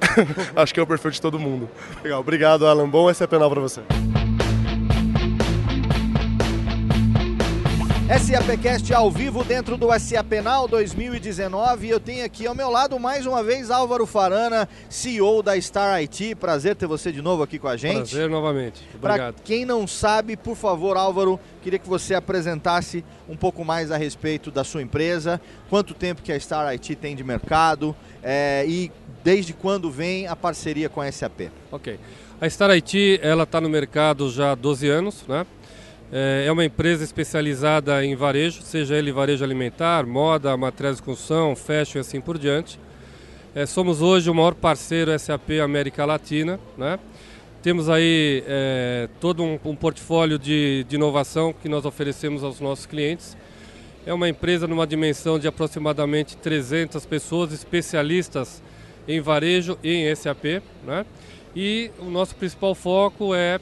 [0.56, 1.68] Acho que é o perfil de todo mundo.
[2.02, 2.20] Legal.
[2.20, 2.88] Obrigado, Alan.
[2.88, 3.82] Bom esse é penal para você.
[8.18, 11.88] SAPcast ao vivo dentro do SA Penal 2019.
[11.88, 16.34] Eu tenho aqui ao meu lado mais uma vez Álvaro Farana, CEO da Star IT.
[16.34, 18.10] Prazer ter você de novo aqui com a gente.
[18.10, 18.82] Prazer novamente.
[18.96, 19.34] Obrigado.
[19.34, 23.96] Para quem não sabe, por favor, Álvaro, queria que você apresentasse um pouco mais a
[23.96, 27.94] respeito da sua empresa, quanto tempo que a Star IT tem de mercado
[28.24, 28.90] é, e
[29.22, 31.42] desde quando vem a parceria com a SAP.
[31.70, 31.96] Ok.
[32.40, 35.46] A Star IT ela está no mercado já há 12 anos, né?
[36.12, 41.54] É, é uma empresa especializada em varejo, seja ele varejo alimentar, moda, materiais de construção,
[41.54, 42.80] fashion e assim por diante.
[43.54, 46.58] É, somos hoje o maior parceiro SAP América Latina.
[46.76, 46.98] Né?
[47.62, 52.86] Temos aí é, todo um, um portfólio de, de, inovação que nós oferecemos aos nossos
[52.86, 53.36] clientes.
[54.04, 58.60] É uma empresa numa dimensão de aproximadamente 300 pessoas, especialistas
[59.06, 60.62] em varejo e em SAP.
[60.84, 61.06] Né?
[61.54, 63.60] E o nosso principal foco é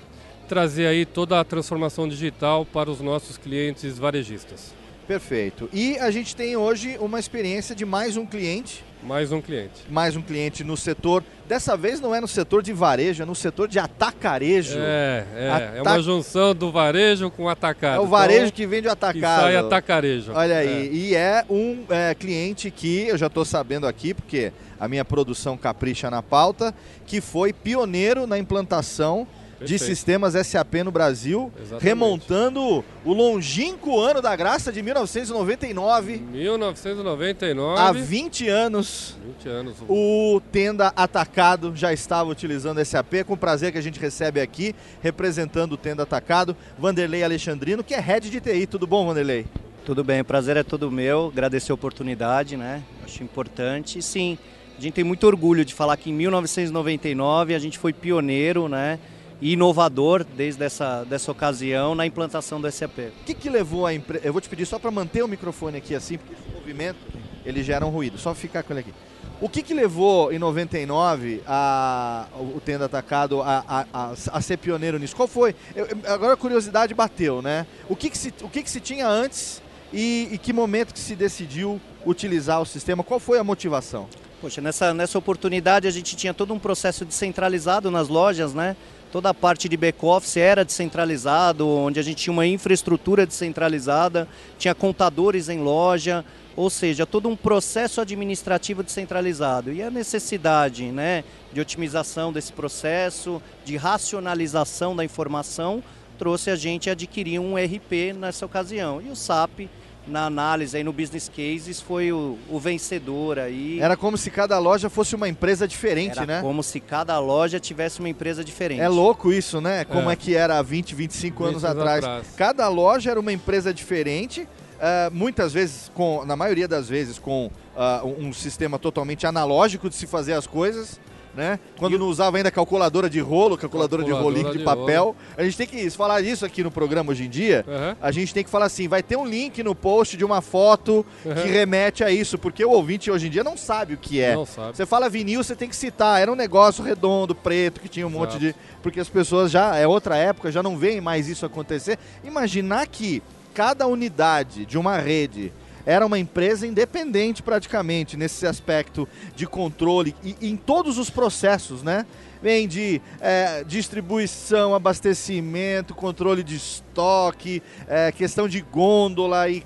[0.48, 4.74] trazer aí toda a transformação digital para os nossos clientes varejistas.
[5.06, 5.68] Perfeito.
[5.72, 8.84] E a gente tem hoje uma experiência de mais um cliente.
[9.02, 9.84] Mais um cliente.
[9.88, 11.22] Mais um cliente no setor.
[11.46, 14.76] Dessa vez não é no setor de varejo, é no setor de atacarejo.
[14.78, 15.78] É, é.
[15.78, 17.96] É uma junção do varejo com o atacado.
[17.96, 19.14] É o varejo então, que vende o atacado.
[19.14, 20.32] Que sai atacarejo.
[20.34, 20.88] Olha aí.
[20.88, 20.92] É.
[20.92, 25.56] E é um é, cliente que eu já estou sabendo aqui, porque a minha produção
[25.56, 26.74] capricha na pauta,
[27.06, 29.26] que foi pioneiro na implantação
[29.60, 31.84] de sistemas SAP no Brasil, Exatamente.
[31.84, 36.18] remontando o longínquo ano da graça de 1999.
[36.18, 37.80] 1999.
[37.80, 39.16] Há 20 anos.
[39.38, 39.76] 20 anos.
[39.88, 45.72] O Tenda Atacado já estava utilizando SAP, com prazer que a gente recebe aqui, representando
[45.72, 48.66] o Tenda Atacado, Vanderlei Alexandrino, que é head de TI.
[48.66, 49.46] Tudo bom, Vanderlei?
[49.84, 52.82] Tudo bem, o prazer é todo meu, agradecer a oportunidade, né?
[53.02, 53.98] Acho importante.
[53.98, 54.36] E sim,
[54.78, 58.98] a gente tem muito orgulho de falar que em 1999 a gente foi pioneiro, né?
[59.40, 62.98] E inovador desde essa dessa ocasião na implantação do SAP.
[63.20, 64.26] O que, que levou a empresa?
[64.26, 66.98] Eu vou te pedir só para manter o microfone aqui assim, porque esse movimento
[67.44, 68.18] ele gera um ruído.
[68.18, 68.94] Só ficar com ele aqui.
[69.40, 74.56] O que, que levou em 99 a, o Tenda Atacado a, a, a, a ser
[74.56, 75.14] pioneiro nisso?
[75.14, 75.54] Qual foi?
[75.76, 77.64] Eu, agora a curiosidade bateu, né?
[77.88, 79.62] O que, que, se, o que, que se tinha antes
[79.92, 83.04] e, e que momento que se decidiu utilizar o sistema?
[83.04, 84.08] Qual foi a motivação?
[84.40, 88.76] Poxa, nessa, nessa oportunidade a gente tinha todo um processo descentralizado nas lojas, né?
[89.10, 94.28] Toda a parte de back-office era descentralizado, onde a gente tinha uma infraestrutura descentralizada,
[94.58, 96.22] tinha contadores em loja,
[96.54, 99.72] ou seja, todo um processo administrativo descentralizado.
[99.72, 105.82] E a necessidade né, de otimização desse processo, de racionalização da informação,
[106.18, 109.00] trouxe a gente a adquirir um RP nessa ocasião.
[109.00, 109.68] E o SAP
[110.08, 113.78] na análise aí no business cases foi o, o, vencedor aí.
[113.80, 116.40] Era como se cada loja fosse uma empresa diferente, era né?
[116.40, 118.80] Como se cada loja tivesse uma empresa diferente.
[118.80, 119.84] É louco isso, né?
[119.84, 122.04] Como é, é que era há 20, 25 anos atrás.
[122.04, 122.26] atrás.
[122.36, 124.42] Cada loja era uma empresa diferente.
[124.42, 129.94] Uh, muitas vezes, com, na maioria das vezes, com uh, um sistema totalmente analógico de
[129.96, 131.00] se fazer as coisas
[131.38, 131.60] né?
[131.78, 131.98] Quando e...
[131.98, 135.04] não usava ainda calculadora de rolo, calculadora, calculadora de rolinho de, de papel.
[135.04, 135.16] Rolo.
[135.36, 137.64] A gente tem que falar isso aqui no programa hoje em dia.
[137.66, 137.96] Uhum.
[138.02, 141.06] A gente tem que falar assim, vai ter um link no post de uma foto
[141.24, 141.34] uhum.
[141.34, 144.34] que remete a isso, porque o ouvinte hoje em dia não sabe o que é.
[144.34, 146.20] Você fala vinil, você tem que citar.
[146.20, 148.24] Era um negócio redondo, preto, que tinha um Exato.
[148.24, 148.54] monte de...
[148.82, 152.00] Porque as pessoas já, é outra época, já não veem mais isso acontecer.
[152.24, 153.22] Imaginar que
[153.54, 155.52] cada unidade de uma rede
[155.86, 162.06] era uma empresa independente praticamente nesse aspecto de controle e, em todos os processos, né?
[162.40, 169.64] Vem de é, distribuição, abastecimento, controle de estoque, é, questão de gôndola e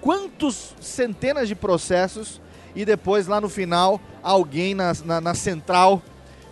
[0.00, 2.40] quantos centenas de processos
[2.74, 6.02] e depois lá no final alguém na, na, na central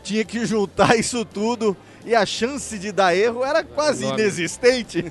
[0.02, 1.76] tinha que juntar isso tudo
[2.08, 5.04] e a chance de dar erro era quase inexistente.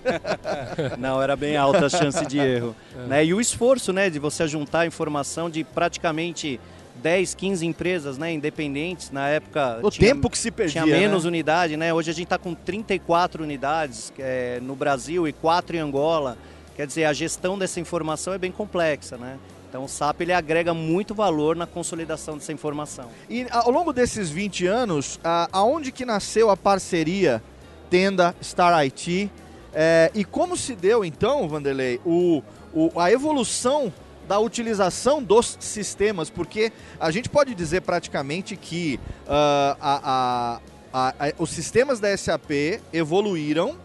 [0.98, 2.76] Não, era bem alta a chance de erro.
[2.96, 3.08] É.
[3.08, 3.26] Né?
[3.26, 6.60] E o esforço né, de você juntar informação de praticamente
[6.96, 9.12] 10, 15 empresas né, independentes.
[9.12, 9.80] Na época.
[9.84, 10.82] O tinha, tempo que se perdia.
[10.82, 11.28] Tinha menos né?
[11.28, 11.94] unidade, né?
[11.94, 16.36] Hoje a gente está com 34 unidades é, no Brasil e 4 em Angola.
[16.76, 19.38] Quer dizer, a gestão dessa informação é bem complexa, né?
[19.70, 23.10] Então o SAP ele agrega muito valor na consolidação dessa informação.
[23.30, 25.20] E ao longo desses 20 anos,
[25.52, 27.44] aonde que nasceu a parceria
[27.90, 29.30] Tenda Star IT?
[29.74, 32.42] É, e como se deu então, Vanderlei, o,
[32.74, 33.94] o, a evolução
[34.28, 36.30] da utilização dos sistemas?
[36.30, 40.60] Porque a gente pode dizer praticamente que uh, a,
[40.94, 43.78] a, os sistemas da SAP evoluíram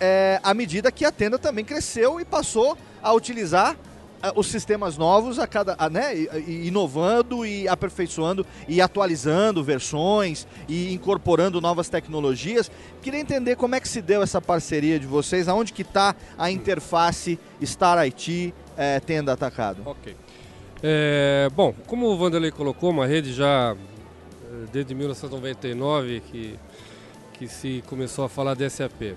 [0.00, 3.76] é, à medida que a Tenda também cresceu e passou a utilizar
[4.34, 6.12] os sistemas novos a cada, a, né,
[6.46, 12.70] inovando e aperfeiçoando e atualizando versões e incorporando novas tecnologias.
[13.00, 16.50] Queria entender como é que se deu essa parceria de vocês, aonde que está a
[16.50, 19.82] interface Star IT é, Tenda Atacado.
[19.84, 20.16] Ok.
[20.82, 23.76] É, bom, como o Vanderlei colocou, uma rede já
[24.50, 26.58] é, desde 1999 que,
[27.34, 29.16] que se começou a falar de SAP.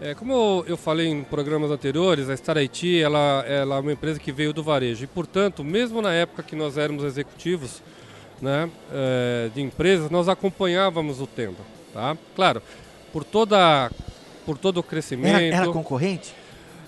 [0.00, 4.20] É, como eu falei em programas anteriores, a Star IT ela, ela é uma empresa
[4.20, 7.82] que veio do varejo e, portanto, mesmo na época que nós éramos executivos
[8.40, 11.56] né, é, de empresas, nós acompanhávamos o Tenda.
[11.94, 12.14] Tá?
[12.34, 12.62] Claro,
[13.10, 13.90] por, toda,
[14.44, 15.34] por todo o crescimento...
[15.34, 16.34] Era, era concorrente?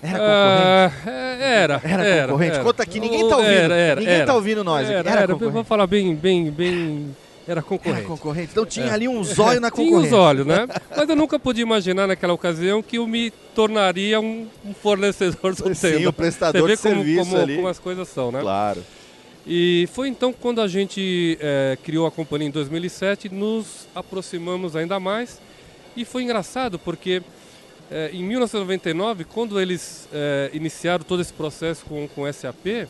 [0.03, 1.09] Era ah, concorrente?
[1.09, 2.55] Uh, era, era, era, concorrente?
[2.55, 2.63] Era.
[2.63, 3.51] Conta aqui, ninguém está ouvindo.
[3.51, 4.87] Era, era, ninguém está ouvindo nós.
[4.87, 7.15] Era, era, era, eu vou falar bem, bem, bem
[7.49, 7.99] era concorrente.
[7.99, 8.49] Era concorrente.
[8.51, 8.91] Então tinha é.
[8.91, 10.01] ali um zóio na concorrência.
[10.01, 10.67] Tinha uns olhos, né?
[10.95, 15.73] Mas eu nunca podia imaginar naquela ocasião que eu me tornaria um, um fornecedor do
[15.73, 17.55] Sim, o prestador Você vê de como, serviço como, ali.
[17.55, 18.41] como as coisas são, né?
[18.41, 18.85] Claro.
[19.47, 24.99] E foi então quando a gente é, criou a companhia em 2007, nos aproximamos ainda
[24.99, 25.41] mais.
[25.97, 27.23] E foi engraçado porque
[27.89, 32.87] é, em 1999, quando eles é, iniciaram todo esse processo com, com SAP,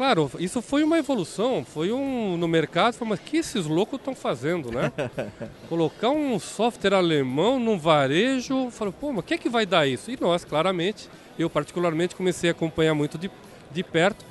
[0.00, 4.14] Claro, isso foi uma evolução, foi um no mercado, foi, mas que esses loucos estão
[4.14, 4.90] fazendo, né?
[5.68, 9.86] Colocar um software alemão num varejo, falou, pô, mas o que é que vai dar
[9.86, 10.10] isso?
[10.10, 11.06] E nós, claramente,
[11.38, 13.30] eu particularmente comecei a acompanhar muito de,
[13.70, 14.24] de perto.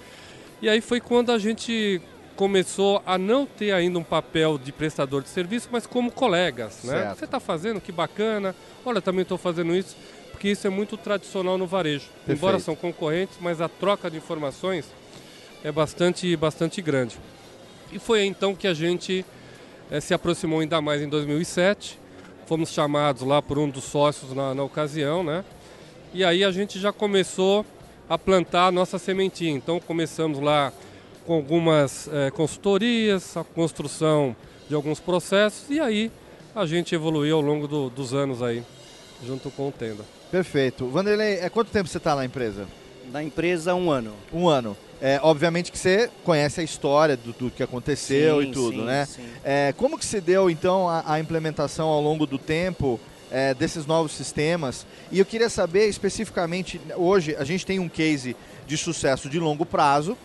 [0.59, 2.01] E aí foi quando a gente
[2.35, 6.93] começou a não ter ainda um papel de prestador de serviço, mas como colegas, né?
[6.93, 7.19] Certo.
[7.19, 8.55] Você está fazendo, que bacana.
[8.83, 9.95] Olha, também estou fazendo isso,
[10.31, 12.07] porque isso é muito tradicional no varejo.
[12.07, 12.39] Perfeito.
[12.39, 14.97] Embora são concorrentes, mas a troca de informações
[15.63, 17.17] é bastante, bastante grande.
[17.91, 19.25] E foi então que a gente
[19.89, 21.99] é, se aproximou ainda mais em 2007.
[22.45, 25.43] Fomos chamados lá por um dos sócios na, na ocasião, né?
[26.13, 27.65] E aí a gente já começou
[28.09, 29.51] a plantar a nossa sementinha.
[29.51, 30.73] Então começamos lá
[31.25, 34.35] com algumas é, consultorias, a construção
[34.67, 36.11] de alguns processos e aí
[36.55, 38.63] a gente evoluiu ao longo do, dos anos aí,
[39.23, 40.03] junto com o Tenda.
[40.31, 40.87] Perfeito.
[40.87, 42.67] Vanderlei, é quanto tempo você está na empresa?
[43.11, 44.13] Na empresa, um ano.
[44.33, 44.75] Um ano.
[45.01, 48.85] É, obviamente que você conhece a história do, do que aconteceu Sim, e tudo, sim,
[48.85, 49.05] né?
[49.05, 49.23] sim.
[49.45, 52.99] É, como que se deu então a, a implementação ao longo do tempo
[53.31, 54.85] é, desses novos sistemas?
[55.09, 58.35] E eu queria saber especificamente, hoje a gente tem um case
[58.67, 60.17] de sucesso de longo prazo,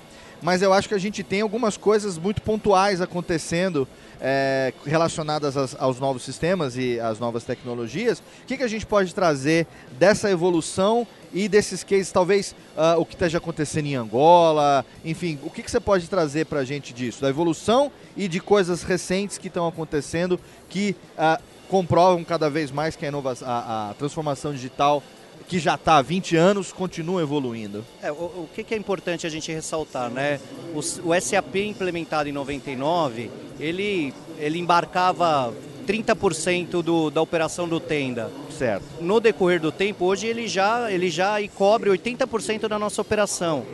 [0.42, 3.86] mas eu acho que a gente tem algumas coisas muito pontuais acontecendo
[4.20, 8.18] é, relacionadas às- aos novos sistemas e às novas tecnologias.
[8.18, 9.66] O que, que a gente pode trazer
[9.98, 15.50] dessa evolução e desses cases, talvez ah, o que esteja acontecendo em Angola, enfim, o
[15.50, 17.20] que, que você pode trazer para a gente disso?
[17.20, 20.38] Da evolução e de coisas recentes que estão acontecendo
[20.70, 23.10] que ah, comprovam cada vez mais que a,
[23.44, 25.02] a- a transformação digital,
[25.48, 27.84] que já está há 20 anos, continua evoluindo.
[28.02, 30.40] É, o, o que, que é importante a gente ressaltar, né?
[30.74, 33.30] O, o SAP implementado em 99,
[33.60, 35.52] ele, ele embarcava
[35.86, 38.30] 30% do, da operação do Tenda.
[38.50, 38.84] Certo.
[39.00, 43.64] No decorrer do tempo, hoje ele já, ele já cobre 80% da nossa operação.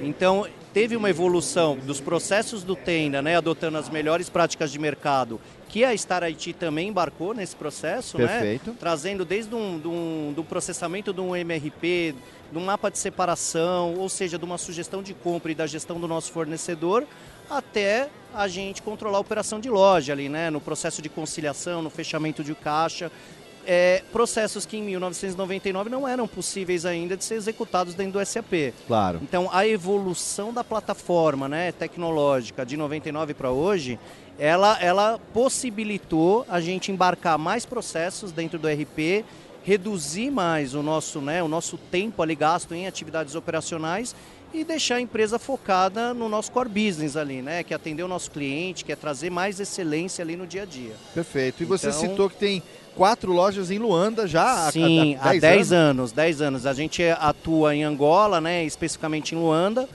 [0.00, 5.40] Então, teve uma evolução dos processos do Tenda, né, adotando as melhores práticas de mercado,
[5.68, 8.70] que a Star IT também embarcou nesse processo, Perfeito.
[8.70, 8.76] né?
[8.80, 12.14] Trazendo desde um, do, um, do processamento de um MRP,
[12.50, 16.00] de um mapa de separação, ou seja, de uma sugestão de compra e da gestão
[16.00, 17.06] do nosso fornecedor,
[17.50, 20.50] até a gente controlar a operação de loja ali, né?
[20.50, 23.12] No processo de conciliação, no fechamento de caixa.
[23.70, 28.72] É, processos que em 1999 não eram possíveis ainda de ser executados dentro do SAP.
[28.86, 29.20] Claro.
[29.22, 33.98] Então, a evolução da plataforma né, tecnológica de 99 para hoje,
[34.38, 39.24] ela, ela possibilitou a gente embarcar mais processos dentro do RP,
[39.64, 44.14] reduzir mais o nosso, né, o nosso tempo ali gasto em atividades operacionais
[44.54, 48.08] e deixar a empresa focada no nosso core business ali, né, que é atender o
[48.08, 50.94] nosso cliente, que é trazer mais excelência ali no dia a dia.
[51.12, 51.62] Perfeito.
[51.62, 52.62] E você Então- citou que tem
[52.96, 56.12] quatro lojas em Luanda já há- Sim, há, há 10 anos.
[56.12, 56.64] 10 anos.
[56.64, 59.86] A gente atua em Angola, né, especificamente em Luanda,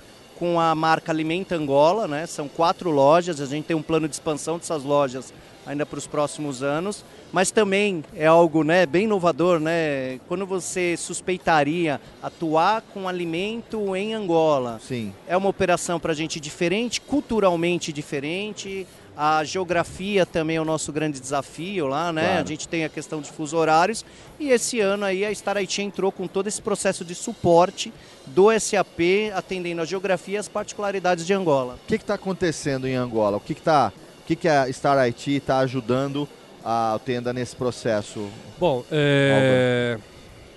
[0.44, 2.26] com a marca Alimenta Angola, né?
[2.26, 5.34] São quatro lojas, a gente tem um plano de expansão dessas lojas
[5.65, 10.20] ainda para os próximos anos, mas também é algo, né, bem inovador, né?
[10.28, 14.82] Quando você suspeitaria atuar com alimento em Angola.
[14.86, 15.14] Sim.
[15.26, 18.86] É uma operação para a gente diferente, culturalmente diferente.
[19.15, 22.23] A geografia também é o nosso grande desafio lá, né?
[22.23, 22.41] Claro.
[22.41, 24.03] A gente tem a questão de fuso horários
[24.40, 27.94] e esse ano aí a Star IT entrou com todo esse processo de suporte
[28.26, 31.76] do SAP, atendendo a geografia e as particularidades de Angola.
[31.84, 33.38] O que está acontecendo em Angola?
[33.38, 36.27] O que, que, tá, o que, que a Star IT está ajudando
[36.65, 38.27] a Tenda nesse processo?
[38.57, 39.99] Bom, é...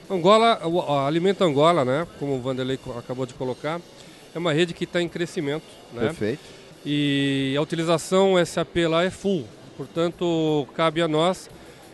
[0.08, 3.80] Angola, o a Alimento Angola, né, como o Vanderlei acabou de colocar,
[4.34, 5.64] é uma rede que está em crescimento.
[5.92, 6.02] Né?
[6.02, 6.55] Perfeito.
[6.88, 9.44] E a utilização SAP lá é full.
[9.76, 11.50] Portanto, cabe a nós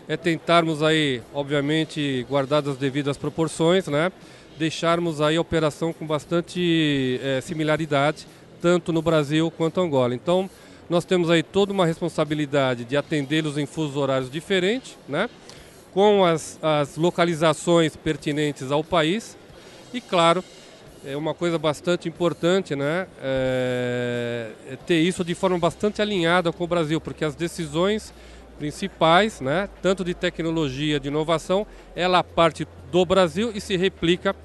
[0.06, 4.12] é tentarmos aí, obviamente, guardadas as devidas proporções, né,
[4.59, 8.27] deixarmos aí a operação com bastante eh, similaridade,
[8.60, 10.14] tanto no Brasil quanto Angola.
[10.14, 10.51] Então,
[10.90, 15.31] nós temos aí toda uma responsabilidade de atendê-los em fusos horários diferentes, né,
[15.94, 19.36] com as, as localizações pertinentes ao país
[19.94, 20.44] e, claro,
[21.05, 23.07] é uma coisa bastante importante, né?
[23.23, 28.12] É, é ter isso de forma bastante alinhada com o Brasil, porque as decisões
[28.59, 31.66] principais, né, tanto de tecnologia, de inovação,
[31.97, 34.37] ela parte do Brasil e se replica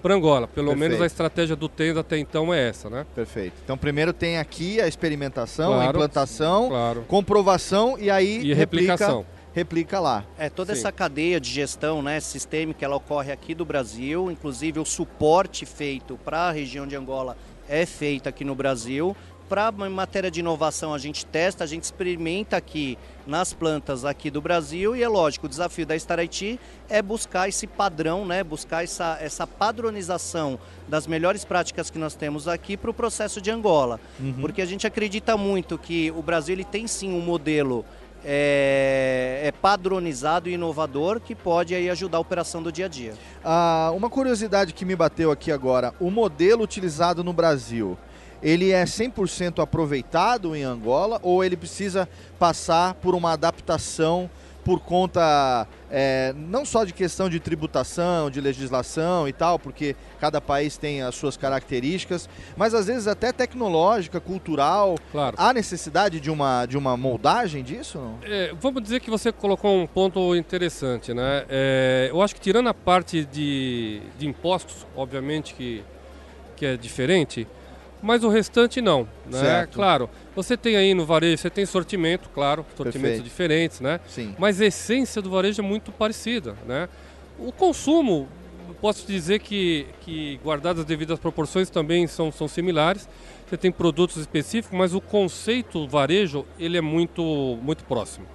[0.00, 0.46] para Angola.
[0.46, 0.88] Pelo Perfeito.
[0.90, 3.06] menos a estratégia do Tenda até então é essa, né?
[3.14, 3.54] Perfeito.
[3.64, 5.90] Então, primeiro tem aqui a experimentação, a Claro.
[5.96, 7.04] implantação, Claro.
[7.08, 9.24] comprovação e aí E replicação.
[9.54, 10.24] Replica, lá.
[10.36, 10.80] É, toda Sim.
[10.80, 16.18] essa cadeia de gestão né, sistêmica, ela ocorre aqui do Brasil, inclusive o suporte feito
[16.24, 17.36] para a região de Angola
[17.68, 19.16] é feito aqui no Brasil.
[19.48, 24.30] Para em matéria de inovação, a gente testa, a gente experimenta aqui nas plantas aqui
[24.30, 26.58] do Brasil e é lógico, o desafio da Star IT
[26.88, 30.58] é buscar esse padrão, né, buscar essa, essa padronização
[30.88, 34.00] das melhores práticas que nós temos aqui para o processo de Angola.
[34.18, 34.34] Uhum.
[34.40, 37.84] Porque a gente acredita muito que o Brasil ele tem sim um modelo
[38.24, 43.14] é, é padronizado e inovador que pode aí ajudar a operação do dia a dia.
[43.44, 47.98] Ah, uma curiosidade que me bateu aqui agora, o modelo utilizado no Brasil,
[48.42, 54.30] ele é 100% aproveitado em Angola ou ele precisa passar por uma adaptação
[54.64, 60.40] por conta é, não só de questão de tributação, de legislação e tal, porque cada
[60.40, 64.96] país tem as suas características, mas às vezes até tecnológica, cultural.
[65.12, 65.36] Claro.
[65.38, 68.00] Há necessidade de uma, de uma moldagem disso?
[68.24, 71.44] É, vamos dizer que você colocou um ponto interessante, né?
[71.48, 75.84] É, eu acho que tirando a parte de, de impostos, obviamente que,
[76.56, 77.46] que é diferente,
[78.04, 79.40] mas o restante não, né?
[79.40, 79.74] Certo.
[79.74, 83.24] Claro, você tem aí no varejo, você tem sortimento, claro, sortimentos Perfeito.
[83.24, 83.98] diferentes, né?
[84.06, 84.34] Sim.
[84.38, 86.88] Mas a essência do varejo é muito parecida, né?
[87.38, 88.28] O consumo
[88.84, 93.08] posso dizer que, que guardadas as devidas proporções também são, são similares.
[93.48, 98.26] Você tem produtos específicos, mas o conceito varejo ele é muito, muito próximo.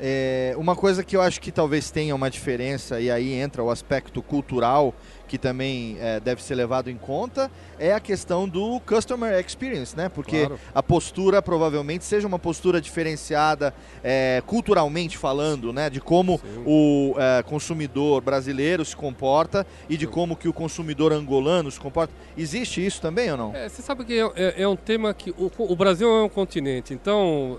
[0.00, 3.70] É, uma coisa que eu acho que talvez tenha uma diferença, e aí entra o
[3.70, 4.94] aspecto cultural,
[5.28, 10.08] que também é, deve ser levado em conta, é a questão do customer experience, né?
[10.08, 10.58] Porque Claro.
[10.74, 15.90] a postura provavelmente seja uma postura diferenciada é, culturalmente falando, né?
[15.90, 21.70] De como o é, consumidor brasileiro se comporta e de como que o consumidor angolano
[21.70, 22.12] se comporta.
[22.36, 23.54] Existe isso também ou não?
[23.54, 26.28] É, você sabe que é, é- é um tema que o, o Brasil é um
[26.28, 27.58] continente, então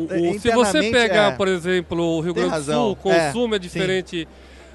[0.00, 3.56] o- o- se você pegar, por exemplo, o Rio Grande do Sul, o consumo é,
[3.56, 4.26] é, diferente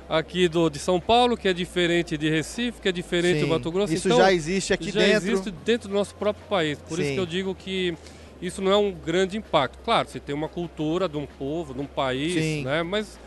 [0.10, 3.48] aqui do de São Paulo, que é diferente de Recife, que é diferente Sim, do
[3.48, 3.94] Mato Grosso.
[3.94, 5.32] isso então, já existe aqui já dentro.
[5.32, 6.78] existe dentro do nosso próprio país.
[6.80, 7.14] Por isso Sim.
[7.16, 7.96] que eu digo que
[8.42, 9.80] isso não é um grande impacto.
[9.84, 12.64] Claro, você tem uma cultura de um povo, de um país, Sim.
[12.64, 12.84] né?
[12.84, 13.18] Mas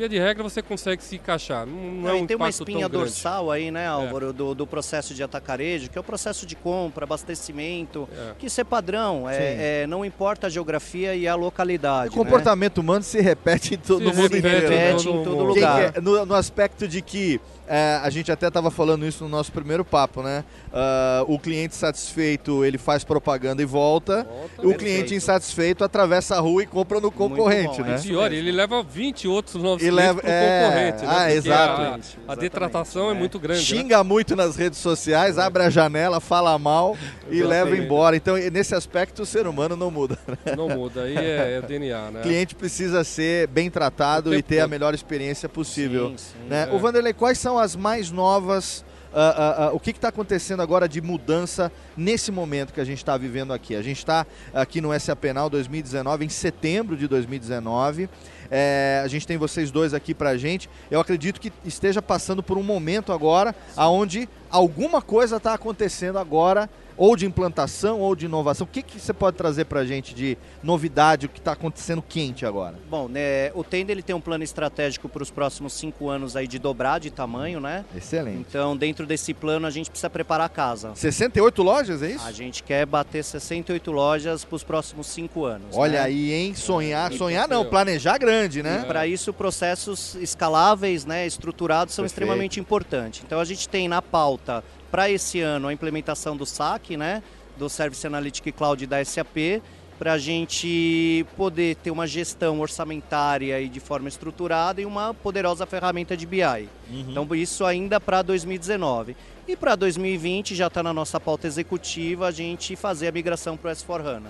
[0.00, 1.66] via de regra você consegue se encaixar.
[1.66, 5.12] Não, não é um e tem uma espinha dorsal aí, né, Álvaro, do, do processo
[5.12, 8.08] de atacarejo, que é o processo de compra, abastecimento,
[8.38, 12.08] que isso é padrão, é, é, não importa a geografia e a localidade.
[12.10, 14.72] O comportamento humano se repete em todo Se o mundo repete inteiro.
[14.72, 14.92] em né?
[14.94, 16.02] todo em todo Quem lugar.
[16.02, 17.40] no, no aspecto de que
[17.72, 20.44] é, a gente até estava falando isso no nosso primeiro papo, né?
[20.72, 24.26] Ah, o cliente satisfeito ele faz propaganda e volta.
[24.58, 24.78] o Perfeito.
[24.78, 27.96] cliente insatisfeito atravessa a rua e compra no concorrente, né?
[27.98, 31.02] E pior, ele leva 20 outros novos E clientes leva- pro é, concorrente.
[31.04, 31.08] né?
[31.10, 31.82] ah, Porque exato.
[32.28, 33.60] A, a detratação é, muito grande.
[33.60, 33.64] né?
[33.66, 36.96] Xinga muito nas redes sociais, abre a janela, fala mal
[37.30, 37.46] e Exatamente.
[37.48, 38.16] leva embora.
[38.16, 40.18] Então, nesse aspecto, o ser humano não muda.
[40.26, 40.54] né?
[40.56, 42.20] Não muda, aí é, é o DNA, né?
[42.20, 44.70] O cliente precisa ser bem tratado O e ter a todo.
[44.70, 46.08] melhor experiência possível.
[46.10, 46.48] Sim, sim.
[46.48, 46.68] né?
[46.70, 46.74] É.
[46.74, 48.84] O Vanderlei, quais são as mais novas?
[49.12, 52.98] ah, ah, ah, o que está acontecendo agora de mudança nesse momento que a gente
[52.98, 53.74] está vivendo aqui?
[53.74, 58.08] A gente está aqui no SA Penal 2019, em setembro de 2019.
[58.50, 60.68] É, a gente tem vocês dois aqui pra gente.
[60.90, 66.68] Eu acredito que esteja passando por um momento agora onde alguma coisa está acontecendo agora,
[67.00, 68.66] ou de implantação ou de inovação.
[68.66, 72.44] O que, que você pode trazer pra gente de novidade, o que está acontecendo quente
[72.44, 72.74] agora?
[72.90, 76.46] Bom, né, o Tenda ele tem um plano estratégico para os próximos cinco anos aí
[76.46, 77.86] de dobrar de tamanho, né?
[77.96, 78.44] Excelente.
[78.46, 80.94] Então, dentro desse plano, a gente precisa preparar a casa.
[80.94, 82.26] 68 lojas, é isso?
[82.26, 85.74] A gente quer bater 68 lojas para os próximos cinco anos.
[85.74, 86.04] Olha né?
[86.04, 86.54] aí, hein?
[86.54, 88.82] Sonhar, E- sonhar não, planejar grande, né?
[88.84, 92.22] E para isso, processos escaláveis, né, estruturados, são Perfeito.
[92.24, 93.22] extremamente importantes.
[93.24, 97.22] Então, a gente tem na pauta, para esse ano, a implementação do SAC, né,
[97.56, 99.62] do Service Analytic Cloud da SAP,
[99.98, 105.66] para a gente poder ter uma gestão orçamentária e de forma estruturada e uma poderosa
[105.66, 106.42] ferramenta de BI.
[106.42, 107.04] Uhum.
[107.10, 109.14] Então, isso ainda para 2019.
[109.46, 113.72] E para 2020, já está na nossa pauta executiva, a gente fazer a migração para
[113.72, 114.28] o S4HANA.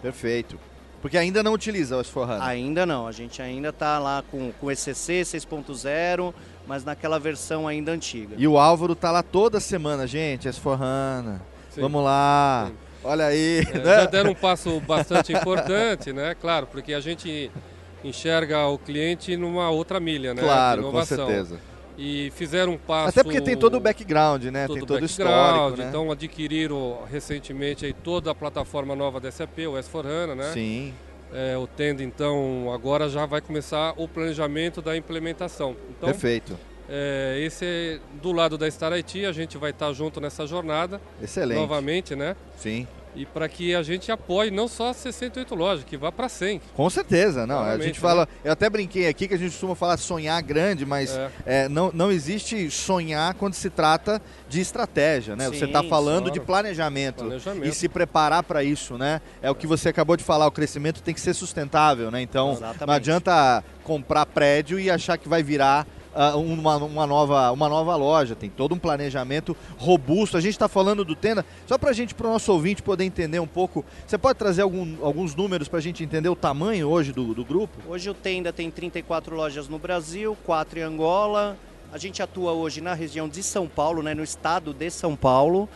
[0.00, 0.56] Perfeito.
[1.02, 2.42] Porque ainda não utiliza o S4HANA.
[2.42, 6.32] Ainda não, a gente ainda está lá com, com ECC 6.0,
[6.68, 8.34] mas naquela versão ainda antiga.
[8.36, 11.40] E o Álvaro tá lá toda semana, gente, S4HANA.
[11.70, 11.80] Sim.
[11.80, 12.70] Vamos lá.
[13.02, 13.64] Olha aí.
[13.72, 13.84] É, né?
[13.84, 16.36] já deram um passo bastante importante, né?
[16.38, 17.50] Claro, porque a gente
[18.04, 20.42] enxerga o cliente numa outra milha, né?
[20.42, 21.26] Claro, com inovação.
[21.26, 21.58] certeza.
[21.96, 23.08] E fizeram um passo.
[23.08, 24.66] Até porque tem todo o background, né?
[24.66, 25.88] todo tem o todo o background, histórico, né?
[25.88, 30.52] Então adquiriram recentemente aí toda a plataforma nova da SAP, o S4HANA, né?
[30.52, 30.94] Sim.
[31.32, 35.76] É, o Tendo, então, agora já vai começar o planejamento da implementação.
[35.90, 36.58] Então, Perfeito.
[36.88, 41.00] é, esse é do lado da Star IT, a gente vai estar junto nessa jornada.
[41.22, 41.58] Excelente.
[41.58, 42.34] Novamente, né?
[42.56, 42.86] Sim.
[43.14, 46.60] E para que a gente apoie não só as 68 lojas, que vá para 100.
[46.74, 47.56] Com certeza, não.
[47.56, 48.00] A Claramente, gente né?
[48.00, 48.28] fala.
[48.44, 51.30] Eu até brinquei aqui que a gente costuma falar sonhar grande, mas É.
[51.46, 55.46] é, não, não existe sonhar quando se trata de estratégia, né?
[55.48, 56.32] você Sim, está falando claro.
[56.32, 57.66] de planejamento, Planejamento.
[57.66, 59.20] e se preparar para isso, né?
[59.42, 62.20] É o que você acabou de falar, o crescimento tem que ser sustentável, né?
[62.22, 62.86] Então Exatamente.
[62.86, 67.96] não adianta comprar prédio e achar que vai virar ah, uma, uma, nova, uma nova
[67.96, 70.36] loja, tem todo um planejamento robusto.
[70.36, 73.04] A gente está falando do Tenda, só para a gente, para o nosso ouvinte poder
[73.04, 76.88] entender um pouco, você pode trazer algum, alguns números para a gente entender o tamanho
[76.88, 77.78] hoje do, do grupo?
[77.88, 81.56] Hoje o Tenda tem 34 lojas no Brasil, 4 em Angola.
[81.90, 85.68] A gente atua hoje na região de São Paulo, né, no estado de São Paulo.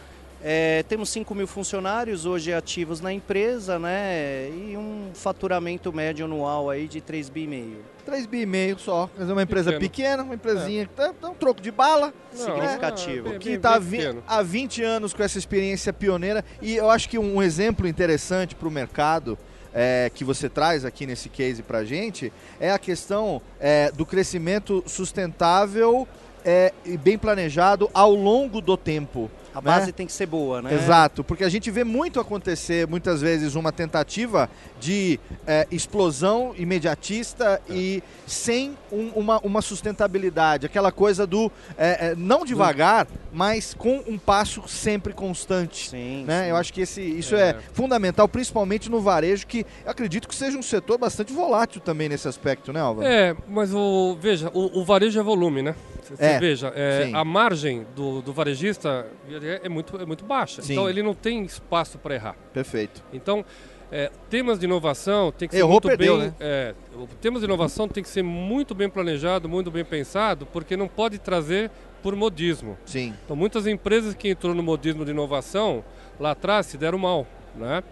[0.45, 4.49] É, temos 5 mil funcionários hoje ativos na empresa, né?
[4.51, 7.77] E um faturamento médio anual aí de 3 bi e meio.
[8.05, 9.89] 3 bi e meio só, quer dizer, uma empresa Pequeno.
[9.91, 12.13] pequena, uma empresinha que dá, dá um troco de bala.
[12.37, 13.29] Não, Significativo.
[13.35, 14.23] é Que bem- está bem pequeno.
[14.27, 16.45] há 20 anos com essa experiência pioneira.
[16.61, 19.39] E eu acho que um exemplo interessante para o mercado
[19.73, 24.05] é, que você traz aqui nesse case para a gente é a questão é, do
[24.05, 26.07] crescimento sustentável
[26.45, 29.31] é, e bem planejado ao longo do tempo.
[29.55, 29.63] A né?
[29.63, 30.75] base tem que ser boa, né?
[30.75, 34.49] Exato, porque a gente vê muito acontecer, muitas vezes, uma tentativa
[34.81, 40.65] de é, explosão imediatista e sem um- uma, uma sustentabilidade.
[40.65, 45.91] Aquela coisa do é, é, não devagar, mas com um passo sempre constante.
[45.91, 46.45] Sim, né?
[46.45, 46.51] sim.
[46.51, 47.51] Eu acho que esse, isso é.
[47.51, 47.57] É.
[47.73, 52.27] fundamental, principalmente no varejo, que eu acredito que seja um setor bastante volátil também nesse
[52.27, 53.07] aspecto, né, Álvaro?
[53.07, 55.75] É, mas o, veja, o, o varejo é volume, né?
[56.17, 59.07] Você É, veja, é, a margem do, do varejista
[59.63, 60.63] é, muito, é muito baixa.
[60.63, 60.73] Sim.
[60.73, 62.37] Então ele não tem espaço para errar.
[62.53, 63.03] Perfeito.
[63.13, 63.45] Então,
[63.91, 66.29] é, temas de inovação tem que ser Errou, muito perdeu, bem.
[66.29, 66.35] né?
[66.41, 66.75] é,
[67.21, 71.19] temas de inovação tem que ser muito bem planejado, muito bem pensado, porque não pode
[71.19, 71.71] trazer
[72.03, 72.77] por modismo.
[72.87, 73.15] Sim.
[73.25, 75.85] Então, muitas empresas que entrou no modismo de inovação
[76.19, 77.83] lá atrás se deram mal, né?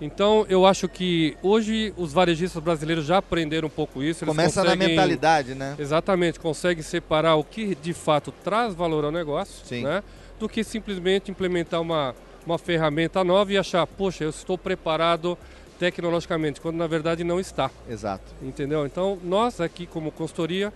[0.00, 4.26] Então, eu acho que hoje os varejistas brasileiros já aprenderam um pouco isso.
[4.26, 5.76] Começa na conseguem- mentalidade, né?
[5.78, 9.84] Exatamente, consegue separar o que de fato traz valor ao negócio, Sim.
[9.84, 10.02] né?
[10.38, 12.14] Do que simplesmente implementar uma,
[12.44, 15.38] uma ferramenta nova e achar, poxa, eu estou preparado
[15.78, 17.70] tecnologicamente, quando na verdade não está.
[17.88, 18.24] Exato.
[18.42, 18.84] Entendeu?
[18.86, 20.72] Então, nós aqui como consultoria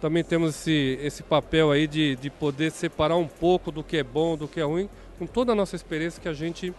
[0.00, 4.02] também temos esse, esse papel aí de, de poder separar um pouco do que é
[4.02, 4.88] bom, do que é ruim,
[5.18, 6.72] com toda a nossa experiência que a gente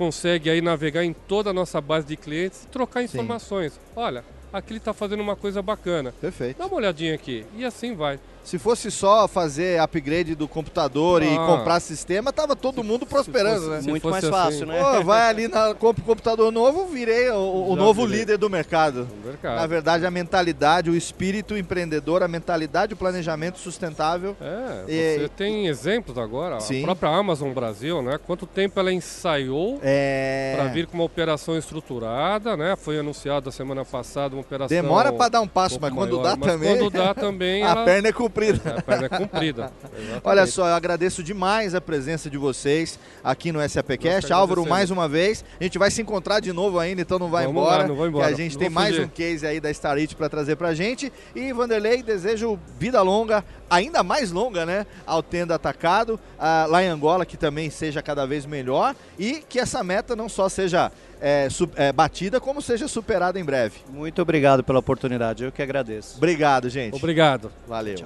[0.00, 3.04] consegue aí navegar em toda a nossa base de clientes e trocar Sim.
[3.04, 3.78] informações.
[3.94, 6.10] Olha, aqui ele está fazendo uma coisa bacana.
[6.18, 6.56] Perfeito.
[6.56, 7.44] Dá uma olhadinha aqui.
[7.54, 8.18] E assim vai.
[8.42, 11.46] Se fosse só fazer upgrade do computador e Ah.
[11.46, 13.80] comprar sistema, tava todo mundo prosperando, fosse- né?
[13.82, 14.72] se Muito fosse mais fácil, assim.
[14.72, 14.82] né?
[14.98, 18.20] Pô, vai ali, na, compra um computador novo, virei o, o novo virei.
[18.20, 19.06] líder do mercado.
[19.24, 19.56] mercado.
[19.56, 24.34] Na verdade, a mentalidade, o espírito empreendedor, a mentalidade, o planejamento sustentável.
[24.40, 26.82] É, E- você tem exemplos agora, Sim.
[26.82, 28.18] a própria Amazon Brasil, né?
[28.26, 30.54] Quanto tempo ela ensaiou É.
[30.56, 32.74] para vir com uma operação estruturada, né?
[32.76, 34.68] Foi anunciado a semana passada uma operação.
[34.68, 36.76] Demora pra dar um passo, pouco mas quando maior, dá mas também.
[36.78, 37.62] Quando dá também.
[37.62, 38.60] a ela- perna é comprida.
[38.70, 39.72] É, a perna é comprida.
[40.24, 44.32] Olha só, eu agradeço demais a presença de vocês aqui no SAPcast.
[44.32, 45.44] Álvaro, mais uma vez.
[45.60, 47.82] A gente vai se encontrar de novo ainda, então não vai Vamos embora.
[47.82, 48.28] lá, não vou embora.
[48.28, 49.06] Que a gente Não tem mais fugir.
[49.06, 51.12] um case aí da Starite para trazer pra gente.
[51.34, 54.86] E Vanderlei, desejo vida longa, ainda mais longa, né?
[55.06, 58.94] Ao Tenda Atacado, ah, lá em Angola, que também seja cada vez melhor.
[59.18, 63.80] E que essa meta não só seja é, é, batida, como seja superada em breve.
[63.88, 66.16] Muito obrigado pela oportunidade, eu que agradeço.
[66.16, 66.96] Obrigado, gente.
[66.96, 67.52] Obrigado.
[67.68, 67.96] Valeu.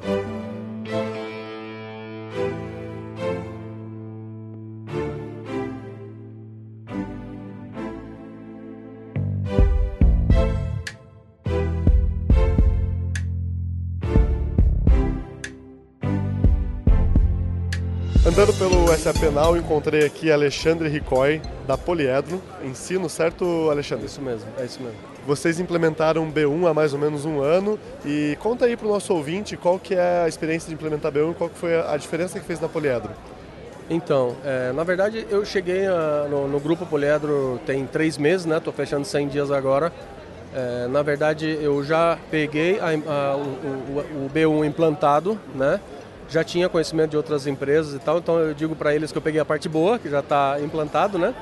[18.37, 22.43] Andando pelo SAP Now, encontrei aqui Alexandre Ricói, da Poliedro.
[22.65, 24.07] Ensino, certo, Alexandre?
[24.07, 24.99] Isso mesmo, é isso mesmo.
[25.25, 29.15] Vocês implementaram B1 há mais ou menos um ano e conta aí para o nosso
[29.15, 32.41] ouvinte qual que é a experiência de implementar B1 e qual que foi a diferença
[32.41, 33.11] que fez na Poliedro.
[33.89, 38.57] Então, é, na verdade, eu cheguei ah, no, no Grupo Poliedro tem três meses, né?
[38.59, 39.93] Estou fechando 100 dias agora.
[40.53, 45.79] É, na verdade, eu já peguei a- a- o, o- o B1 implantado, né?
[46.29, 49.23] Já tinha conhecimento de outras empresas e tal, então eu digo para eles que eu
[49.23, 51.35] peguei a parte boa, que já está implantado, né?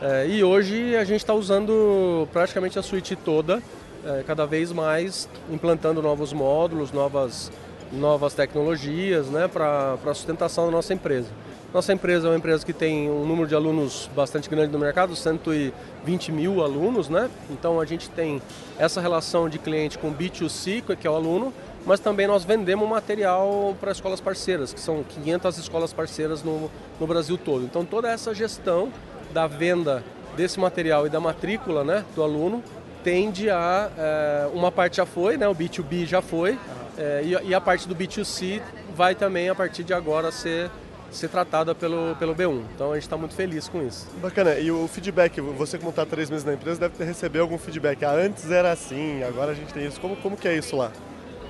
[0.00, 3.62] É, e hoje a gente está usando praticamente a suíte toda,
[4.04, 7.52] é, cada vez mais implantando novos módulos, novas,
[7.92, 11.28] novas tecnologias né, para a sustentação da nossa empresa.
[11.72, 15.14] Nossa empresa é uma empresa que tem um número de alunos bastante grande no mercado,
[15.14, 17.30] 120 mil alunos, né?
[17.48, 18.42] Então a gente tem
[18.78, 21.50] essa relação de cliente com B2C, que é o aluno,
[21.86, 27.06] mas também nós vendemos material para escolas parceiras, que são 500 escolas parceiras no, no
[27.06, 27.64] Brasil todo.
[27.64, 28.92] Então toda essa gestão
[29.32, 30.02] da venda
[30.36, 32.62] desse material e da matrícula né, do aluno
[33.04, 33.90] tende a.
[33.98, 36.56] eh, uma parte já foi, né, o B2B já foi,
[36.96, 38.62] eh, e, a- e a parte do B2C
[38.94, 40.70] vai também a partir de agora ser,
[41.10, 42.62] ser tratada pelo, pelo B1.
[42.74, 44.06] Então a gente está muito feliz com isso.
[44.22, 47.58] Bacana, e o feedback, você como está três meses na empresa deve ter recebido algum
[47.58, 48.04] feedback.
[48.04, 50.00] Ah, antes era assim, agora a gente tem isso.
[50.00, 50.92] Como, como que é isso lá?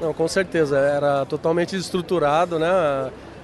[0.03, 2.69] Não, com certeza, era totalmente estruturado, né?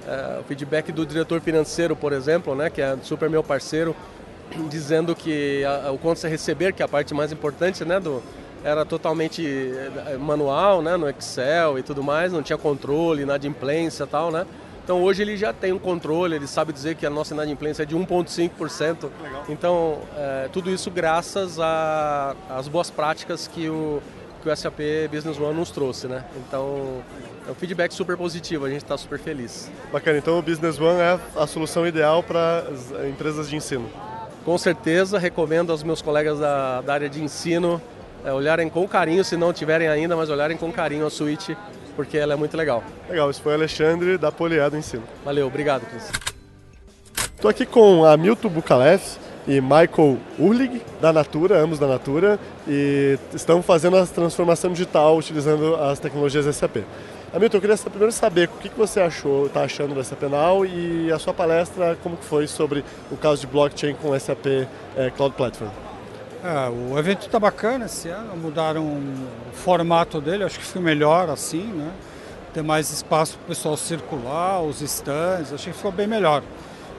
[0.05, 3.95] É, O feedback do diretor financeiro, por exemplo, né, que é super meu parceiro,
[4.69, 8.21] dizendo que a- o quanto você receber, que é a parte mais importante, né, do
[8.61, 14.07] era totalmente eh, manual, né, no Excel e tudo mais, não tinha controle, inadimplência e
[14.07, 14.45] tal, né?
[14.83, 17.85] Então hoje ele já tem um controle, ele sabe dizer que a nossa inadimplência é
[17.85, 19.09] de 1,5%.
[19.47, 24.01] Então, eh, tudo isso graças às boas práticas que o,
[24.39, 24.79] que o SAP
[25.11, 26.23] Business One nos trouxe, né?
[26.37, 27.01] Então,
[27.47, 29.71] é um feedback super positivo, a gente está super feliz.
[29.91, 33.89] Bacana, então o Business One é a solução ideal para as empresas de ensino.
[34.45, 37.81] Com certeza, recomendo aos meus colegas da, da área de ensino
[38.23, 41.55] eh, olharem com carinho, se não tiverem ainda, mas olharem com carinho a suíte
[41.99, 42.81] porque ela é muito legal.
[43.09, 45.03] Legal, isso foi o Alexandre da Poliado Ensino.
[45.25, 46.09] Valeu, obrigado, Cris.
[47.35, 49.17] Estou aqui com Hamilton Bukalef
[49.49, 55.75] e Michael Urlig, da Natura, ambos da Natura, e estão fazendo a transformação digital utilizando
[55.75, 56.83] as tecnologias SAP.
[57.33, 61.11] Hamilton, eu queria primeiro saber o que você achou, está achando da SAP Now e
[61.11, 64.45] a sua palestra, como que foi sobre o caso de blockchain com SAP
[64.95, 65.71] é, Cloud Platform.
[66.43, 71.27] É, o evento está bacana esse ano, mudaram o formato dele, acho que ficou melhor
[71.27, 71.91] assim, né?
[72.53, 76.43] Ter mais espaço para o pessoal circular, os stands, achei que ficou bem melhor.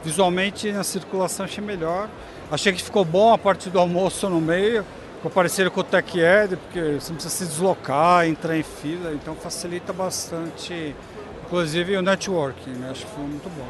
[0.03, 2.09] Visualmente na circulação achei melhor.
[2.51, 4.85] Achei que ficou bom a parte do almoço no meio,
[5.17, 9.13] ficou parecido com o Tech Ed, porque você não precisa se deslocar, entrar em fila,
[9.13, 10.97] então facilita bastante,
[11.47, 12.89] inclusive o networking, né?
[12.91, 13.69] acho que foi muito bom.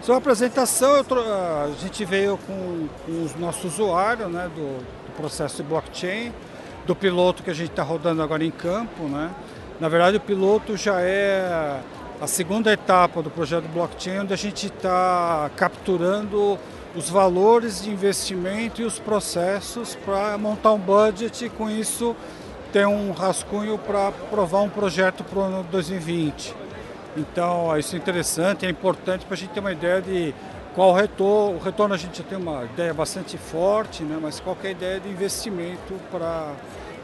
[0.00, 5.56] Sobre a apresentação, a gente veio com, com os nossos usuários né, do, do processo
[5.56, 6.32] de blockchain,
[6.86, 9.02] do piloto que a gente está rodando agora em campo.
[9.08, 9.30] Né?
[9.80, 11.80] Na verdade, o piloto já é
[12.20, 16.58] a segunda etapa do projeto blockchain, onde a gente está capturando
[16.96, 22.16] os valores de investimento e os processos para montar um budget e com isso
[22.72, 26.54] ter um rascunho para aprovar um projeto para o ano 2020.
[27.16, 30.34] Então isso é interessante, é importante para a gente ter uma ideia de
[30.74, 31.58] qual retorno.
[31.58, 34.18] O retorno a gente já tem uma ideia bastante forte, né?
[34.20, 36.52] mas qual é a ideia de investimento para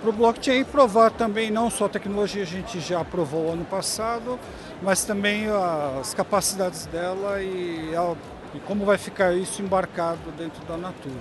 [0.02, 4.36] para o blockchain provar também não só a tecnologia a gente já aprovou ano passado,
[4.82, 8.16] mas também as capacidades dela e, a,
[8.54, 11.14] e como vai ficar isso embarcado dentro da Natura.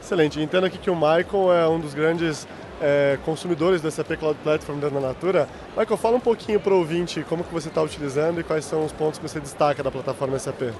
[0.00, 0.40] Excelente.
[0.40, 2.46] Entendo aqui que o Michael é um dos grandes
[2.80, 5.48] é, consumidores do SAP Cloud Platform dentro da Natura.
[5.76, 8.84] Michael, fala um pouquinho para o ouvinte como que você está utilizando e quais são
[8.84, 10.72] os pontos que você destaca da plataforma SAP.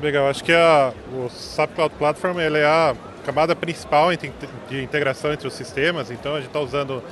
[0.00, 2.94] Legal, acho que a, o SAP Cloud Platform ele é a
[3.24, 7.02] camada principal de integração entre os sistemas, então a gente está usando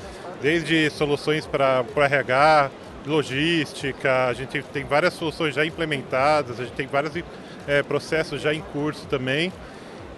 [0.40, 2.70] desde soluções para o RH,
[3.04, 7.12] logística, a gente tem várias soluções já implementadas, a gente tem vários
[7.66, 9.52] é, processos já em curso também.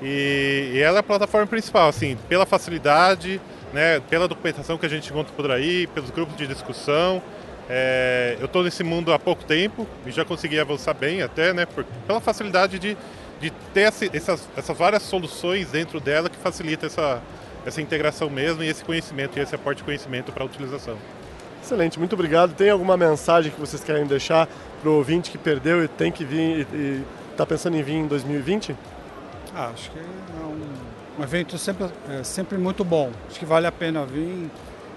[0.02, 3.40] E, e, ela é a plataforma principal, assim, pela facilidade,
[3.72, 7.22] né, pela documentação que a gente encontra por aí, pelos grupos de discussão.
[7.68, 11.66] É, eu estou nesse mundo há pouco tempo e já consegui avançar bem até, né,
[11.66, 12.96] por, pela facilidade de,
[13.40, 17.20] de ter essas, essas várias soluções dentro dela que facilita essa,
[17.66, 20.96] essa integração mesmo e esse conhecimento e esse aporte de conhecimento para a utilização.
[21.62, 22.54] Excelente, muito obrigado.
[22.54, 24.48] Tem alguma mensagem que vocês querem deixar
[24.80, 27.02] para o ouvinte que perdeu e tem que vir e
[27.38, 28.74] está pensando em vir em 2020?
[29.54, 33.12] Ah, acho que é um, um evento sempre, é, sempre muito bom.
[33.30, 34.50] Acho que vale a pena vir,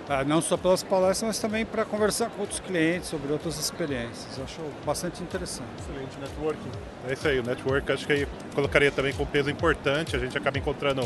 [0.07, 0.23] tá?
[0.23, 4.39] não só pelas palestras, mas também para conversar com outros clientes sobre outras experiências.
[4.43, 5.69] acho bastante interessante.
[5.79, 6.71] Excelente, networking.
[7.07, 10.15] É isso aí, o network acho que aí colocaria também com peso importante.
[10.15, 11.03] A gente acaba encontrando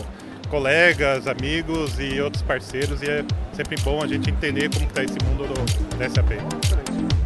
[0.50, 5.18] colegas, amigos e outros parceiros e é sempre bom a gente entender como está esse
[5.26, 6.32] mundo do, do SAP.
[6.32, 7.25] Excelente.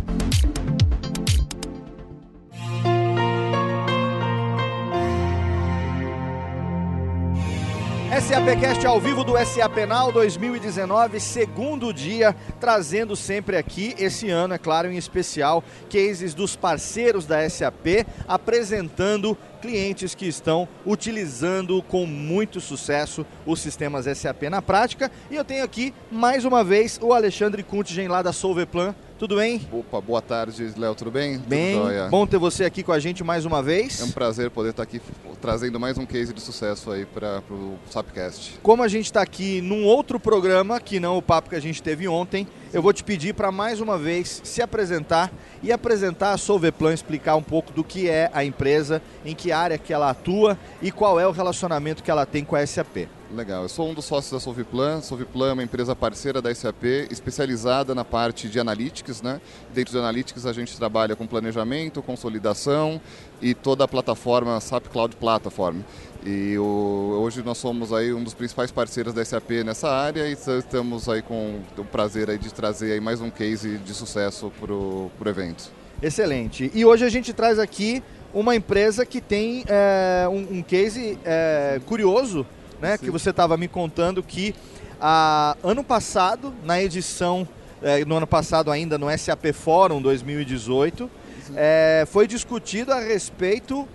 [8.10, 14.58] SAPcast ao vivo do SA Penal 2019, segundo dia, trazendo sempre aqui, esse ano, é
[14.58, 22.60] claro, em especial, cases dos parceiros da SAP, apresentando clientes que estão utilizando com muito
[22.60, 25.12] sucesso os sistemas SAP na prática.
[25.30, 28.96] E eu tenho aqui, mais uma vez, o Alexandre Kuntgen lá da Solveplan.
[29.20, 29.60] Tudo bem?
[29.70, 31.40] Opa, boa tarde, Léo, tudo bem?
[31.40, 34.00] Bem, tudo bom ter você aqui com a gente mais uma vez.
[34.00, 35.02] É um prazer poder estar aqui
[35.42, 38.58] trazendo mais um case de sucesso aí para o Sapcast.
[38.64, 41.84] Como a gente está aqui num outro programa, que não o papo que a gente
[41.84, 45.30] teve ontem, eu vou te pedir para mais uma vez se apresentar
[45.62, 49.78] e apresentar a Solveplan, explicar um pouco do que é a empresa, em que área
[49.78, 53.10] que ela atua e qual é o relacionamento que ela tem com a SAP.
[53.32, 55.02] Legal, eu sou um dos sócios da Solviplan.
[55.02, 59.22] Solviplan é uma empresa parceira da SAP, especializada na parte de analytics.
[59.22, 59.40] Né?
[59.72, 63.00] Dentro de analytics a gente trabalha com planejamento, consolidação
[63.40, 65.82] e toda a plataforma SAP Cloud Platform.
[66.26, 70.34] E o, hoje nós somos aí um dos principais parceiros da SAP nessa área e
[70.34, 74.74] estamos aí com o prazer aí de trazer aí mais um case de sucesso para
[74.74, 75.72] o evento.
[76.02, 76.72] Excelente.
[76.74, 78.02] E hoje a gente traz aqui
[78.34, 82.46] uma empresa que tem é, um, um, case é, curioso
[82.82, 82.98] né?
[82.98, 84.56] Que você estava me contando que
[85.00, 87.48] a, ano passado, na edição,
[87.82, 91.10] é, no ano passado ainda, no SAP Forum 2018,
[91.56, 93.88] é, foi discutido a respeito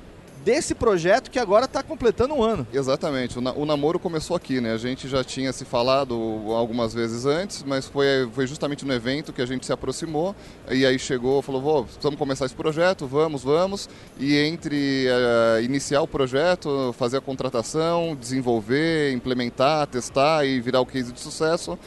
[0.44, 2.66] desse projeto que agora está completando um ano.
[2.72, 3.38] Exatamente.
[3.38, 4.72] O, na, o, namoro começou aqui, né?
[4.72, 6.14] A gente já tinha se falado
[6.50, 10.36] algumas vezes antes, mas foi, foi justamente no evento que a gente se aproximou
[10.70, 13.88] e aí chegou, falou, Vô, vamos começar esse projeto, vamos, vamos.
[14.20, 20.86] E entre uh, iniciar o projeto, fazer a contratação, desenvolver, implementar, testar e virar o
[20.86, 21.78] case de sucesso,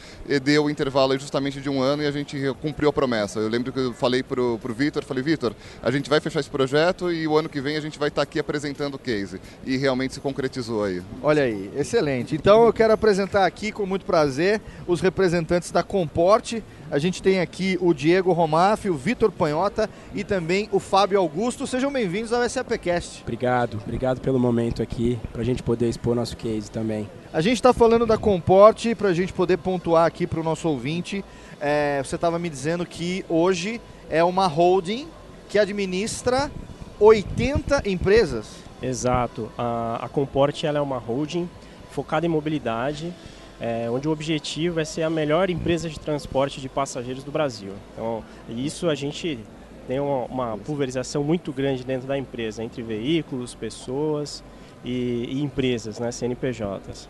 [0.44, 3.40] deu o intervalo justamente de um ano e a gente cumpriu a promessa.
[3.40, 5.54] Eu lembro que eu falei para o Vitor, falei, Vitor,
[5.84, 8.22] a gente vai fechar esse projeto e o ano que vem a gente vai estar
[8.22, 9.42] tá aqui apresentando o case.
[9.66, 11.02] E realmente se concretizou aí.
[11.22, 12.34] Olha aí, excelente.
[12.34, 16.64] Então eu quero apresentar aqui com muito prazer os representantes da Comporte.
[16.90, 21.68] A gente tem aqui o Diego Romaf, o Vitor Panhota e também o Fábio Augusto.
[21.68, 23.22] Sejam bem-vindos ao SAPcast.
[23.24, 27.10] Obrigado, obrigado pelo momento aqui, para a gente poder expor nosso case também.
[27.34, 30.70] A gente está falando da Comporte para a gente poder pontuar aqui para o nosso
[30.70, 31.24] ouvinte.
[31.60, 35.08] É, você estava me dizendo que hoje é uma holding
[35.50, 36.50] que administra
[37.00, 38.48] 80 empresas.
[38.82, 39.52] Exato.
[39.58, 41.50] A, a Comporte ela é uma holding
[41.92, 43.14] focada em mobilidade,
[43.60, 47.72] é, onde o objetivo é ser a melhor empresa de transporte de passageiros do Brasil.
[47.94, 49.40] Então, isso a gente
[49.88, 54.44] tem uma, uma pulverização muito grande dentro da empresa, entre veículos, pessoas
[54.84, 57.08] e, e empresas, né, CNPJs.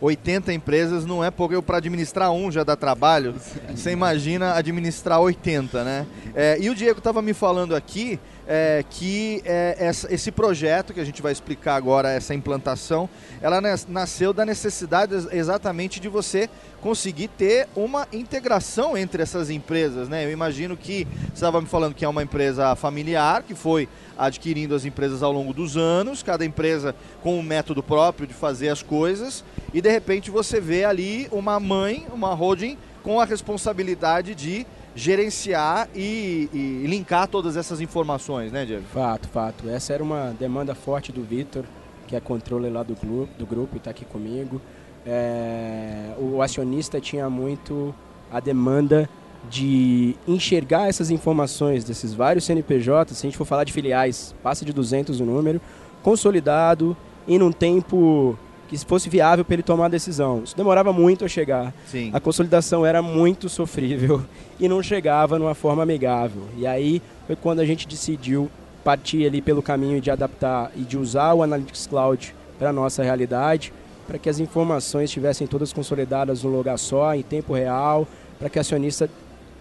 [0.00, 1.62] 80 empresas não é pouco.
[1.62, 3.34] Para administrar um já dá trabalho.
[3.74, 6.06] Você imagina administrar 80, né?
[6.34, 11.00] É, e o Diego estava me falando aqui é, que é, essa, esse projeto que
[11.00, 13.08] a gente vai explicar agora, essa implantação,
[13.40, 16.48] ela nasceu da necessidade exatamente de você
[16.80, 20.24] conseguir ter uma integração entre essas empresas, né?
[20.24, 23.88] Eu imagino que você estava me falando que é uma empresa familiar que foi
[24.18, 28.68] adquirindo as empresas ao longo dos anos, cada empresa com um método próprio de fazer
[28.68, 29.42] as coisas,
[29.72, 35.88] e de repente você vê ali uma mãe, uma holding com a responsabilidade de gerenciar
[35.94, 38.84] e, e, linkar todas essas informações, né, Diego?
[38.92, 39.68] Fato, fato.
[39.68, 41.64] Essa era uma demanda forte do Vitor,
[42.06, 44.60] que é controle lá do grupo, do grupo e está aqui comigo.
[45.06, 47.94] É, o acionista tinha muito
[48.30, 49.08] a demanda
[49.50, 54.64] de enxergar essas informações desses vários CNPJs, se a gente for falar de filiais, passa
[54.64, 55.60] de 200 o número,
[56.02, 56.96] consolidado
[57.26, 58.38] e num tempo
[58.68, 60.42] que fosse viável para ele tomar a decisão.
[60.42, 61.74] Isso demorava muito a chegar.
[61.86, 62.10] Sim.
[62.12, 64.24] A consolidação era muito sofrível
[64.58, 66.42] e não chegava numa forma amigável.
[66.56, 68.50] E aí foi quando a gente decidiu
[68.84, 73.02] partir ali pelo caminho de adaptar e de usar o Analytics Cloud para a nossa
[73.02, 73.72] realidade,
[74.06, 78.06] para que as informações estivessem todas consolidadas num lugar só, em tempo real,
[78.38, 79.08] para que o acionista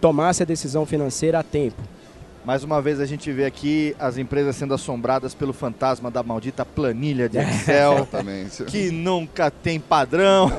[0.01, 1.81] tomasse a decisão financeira a tempo.
[2.45, 6.65] Mais uma vez a gente vê aqui as empresas sendo assombradas pelo fantasma da maldita
[6.65, 8.05] planilha de Excel,
[8.67, 10.51] que nunca tem padrão,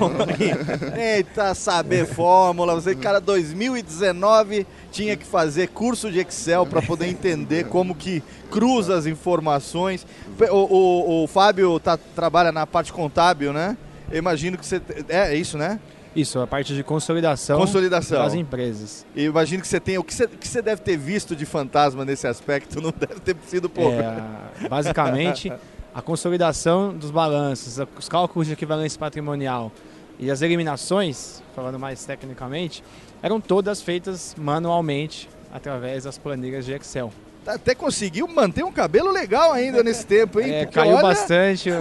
[0.96, 2.74] eita, saber fórmula.
[2.74, 8.96] Você, cara, 2019 tinha que fazer curso de Excel para poder entender como que cruza
[8.96, 10.06] as informações.
[10.50, 13.76] O, o, o Fábio tá, trabalha na parte contábil, né?
[14.10, 14.80] Eu imagino que você.
[15.08, 15.78] É, é isso, né?
[16.14, 18.22] Isso, a parte de consolidação, consolidação.
[18.22, 19.04] das empresas.
[19.16, 19.98] E imagino que você tem.
[19.98, 23.36] O que você, que você deve ter visto de fantasma nesse aspecto não deve ter
[23.46, 23.92] sido pouco.
[23.92, 25.52] É, basicamente,
[25.94, 29.72] a consolidação dos balanços, os cálculos de equivalência patrimonial
[30.18, 32.84] e as eliminações, falando mais tecnicamente,
[33.20, 37.12] eram todas feitas manualmente através das planilhas de Excel
[37.46, 40.52] até conseguiu manter um cabelo legal ainda nesse tempo, hein?
[40.52, 41.02] É, caiu olha...
[41.02, 41.70] bastante.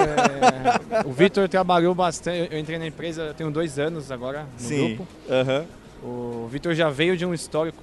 [0.94, 2.52] É, o Vitor trabalhou bastante.
[2.52, 4.96] Eu entrei na empresa, eu tenho dois anos agora no Sim.
[4.96, 5.08] grupo.
[5.30, 6.44] Uhum.
[6.44, 7.82] O Vitor já veio de um histórico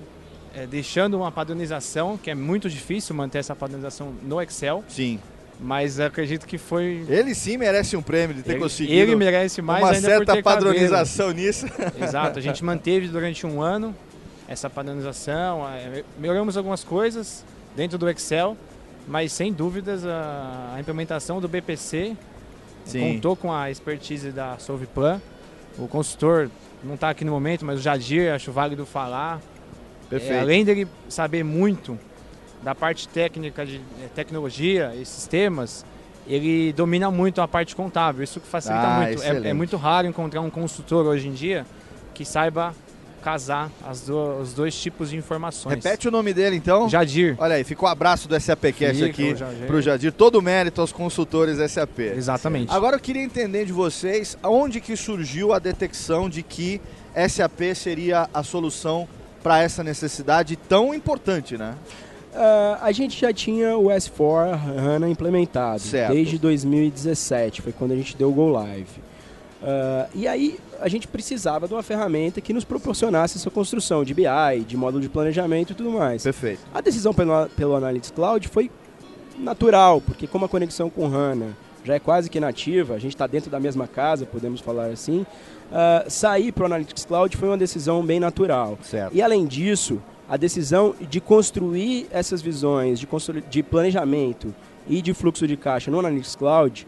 [0.55, 4.85] é, deixando uma padronização, que é muito difícil manter essa padronização no Excel.
[4.89, 5.19] Sim.
[5.59, 7.05] Mas acredito que foi.
[7.09, 8.95] Ele sim merece um prêmio de ter ele, conseguido.
[8.95, 11.47] Ele merece mais uma certa padronização cabelo.
[11.47, 11.67] nisso.
[12.01, 13.95] Exato, a gente manteve durante um ano
[14.49, 17.45] essa padronização, é, melhoramos algumas coisas,
[17.75, 18.57] dentro do Excel,
[19.07, 22.17] mas sem dúvidas a, a implementação do BPC
[22.85, 23.15] Sim.
[23.15, 25.21] contou com a expertise da Solviplan.
[25.79, 26.51] O consultor
[26.83, 29.41] não está aqui no momento, mas o Jadir, acho válido falar.
[30.09, 30.35] Perfeito.
[30.35, 31.99] É, além dele saber muito
[32.63, 35.85] da parte técnica de é, tecnologia e sistemas,
[36.27, 38.23] ele domina muito a parte contábil.
[38.23, 39.23] Isso que facilita ah, muito.
[39.23, 41.65] É, é, muito raro encontrar um consultor hoje em dia
[42.13, 42.75] que saiba
[43.21, 43.71] casar
[44.07, 45.75] do, os dois tipos de informações.
[45.75, 46.89] Repete o nome dele então.
[46.89, 47.37] Jadir.
[47.39, 49.67] Olha aí, ficou um abraço do SAPcast aqui Jadir.
[49.67, 50.13] pro Jadir.
[50.13, 52.01] Todo o mérito aos consultores SAP.
[52.01, 52.73] Exatamente.
[52.73, 56.81] Agora eu queria entender de vocês onde que surgiu a detecção de que
[57.29, 59.09] SAP seria a solução
[59.43, 61.75] para essa necessidade tão importante, né?
[62.33, 66.13] Uh, a gente já tinha o S4 HANA implementado certo.
[66.13, 69.01] desde 2017, foi quando a gente deu o Go Live.
[69.61, 74.15] Uh, e aí a gente precisava de uma ferramenta que nos proporcionasse essa construção de
[74.15, 76.23] BI, de módulo de planejamento e tudo mais.
[76.23, 76.61] Perfeito.
[76.73, 78.71] A decisão pelo, pelo Analytics Cloud foi
[79.39, 83.27] natural, porque como a conexão com HANA já é quase que nativa, a gente está
[83.27, 85.25] dentro da mesma casa, podemos falar assim,
[85.71, 88.79] uh, sair para o Analytics Cloud foi uma decisão bem natural.
[88.83, 89.15] Certo.
[89.15, 93.09] E além disso, a decisão de construir essas visões de,
[93.49, 94.55] de planejamento
[94.89, 96.87] e de fluxo de caixa no Analytics Cloud,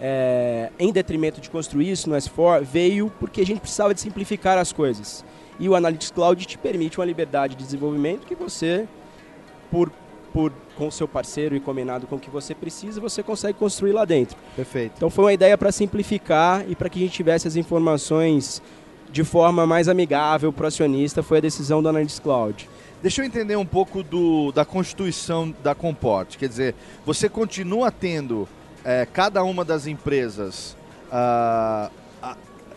[0.00, 4.58] é, em detrimento de construir isso no S4, veio porque a gente precisava de simplificar
[4.58, 5.24] as coisas.
[5.58, 8.86] E o Analytics Cloud te permite uma liberdade de desenvolvimento que você,
[9.70, 9.92] por,
[10.32, 13.92] por com o seu parceiro e combinado com o que você precisa, você consegue construir
[13.92, 14.36] lá dentro.
[14.56, 14.94] Perfeito.
[14.96, 18.62] Então foi uma ideia para simplificar e para que a gente tivesse as informações
[19.12, 22.68] de forma mais amigável para o acionista, foi a decisão do Analytics Cloud.
[23.02, 26.38] Deixa eu entender um pouco do, da constituição da Comport.
[26.38, 26.74] Quer dizer,
[27.04, 28.48] você continua tendo
[28.84, 30.76] é, cada uma das empresas
[31.10, 31.90] ah,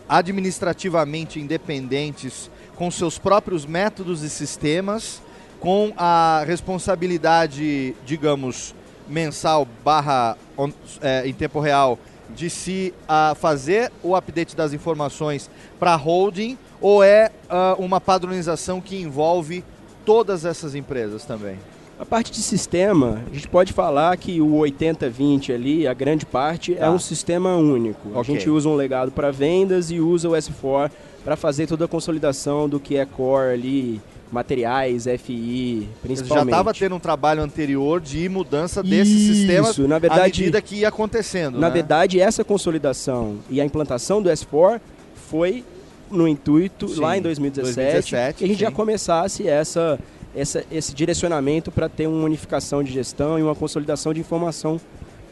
[0.08, 5.22] administrativamente independentes com seus próprios métodos e sistemas,
[5.58, 8.74] com a responsabilidade, digamos,
[9.08, 10.36] mensal barra
[11.00, 17.02] é, em tempo real de se uh, fazer o update das informações para holding ou
[17.02, 19.64] é uh, uma padronização que envolve
[20.04, 21.56] todas essas empresas também?
[21.98, 26.72] A parte de sistema, a gente pode falar que o 80-20 ali, a grande parte,
[26.74, 26.86] é tá.
[26.86, 28.08] é um sistema único.
[28.08, 28.20] Okay.
[28.20, 30.90] A gente usa um legado para vendas e usa o S4
[31.24, 34.00] para fazer toda a consolidação do que é core ali,
[34.30, 36.44] materiais, FI, principalmente.
[36.44, 40.60] Já estava tendo um trabalho anterior de mudança desses Isso, sistemas na verdade, à medida
[40.60, 41.58] que ia acontecendo.
[41.58, 41.74] Na né?
[41.74, 44.80] verdade, essa consolidação e a implantação do S4
[45.30, 45.64] foi
[46.10, 48.64] no intuito sim, lá em 2017, 2017 que a gente sim.
[48.64, 49.98] já começasse essa,
[50.36, 54.80] essa, esse direcionamento para ter uma unificação de gestão e uma consolidação de informação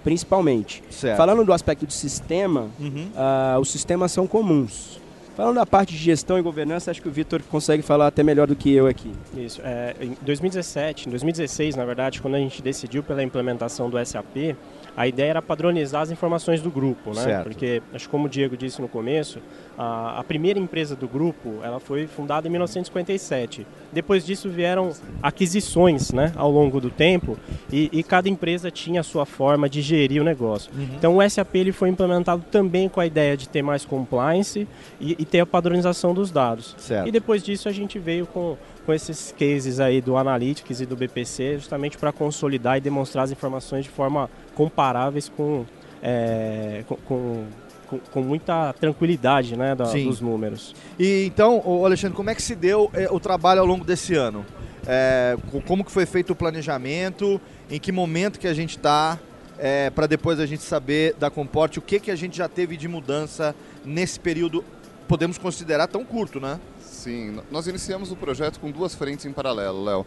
[0.03, 0.83] principalmente.
[0.91, 1.17] Certo.
[1.17, 3.09] Falando do aspecto de sistema, uhum.
[3.15, 5.01] uh, os sistemas são comuns.
[5.35, 8.47] Falando da parte de gestão e governança, acho que o Vitor consegue falar até melhor
[8.47, 9.11] do que eu aqui.
[9.37, 9.61] Isso.
[9.65, 14.55] É, em 2017, em 2016, na verdade, quando a gente decidiu pela implementação do SAP,
[14.97, 17.23] a ideia era padronizar as informações do grupo, né?
[17.23, 17.45] Certo.
[17.45, 19.41] Porque, acho que como o Diego disse no começo,
[19.77, 23.67] a, a, primeira empresa do grupo, ela foi fundada em 1957.
[23.93, 24.93] Depois disso vieram
[25.23, 27.37] aquisições, né, ao longo do tempo,
[27.73, 30.71] e, e cada empresa tinha a sua forma de gerir o negócio.
[30.75, 30.89] Uhum.
[30.97, 34.67] Então o SAP ele foi implementado também com a ideia de ter mais compliance
[35.01, 36.75] e, e ter a padronização dos dados.
[36.79, 37.09] Certo.
[37.09, 40.97] E depois disso a gente veio com com esses cases aí do Analytics e do
[40.97, 45.65] BPC, justamente para consolidar e demonstrar as informações de forma comparáveis com,
[46.03, 47.45] é, com, com
[47.87, 50.75] com, com, muita tranquilidade né, da, dos números.
[50.99, 54.45] E então, Alexandre, como é que se deu é, o trabalho ao longo desse ano?
[54.87, 55.37] É,
[55.67, 57.41] como que foi feito o planejamento?
[57.71, 59.19] Em que momento que a gente está?
[59.59, 62.77] É, para depois a gente saber da Comporte o que, que a gente já teve
[62.77, 63.55] de mudança
[63.85, 64.65] nesse período,
[65.07, 66.59] podemos considerar tão curto, né?
[67.05, 70.07] Sim, nós iniciamos o projeto com duas frentes em paralelo, Léo.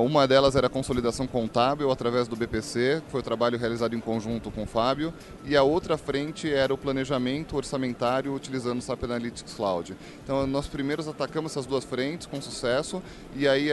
[0.00, 4.00] Uma delas era a consolidação contábil através do BPC, que foi o trabalho realizado em
[4.00, 5.12] conjunto com o Fábio,
[5.44, 9.96] e a outra frente era o planejamento orçamentário utilizando o SAP Analytics Cloud.
[10.22, 13.02] Então, nós primeiros atacamos essas duas frentes com sucesso,
[13.34, 13.68] e aí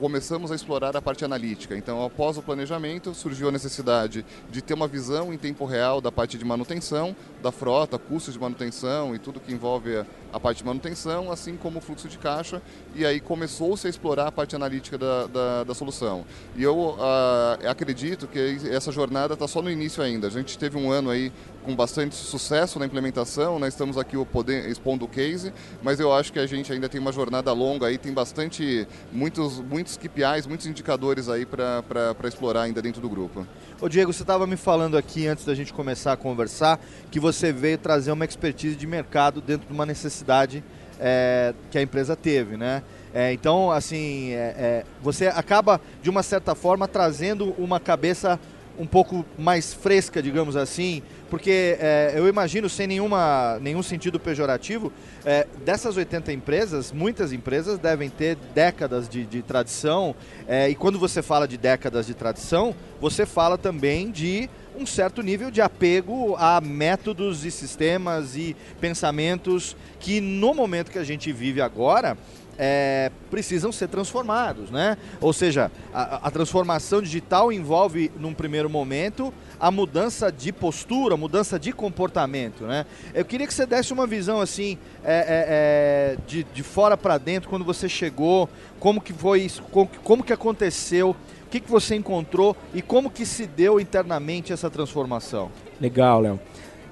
[0.00, 1.76] começamos a explorar a parte analítica.
[1.76, 6.10] Então, após o planejamento, surgiu a necessidade de ter uma visão em tempo real da
[6.10, 10.64] parte de manutenção, da frota, custos de manutenção e tudo que envolve a parte de
[10.64, 12.62] manutenção, assim como o fluxo de caixa,
[12.94, 16.24] e aí começou-se a explorar a parte analítica da, da, da solução.
[16.56, 20.26] E eu uh, acredito que essa jornada está só no início ainda.
[20.26, 21.32] A gente teve um ano aí
[21.64, 26.32] com bastante sucesso na implementação, nós estamos aqui poder, expondo o case, mas eu acho
[26.32, 30.66] que a gente ainda tem uma jornada longa aí, tem bastante, muitos, muitos KPIs, muitos
[30.66, 33.46] indicadores aí para explorar ainda dentro do grupo.
[33.80, 36.80] Ô Diego, você estava me falando aqui antes da gente começar a conversar
[37.10, 40.62] que você veio trazer uma expertise de mercado dentro de uma necessidade
[40.98, 42.82] é, que a empresa teve, né?
[43.12, 48.38] É, então, assim, é, você acaba, de uma certa forma, trazendo uma cabeça
[48.80, 54.90] um pouco mais fresca, digamos assim, porque é, eu imagino, sem nenhuma, nenhum sentido pejorativo,
[55.22, 60.14] é, dessas 80 empresas, muitas empresas devem ter décadas de, de tradição,
[60.48, 65.22] é, e quando você fala de décadas de tradição, você fala também de um certo
[65.22, 71.30] nível de apego a métodos e sistemas e pensamentos que no momento que a gente
[71.32, 72.16] vive agora
[72.62, 74.98] é, precisam ser transformados, né?
[75.18, 81.58] Ou seja, a, a, transformação digital envolve, num primeiro momento, a mudança de postura, mudança
[81.58, 82.84] de comportamento, né?
[83.14, 87.16] Eu queria que você desse uma visão assim, é, é, é de, de fora para
[87.16, 88.46] dentro, quando você chegou,
[88.78, 91.16] como que foi como, como que aconteceu,
[91.46, 95.50] o que, que você encontrou e como que se deu internamente essa transformação?
[95.80, 96.38] Legal, Léo.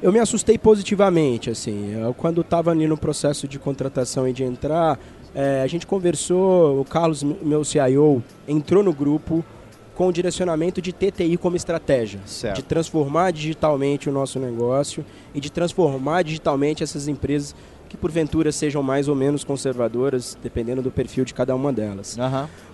[0.01, 1.93] Eu me assustei positivamente, assim.
[2.01, 4.97] Eu, quando estava ali no processo de contratação e de entrar,
[5.39, 9.45] é, a gente conversou, o Carlos, meu CIO, entrou no grupo
[9.95, 12.19] com o direcionamento de TTI como estratégia.
[12.27, 12.57] Certo.
[12.57, 17.55] De transformar digitalmente o nosso negócio e de transformar digitalmente essas empresas
[17.89, 22.17] que porventura sejam mais ou menos conservadoras, dependendo do perfil de cada uma delas.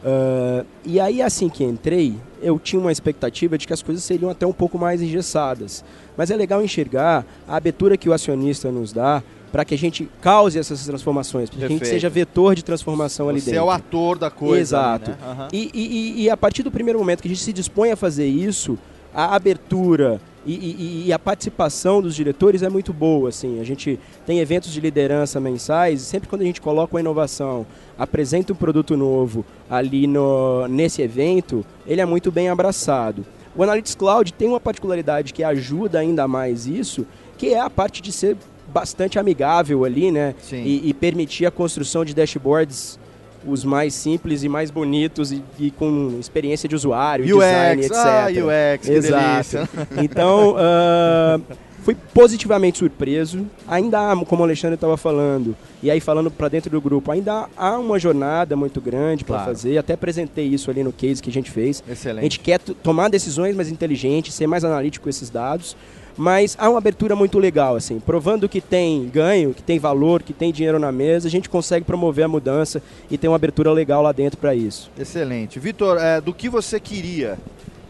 [0.02, 4.30] Uh, e aí, assim que entrei, eu tinha uma expectativa de que as coisas seriam
[4.30, 5.84] até um pouco mais engessadas.
[6.16, 9.22] Mas é legal enxergar a abertura que o acionista nos dá
[9.55, 13.28] para que a gente cause essas transformações, para que a gente seja vetor de transformação
[13.28, 13.60] ali Você dentro.
[13.60, 14.60] é o ator da coisa.
[14.60, 15.12] Exato.
[15.12, 15.48] ali, né?
[15.52, 17.97] E, e- e- e a partir do primeiro momento que a gente se dispõe a
[17.97, 18.76] fazer isso,
[19.14, 23.28] a abertura e, e- e a participação dos diretores é muito boa.
[23.28, 23.60] Assim.
[23.60, 27.64] A gente tem eventos de liderança mensais e sempre quando a gente coloca uma inovação,
[27.97, 33.24] apresenta um produto novo ali no, nesse evento, ele é muito bem abraçado.
[33.55, 37.06] O Analytics Cloud tem uma particularidade que ajuda ainda mais isso,
[37.39, 38.36] que é a parte de ser
[38.74, 40.34] bastante amigável ali, né?
[40.52, 42.98] E, e permitir a construção de dashboards
[43.46, 47.96] os mais simples e mais bonitos e, e com experiência de usuário, UX, design, etc.
[47.96, 48.26] ah,
[48.74, 49.68] UX, Exato.
[50.02, 51.38] Então, ah,
[51.82, 53.46] fui positivamente surpreso.
[53.68, 57.46] Ainda há, como o Alexandre estava falando, e aí falando para dentro do grupo, ainda
[57.55, 59.51] há uma jornada muito grande para Claro.
[59.51, 59.76] fazer.
[59.76, 61.84] Até apresentei isso ali no case que a gente fez.
[61.86, 62.20] Excelente.
[62.20, 65.76] A gente quer tomar decisões mais inteligentes, ser mais analítico com esses dados.
[66.16, 70.32] Mas há uma abertura muito legal, assim, provando que tem ganho, que tem valor, que
[70.32, 72.80] tem dinheiro na mesa, a gente consegue promover a mudança
[73.10, 74.90] e tem uma abertura legal lá dentro para isso.
[74.98, 75.58] Excelente.
[75.58, 77.36] Vitor, é, do que você queria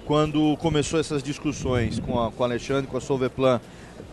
[0.07, 3.61] quando começou essas discussões com, a, com o Alexandre, com a Solveplan?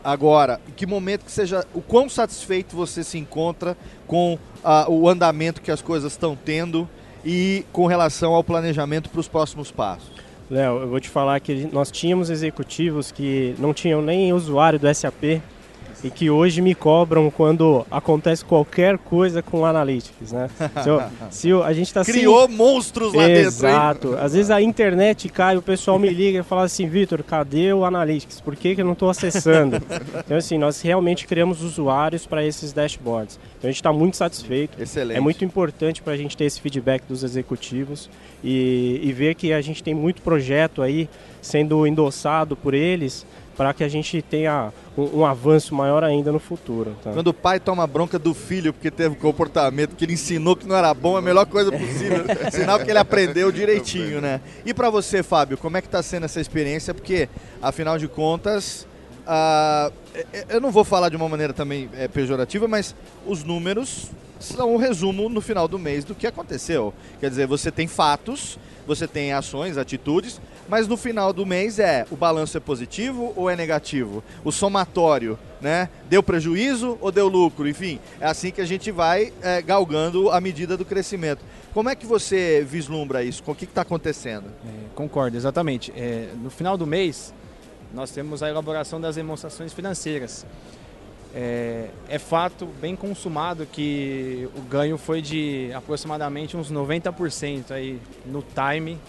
[0.04, 1.66] Agora, em que momento que seja.
[1.74, 3.78] O quão satisfeito você se encontra
[4.08, 6.90] com ah, o andamento que as coisas estão tendo
[7.24, 10.12] e com relação ao planejamento para os próximos passos?
[10.52, 14.94] Léo, eu vou te falar que nós tínhamos executivos que não tinham nem usuário do
[14.94, 15.42] SAP
[16.04, 20.50] e que hoje me cobram quando acontece qualquer coisa com o Analytics, né?
[20.84, 23.46] Se, eu- se eu- a gente está Criou monstros lá dentro, hein?
[23.48, 24.16] Exato.
[24.20, 27.86] Às vezes a internet cai, o pessoal me liga e fala assim, Vitor, cadê o
[27.86, 28.42] Analytics?
[28.42, 29.78] Por que, que eu não estou acessando?
[30.26, 33.40] então assim, nós realmente criamos usuários para esses dashboards.
[33.58, 34.82] Então a gente está muito satisfeito.
[34.82, 35.18] Excelente.
[35.18, 38.10] É muito importante para a gente ter esse feedback dos executivos
[38.44, 41.08] e, e ver que a gente tem muito projeto aí
[41.42, 43.26] sendo endossado por eles
[43.56, 46.96] para que a gente tenha um, um avanço maior ainda no futuro.
[47.04, 47.12] tá?
[47.12, 50.68] Quando o pai toma bronca do filho porque teve um comportamento que ele ensinou que
[50.68, 52.26] não era bom, é a melhor coisa possível.
[52.52, 54.42] Sinal que ele aprendeu direitinho, né?
[54.66, 56.94] E pra você, Fábio, como é que tá sendo essa experiência?
[56.94, 57.30] Porque,
[57.62, 58.88] afinal de contas,
[59.28, 62.96] ah, eh, eu não vou falar de uma maneira também eh, pejorativa, mas
[63.26, 64.10] os números
[64.40, 66.94] são o resumo no final do mês do que aconteceu.
[67.20, 72.06] Quer dizer, você tem fatos, você tem ações, atitudes, mas no final do mês é
[72.12, 74.24] o balanço é positivo ou é negativo?
[74.44, 75.90] O somatório, né?
[76.10, 77.68] Deu prejuízo ou deu lucro?
[77.68, 81.44] Enfim, é assim que a gente vai eh, galgando a medida do crescimento.
[81.74, 83.42] Como é que você vislumbra isso?
[83.46, 84.48] O que está acontecendo?
[84.66, 85.94] É, concordo, exatamente.
[85.96, 87.34] É, no final do mês,
[87.94, 90.46] nós temos a elaboração das demonstrações financeiras.
[91.34, 98.44] É, é fato bem consumado que o ganho foi de aproximadamente uns 90% aí no
[98.44, 99.00] time,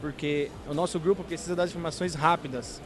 [0.00, 2.82] porque o nosso grupo precisa das informações rápidas.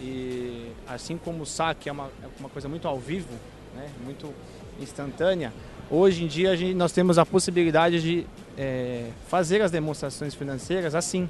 [0.00, 3.32] E assim como o saque é uma, é uma coisa muito ao vivo,
[3.74, 4.32] né, muito
[4.80, 5.52] instantânea,
[5.90, 8.26] hoje em dia gente, nós temos a possibilidade de
[8.56, 11.28] é, fazer as demonstrações financeiras assim.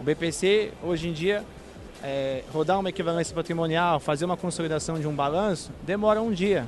[0.00, 1.44] O BPC, hoje em dia,
[2.02, 6.66] é, rodar uma equivalência patrimonial, fazer uma consolidação de um balanço, demora um dia.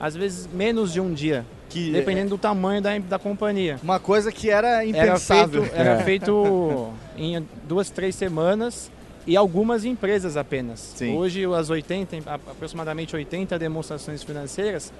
[0.00, 3.78] Às vezes menos de um dia, Que, dependendo do tamanho da, da companhia.
[3.82, 5.62] Uma coisa que era Era impensável.
[5.62, 6.02] feito, era É.
[6.04, 8.90] feito em duas, três semanas
[9.26, 10.80] e algumas empresas apenas.
[10.96, 11.16] Sim.
[11.16, 14.92] Hoje, as 80, a- aproximadamente 80 demonstrações financeiras,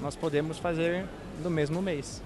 [0.00, 1.04] nós podemos fazer
[1.44, 2.22] no mesmo mês.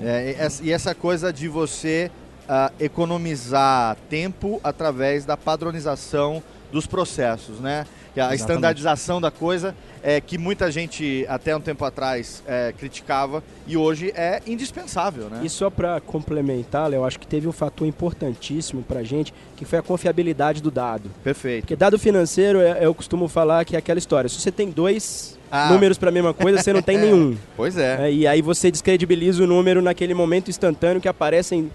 [0.00, 2.10] É, e essa coisa de você
[2.48, 6.42] ah, economizar tempo através da padronização
[6.72, 7.86] dos processos, né?
[8.14, 8.40] Que A Exatamente.
[8.40, 14.12] estandarização da coisa é que muita gente até um tempo atrás é, criticava e hoje
[14.16, 15.40] é indispensável, né?
[15.44, 19.64] E só para complementar, Léo, acho que teve um fator importantíssimo para a gente, que
[19.64, 21.08] foi a confiabilidade do dado.
[21.22, 21.62] Perfeito.
[21.62, 24.28] Porque dado financeiro, é- eu costumo falar que é aquela história.
[24.28, 25.68] Se você tem dois Ah.
[25.70, 27.36] números para a mesma coisa, você não tem nenhum.
[27.56, 28.08] Pois é.
[28.08, 31.70] É, e aí você descredibiliza o número naquele momento instantâneo que aparecem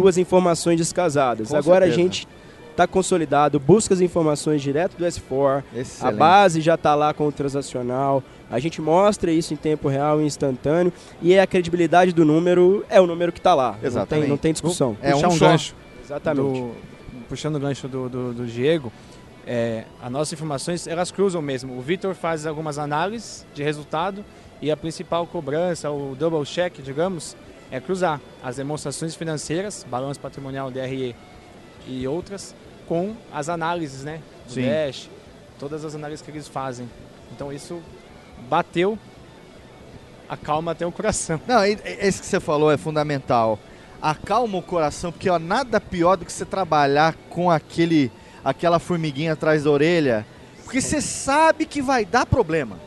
[0.00, 1.48] duas informações descasadas.
[1.48, 2.00] Com Agora certeza.
[2.00, 2.28] a gente
[2.70, 6.16] está consolidado, busca as informações direto do S4, a Excelente.
[6.16, 10.24] base já está lá com o transacional, a gente mostra isso em tempo real e
[10.24, 13.72] instantâneo, e a credibilidade do número é o número que está lá.
[13.72, 14.28] Não tem, Exatamente.
[14.28, 14.96] não tem discussão.
[15.02, 15.74] Vou puxar um gancho.
[16.04, 16.60] Exatamente.
[16.60, 16.70] do-
[17.28, 18.92] puxando o gancho do, do, do Diego,
[19.46, 21.76] é, as nossas informações elas cruzam mesmo.
[21.76, 24.24] O Vitor faz algumas análises de resultado
[24.62, 27.36] e a principal cobrança, o double check, digamos,
[27.70, 31.14] é cruzar as demonstrações financeiras, balanço patrimonial DRE
[31.86, 32.54] e outras
[32.86, 34.20] com as análises, né?
[34.46, 34.62] Do Sim.
[34.62, 35.10] Dash,
[35.58, 36.88] todas as análises que eles fazem.
[37.32, 37.82] Então isso
[38.48, 38.98] bateu,
[40.28, 41.40] acalma até o coração.
[41.46, 43.58] Não, esse que você falou é fundamental.
[44.00, 48.12] Acalma o coração, porque ó, nada pior do que você trabalhar com aquele,
[48.44, 50.26] aquela formiguinha atrás da orelha,
[50.64, 52.78] porque você sabe que vai dar problema.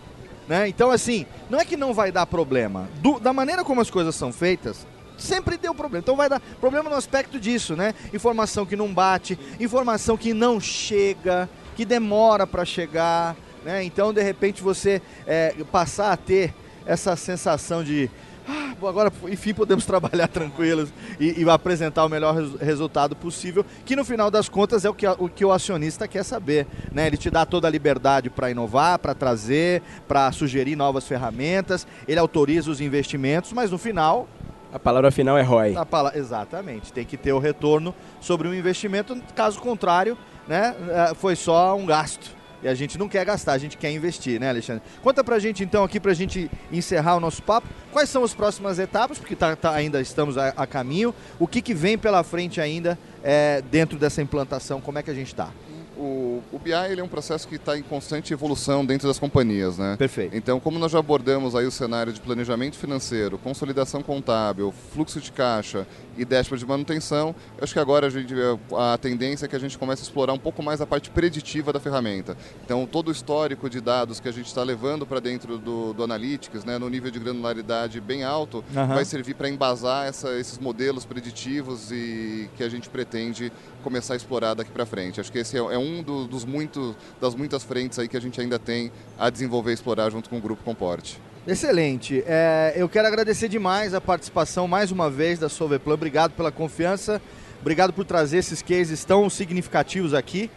[0.52, 0.68] Né?
[0.68, 2.90] Então, assim, não é que não vai dar problema.
[2.95, 4.86] Do- da maneira como as coisas são feitas,
[5.18, 6.02] sempre deu problema.
[6.03, 7.95] Então vai dar problema no aspecto disso, né?
[8.14, 13.34] Informação que não bate, informação que não chega, que demora para chegar,
[13.64, 13.82] né?
[13.86, 16.53] Então, de repente, você é, passar a ter
[16.86, 18.11] essa sensação de
[18.47, 23.95] ah, agora, enfim, podemos trabalhar tranquilos e, e apresentar o melhor resu- resultado possível, que
[23.95, 26.68] no final das contas é o que, o que o acionista quer saber.
[26.91, 27.07] Né?
[27.07, 32.19] Ele te dá toda a liberdade para inovar, para trazer, para sugerir novas ferramentas, ele
[32.19, 34.27] autoriza os investimentos, mas no final.
[34.73, 35.76] A palavra final é ROI.
[35.76, 41.13] A pala- Exatamente, tem que ter o retorno sobre o investimento, caso contrário, né, eh,
[41.15, 42.40] foi só um gasto.
[42.63, 44.83] E a gente não quer gastar, a gente quer investir, né, Alexandre?
[45.01, 48.77] Conta pra gente então aqui, pra gente encerrar o nosso papo, quais são as próximas
[48.77, 52.61] etapas, porque tá, tá- ainda estamos a, a caminho, o que, que vem pela frente
[52.61, 55.49] ainda eh, dentro dessa implantação, como é que a gente está?
[55.97, 59.77] O, o BI ele é um processo que está em constante evolução dentro das companhias,
[59.77, 59.95] né?
[59.97, 60.35] Perfeito.
[60.35, 65.31] Então, como nós já abordamos aí o cenário de planejamento financeiro, consolidação contábil, fluxo de
[65.31, 65.85] caixa
[66.18, 68.34] e dashboard de manutenção, eu acho que agora a, gente,
[68.77, 71.73] a tendência é que a gente comece a explorar um pouco mais a parte preditiva
[71.73, 72.38] da ferramenta.
[72.63, 76.03] Então, todo o histórico de dados que a gente está levando para dentro do, do
[76.03, 78.95] Analytics, né, no nível de granularidade bem alto, Aham.
[78.95, 83.51] vai servir para embasar essa- esses modelos preditivos e que a gente pretende
[83.84, 85.19] começar a explorar daqui para frente.
[85.19, 88.21] Acho que esse é, é um do- dos muito, das muitas frentes aí que a
[88.21, 91.19] gente ainda tem a desenvolver e explorar junto com o Grupo Comporte.
[91.47, 92.23] Excelente.
[92.27, 95.95] É, eu quero agradecer demais a participação mais uma vez da Solveplan.
[95.95, 97.19] Obrigado pela confiança.
[97.59, 100.49] Obrigado por trazer esses cases tão significativos aqui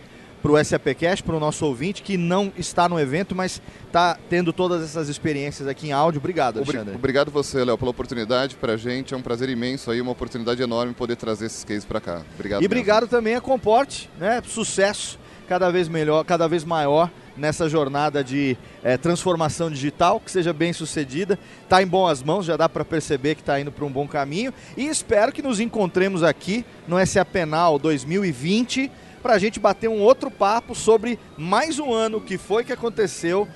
[0.45, 4.53] para o SAPcast, para o nosso ouvinte que não está no evento, mas está tendo
[4.53, 6.19] todas essas experiências aqui em áudio.
[6.19, 6.97] Obrigado, Obri- Alexandre.
[6.97, 8.55] Obrigado você, Léo, pela oportunidade.
[8.57, 11.87] Para a gente é um prazer imenso aí, uma oportunidade enorme poder trazer esses cases
[11.87, 12.21] para cá.
[12.35, 12.61] Obrigado.
[12.61, 12.67] E mesmo.
[12.67, 14.43] obrigado também a Comporte, né?
[14.47, 15.19] Sucesso
[15.49, 20.75] cada vez melhor, cada vez maior nessa jornada de eh, transformação digital, que seja bem
[20.75, 21.39] sucedida.
[21.63, 24.53] Está em boas mãos, já dá para perceber que está indo para um bom caminho.
[24.77, 28.91] E espero que nos encontremos aqui no SA Penal 2020
[29.25, 33.49] para a gente bater um outro papo sobre mais um ano que foi que aconteceu,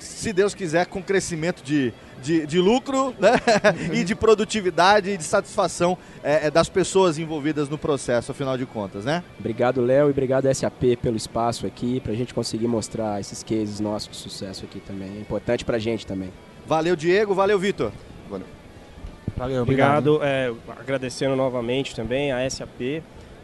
[0.00, 3.30] se Deus quiser, com crescimento de, de, de lucro né?
[3.94, 8.66] e de produtividade e de satisfação eh, eh, das pessoas envolvidas no processo, afinal de
[8.66, 9.22] contas, né?
[9.38, 14.10] Obrigado, Léo, e obrigado SAP pelo espaço aqui, pra gente conseguir mostrar esses cases nossos
[14.10, 15.18] de sucesso aqui também.
[15.18, 16.32] É importante pra gente também.
[16.66, 17.32] Valeu, Diego.
[17.32, 17.92] Valeu, Vitor.
[18.28, 18.46] Valeu.
[19.36, 23.02] Valeu, Obrigado, é, agradecendo novamente também a SAP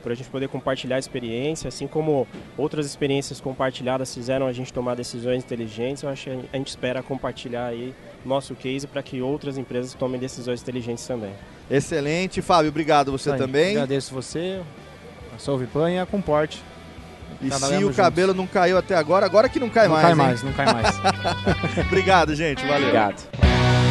[0.08, 2.26] por a gente poder compartilhar a experiência, assim como
[2.56, 6.02] outras experiências compartilhadas fizeram a gente tomar decisões inteligentes.
[6.02, 7.94] Eu acho que a gente espera compartilhar aí
[8.24, 11.32] nosso case para que outras empresas tomem decisões inteligentes também.
[11.70, 12.40] Excelente.
[12.40, 13.72] Fábio, obrigado você também.
[13.72, 14.62] Agradeço você,
[15.34, 16.62] a Solviplan e a Comporte.
[17.42, 20.02] E se Trabalhamos o cabelo não caiu até agora, agora que não cai Não mais.
[20.02, 20.16] cai hein?
[20.16, 20.96] mais, não cai mais.
[21.86, 22.62] Obrigado, gente.
[22.62, 22.78] Valeu.
[22.88, 23.87] Obrigado.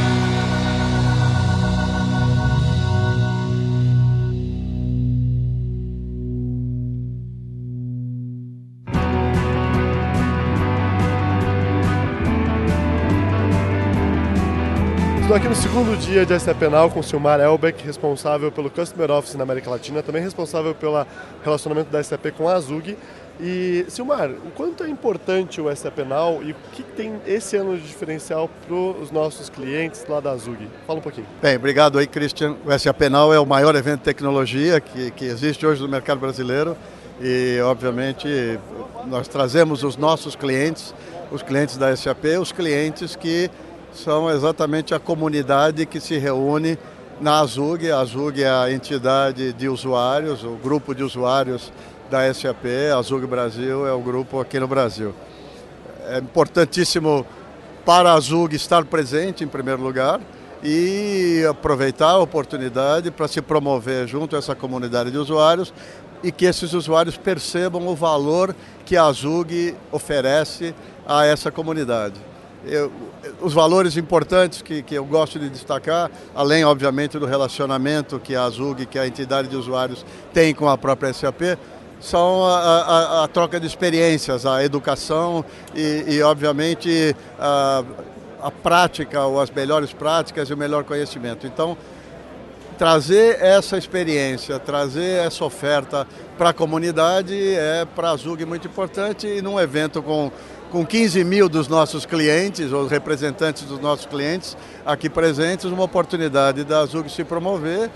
[15.62, 20.04] Segundo dia de SAP Penal com Silmar Elbeck, responsável pelo Customer Office na América Latina,
[20.04, 21.04] também responsável pelo
[21.44, 22.96] relacionamento da SAP com a Azug.
[23.40, 27.76] E, Silmar, o quanto é importante o SAP Penal e o que tem esse ano
[27.76, 30.68] de diferencial para os nossos clientes lá da Azug?
[30.86, 31.26] Fala um pouquinho.
[31.42, 32.56] Bem, obrigado aí, Christian.
[32.64, 36.20] O SAP Now é o maior evento de tecnologia que, que existe hoje no mercado
[36.20, 36.78] brasileiro
[37.20, 38.28] e, obviamente,
[39.08, 40.94] nós trazemos os nossos clientes,
[41.32, 43.50] os clientes da SAP, os clientes que
[43.98, 46.78] são exatamente a comunidade que se reúne
[47.19, 47.90] na Azug.
[47.91, 51.72] A Azug é a entidade de usuários, o grupo de usuários
[52.10, 52.65] da SAP.
[52.94, 55.14] A Azug Brasil é o grupo aqui no Brasil.
[56.07, 57.26] É importantíssimo
[57.84, 60.22] para a Azug estar presente em primeiro lugar
[60.64, 65.74] e aproveitar a oportunidade para se promover junto a essa comunidade de usuários
[66.24, 68.56] e que esses usuários percebam o valor
[68.86, 70.74] que a Azug oferece
[71.07, 72.27] a essa comunidade.
[72.66, 72.92] Eu,
[73.42, 78.44] os valores importantes que, que eu gosto de destacar, além, obviamente, do relacionamento que a
[78.44, 81.58] Azug, que a entidade de usuários, tem com a própria SAP,
[82.00, 87.84] são a, a- a troca de experiências, a educação e, e, obviamente, a,
[88.42, 91.48] a prática, ou as melhores práticas e o melhor conhecimento.
[91.48, 91.78] Então,
[92.78, 96.06] trazer essa experiência, trazer essa oferta
[96.38, 100.32] para a comunidade é para a Zug muito importante e num evento com,
[100.72, 106.64] com 15 mil dos nossos clientes, ou representantes dos nossos clientes aqui presentes, uma oportunidade
[106.64, 107.89] da Zug se promover,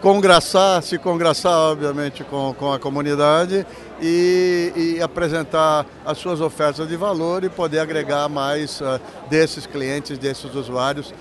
[0.00, 3.66] congraçar, se congraçar obviamente com, com a comunidade
[4.00, 9.00] e, e apresentar as suas ofertas de valor e poder agregar mais uh,
[9.30, 11.12] desses clientes, desses usuários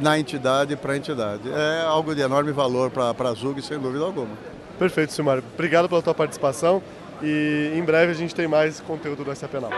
[0.00, 1.42] na entidade para a entidade.
[1.52, 4.30] É algo de enorme valor para a Zug, sem dúvida alguma.
[4.78, 5.44] Perfeito, Silmário.
[5.54, 6.82] Obrigado pela tua participação
[7.22, 9.70] e em breve a gente tem mais conteúdo do SAP Penal.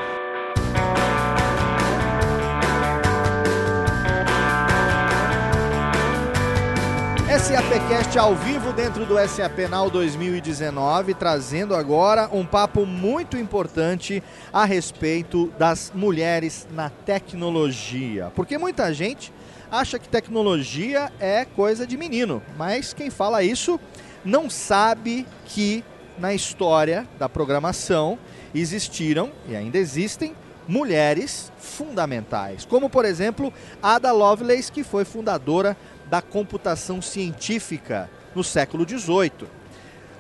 [7.45, 14.65] SAPcast ao vivo dentro do SAP Now 2019, trazendo agora um papo muito importante a
[14.65, 18.33] respeito das mulheres na tecnologia.
[18.35, 19.31] Porque muita gente
[19.71, 23.79] acha que tecnologia é coisa de menino, mas quem fala isso
[24.25, 25.85] não sabe que
[26.19, 28.19] na história da programação
[28.55, 30.35] existiram e ainda existem
[30.67, 33.53] mulheres fundamentais, como por exemplo
[33.83, 35.77] Ada Lovelace, que foi fundadora
[36.09, 39.49] da computação científica no século XVIII.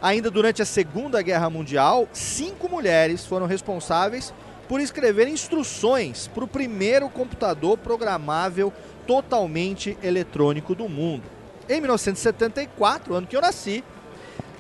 [0.00, 4.34] Ainda durante a Segunda Guerra Mundial, cinco mulheres foram responsáveis
[4.68, 8.72] por escrever instruções para o primeiro computador programável
[9.06, 11.24] totalmente eletrônico do mundo.
[11.68, 13.82] Em 1974, ano que eu nasci,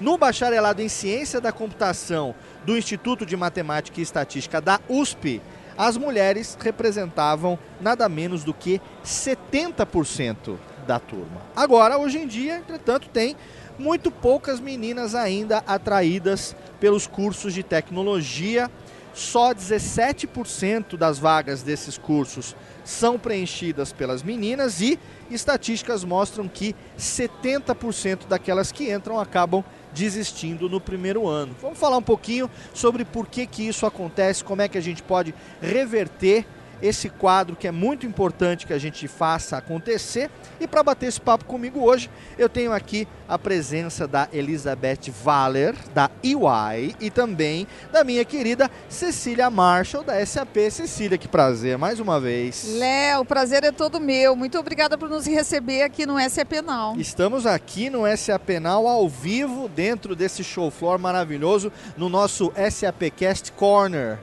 [0.00, 2.34] no bacharelado em Ciência da Computação
[2.64, 5.40] do Instituto de Matemática e Estatística da USP,
[5.76, 11.42] as mulheres representavam nada menos do que 70% da turma.
[11.56, 13.36] Agora, hoje em dia, entretanto, tem
[13.78, 18.70] muito poucas meninas ainda atraídas pelos cursos de tecnologia.
[19.12, 24.98] Só 17% das vagas desses cursos são preenchidas pelas meninas e
[25.30, 31.54] estatísticas mostram que 70% daquelas que entram acabam desistindo no primeiro ano.
[31.62, 35.02] Vamos falar um pouquinho sobre por que, que isso acontece, como é que a gente
[35.02, 35.32] pode
[35.62, 36.44] reverter
[36.84, 40.30] esse quadro que é muito importante que a gente faça acontecer.
[40.60, 45.74] E para bater esse papo comigo hoje, eu tenho aqui a presença da Elizabeth Valer,
[45.94, 50.70] da EY, e também da minha querida Cecília Marshall, da SAP.
[50.70, 52.76] Cecília, que prazer, mais uma vez.
[52.76, 54.36] Léo, o prazer é todo meu.
[54.36, 56.96] Muito obrigada por nos receber aqui no SAP Now.
[56.98, 63.10] Estamos aqui no SAP Now, ao vivo, dentro desse show floor maravilhoso, no nosso SAP
[63.16, 64.18] Cast Corner.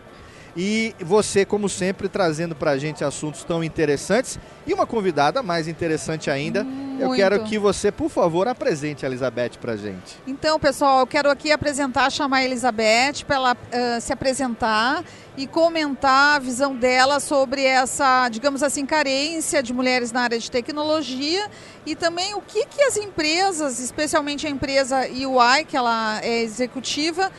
[0.56, 4.38] E você, como sempre, trazendo para a gente assuntos tão interessantes.
[4.68, 6.64] E uma convidada mais interessante ainda.
[6.64, 7.02] Muito.
[7.02, 10.18] Eu quero que você, por favor, apresente a Elizabeth para a gente.
[10.28, 15.04] Então, pessoal, eu quero aqui apresentar, chamar a Elizabeth para ela uh, se apresentar
[15.38, 20.52] e comentar a visão dela sobre essa, digamos assim, carência de mulheres na área de
[20.52, 21.50] tecnologia
[21.86, 27.32] e também o que, que as empresas, especialmente a empresa UI, que ela é executiva,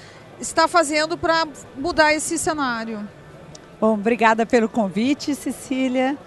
[0.42, 1.46] está fazendo para
[1.76, 3.08] mudar esse cenário?
[3.80, 6.18] Bom, obrigada pelo convite, Cecília.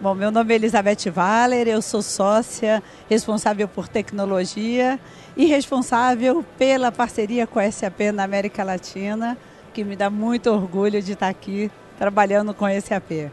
[0.00, 4.98] Bom, meu nome é Elizabeth Valer, eu sou sócia responsável por tecnologia
[5.36, 9.36] e responsável pela parceria com a SAP na América Latina,
[9.72, 13.30] que me dá muito orgulho de estar aqui trabalhando com a SAP.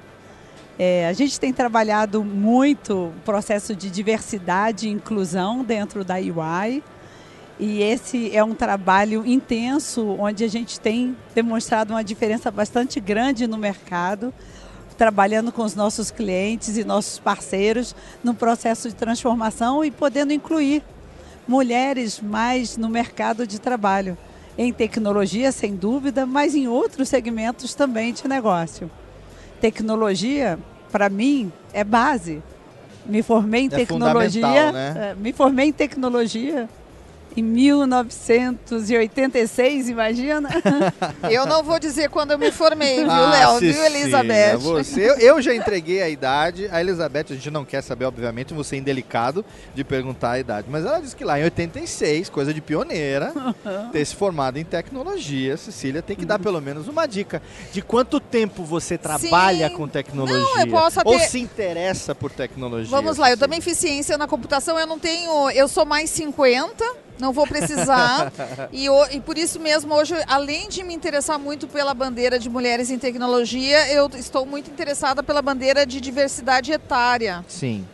[0.77, 6.83] É, a gente tem trabalhado muito o processo de diversidade e inclusão dentro da UI.
[7.59, 13.47] E esse é um trabalho intenso, onde a gente tem demonstrado uma diferença bastante grande
[13.47, 14.31] no mercado,
[14.95, 20.83] trabalhando com os nossos clientes e nossos parceiros no processo de transformação e podendo incluir
[21.47, 24.17] mulheres mais no mercado de trabalho,
[24.55, 28.89] em tecnologia, sem dúvida, mas em outros segmentos também de negócio.
[29.61, 30.59] Tecnologia,
[30.91, 32.41] para mim, é base.
[33.05, 35.11] Me formei em é tecnologia, né?
[35.11, 36.67] É, me formei em tecnologia
[37.37, 40.49] em 1986, imagina?
[41.29, 43.59] eu não vou dizer quando eu me formei, viu, ah, Léo?
[43.59, 44.57] Viu, Elizabeth?
[44.57, 46.67] Você, eu, eu, já entreguei a idade.
[46.71, 49.45] A Elizabeth, a gente não quer saber, obviamente, você é indelicado
[49.75, 50.65] de perguntar a idade.
[50.67, 53.31] Mas ela disse que lá em 86, coisa de pioneira,
[53.93, 57.39] ter se formado em tecnologia, Cecília, tem que dar pelo menos uma dica
[57.71, 59.75] de quanto tempo você trabalha Sim.
[59.75, 60.39] com tecnologia.
[60.39, 61.07] Não, eu posso até...
[61.07, 62.89] Ou se interessa por tecnologia.
[62.89, 65.51] Vamos lá, eu também fiz ciência na computação, eu não tenho.
[65.51, 68.31] Eu sou mais 50 não vou precisar.
[68.71, 72.89] e, e, por isso mesmo, hoje, além de me interessar muito pela bandeira de mulheres
[72.89, 77.43] em tecnologia, eu estou muito interessada pela bandeira de diversidade etária.
[77.47, 77.85] Sim.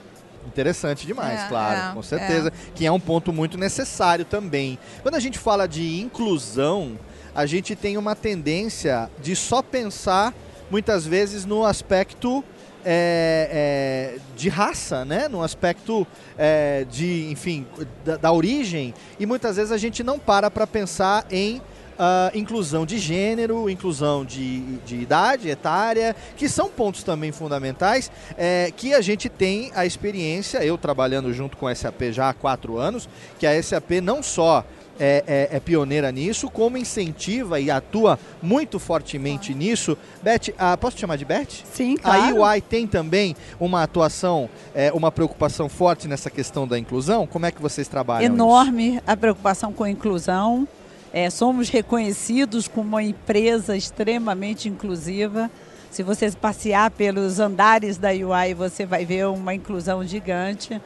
[0.45, 2.49] Interessante demais, é, claro, é, com certeza.
[2.49, 2.51] É.
[2.75, 4.77] Que é um ponto muito necessário também.
[5.01, 6.99] Quando a gente fala de inclusão,
[7.33, 10.33] a gente tem uma tendência de só pensar,
[10.69, 12.43] muitas vezes, no aspecto
[12.85, 15.27] é, é, de raça, né?
[15.27, 16.05] No aspecto
[16.37, 17.65] é, de, enfim,
[18.03, 18.93] da, da, origem.
[19.19, 21.61] E muitas vezes a gente não para para pensar em
[21.93, 28.71] uh, inclusão de gênero, inclusão de, de idade etária, que são pontos também fundamentais é,
[28.75, 32.77] que a gente tem a experiência, eu trabalhando junto com a SAP já há quatro
[32.77, 33.07] anos,
[33.39, 34.65] que a SAP não só
[34.99, 39.55] é, é, é, pioneira nisso, como incentiva e atua muito fortemente ah.
[39.55, 39.97] nisso.
[40.21, 41.63] Beth, ah, posso te chamar de Beth?
[41.71, 42.43] Sim, claro.
[42.43, 47.25] A UI tem também uma atuação, é, uma preocupação forte nessa questão da inclusão?
[47.25, 50.67] Como é que vocês trabalham Enorme a preocupação com a inclusão.
[51.11, 55.49] É, somos reconhecidos como uma empresa extremamente inclusiva.
[55.91, 60.81] Se você passear pelos andares da UI, você vai ver uma inclusão gigante.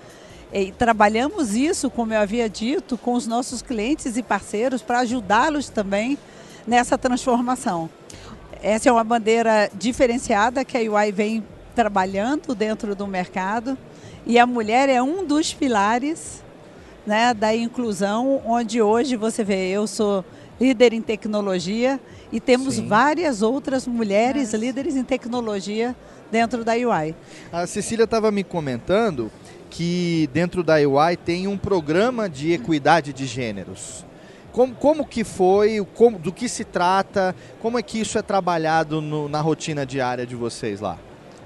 [0.52, 5.70] E trabalhamos isso, como eu havia dito, com os nossos clientes e parceiros para ajudá-los
[5.70, 6.18] também
[6.66, 7.90] nessa transformação.
[8.62, 11.44] Essa é uma bandeira diferenciada que a UI vem
[11.76, 13.78] trabalhando dentro do mercado
[14.26, 16.44] e a mulher é um dos pilares
[17.06, 20.26] né, da inclusão, onde hoje você vê, eu sou
[20.60, 22.00] líder em tecnologia
[22.32, 22.88] e temos Sim.
[22.88, 25.96] várias outras mulheres líderes em tecnologia
[26.32, 27.16] dentro da UI.
[27.52, 29.32] A Cecília estava me comentando
[29.78, 34.04] que dentro da UI tem um programa de equidade de gêneros.
[34.52, 39.00] Como, como que foi, como, do que se trata, como é que isso é trabalhado
[39.02, 40.98] no, na rotina diária de vocês lá?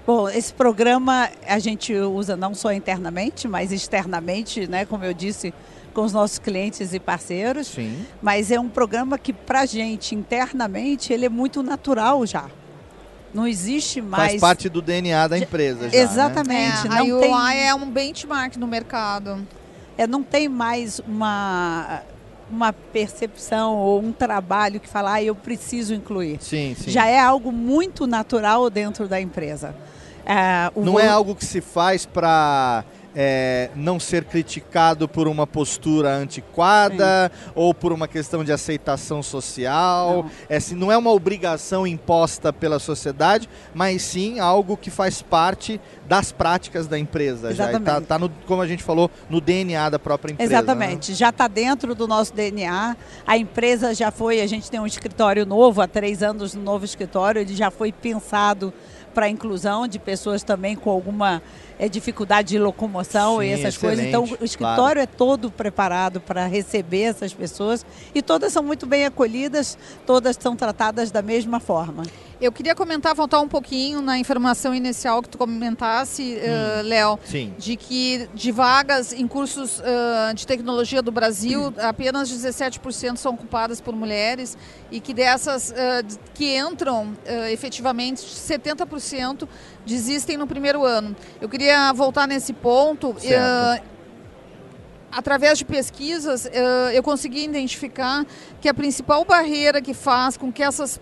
[0.07, 5.53] Bom, esse programa a gente usa não só internamente, mas externamente, né, como eu disse,
[5.93, 7.67] com os nossos clientes e parceiros.
[7.67, 8.05] Sim.
[8.21, 12.45] Mas é um programa que, para a gente, internamente, ele é muito natural já.
[13.33, 14.31] Não existe mais.
[14.31, 15.97] Faz parte do DNA da empresa já.
[15.97, 16.87] Exatamente.
[16.87, 16.95] Né?
[16.97, 17.33] É, não a tem...
[17.33, 19.47] UI é um benchmark no mercado.
[19.97, 22.01] É, não tem mais uma
[22.51, 26.37] uma percepção ou um trabalho que fala, ah, eu preciso incluir.
[26.41, 26.91] Sim, sim.
[26.91, 29.73] Já é algo muito natural dentro da empresa.
[30.25, 32.83] É, não é algo que se faz para
[33.15, 37.51] é, não ser criticado por uma postura antiquada Sim.
[37.55, 40.23] ou por uma questão de aceitação social.
[40.23, 40.31] Não.
[40.49, 45.79] É, assim, não é uma obrigação imposta pela sociedade, mas sim algo que faz parte
[46.07, 47.51] das práticas da empresa.
[47.51, 47.85] Exatamente.
[47.85, 50.53] Já está, tá como a gente falou, no DNA da própria empresa.
[50.53, 51.11] Exatamente.
[51.11, 51.17] Né?
[51.17, 52.95] Já está dentro do nosso DNA.
[53.25, 56.85] A empresa já foi, a gente tem um escritório novo, há três anos no novo
[56.85, 58.73] escritório, ele já foi pensado
[59.13, 61.41] para a inclusão de pessoas também com alguma
[61.81, 64.05] é, dificuldade de locomoção Sim, e essas coisas.
[64.05, 64.99] Então, o escritório claro.
[64.99, 67.83] é todo preparado para receber essas pessoas
[68.13, 69.75] e todas são muito bem acolhidas,
[70.05, 72.03] todas são tratadas da mesma forma.
[72.41, 77.19] Eu queria comentar, voltar um pouquinho na informação inicial que tu comentasse, hum, uh, Léo,
[77.59, 81.73] de que de vagas em cursos uh, de tecnologia do Brasil, hum.
[81.77, 84.57] apenas 17% são ocupadas por mulheres
[84.89, 87.15] e que dessas uh, que entram
[87.51, 89.47] efetivamente, 70%
[89.85, 91.15] desistem no primeiro ano.
[91.39, 93.15] Eu queria voltar nesse ponto.
[93.19, 93.91] Certo
[95.11, 98.25] através de pesquisas, eh, eu consegui identificar
[98.61, 100.99] que a principal barreira que faz com que essas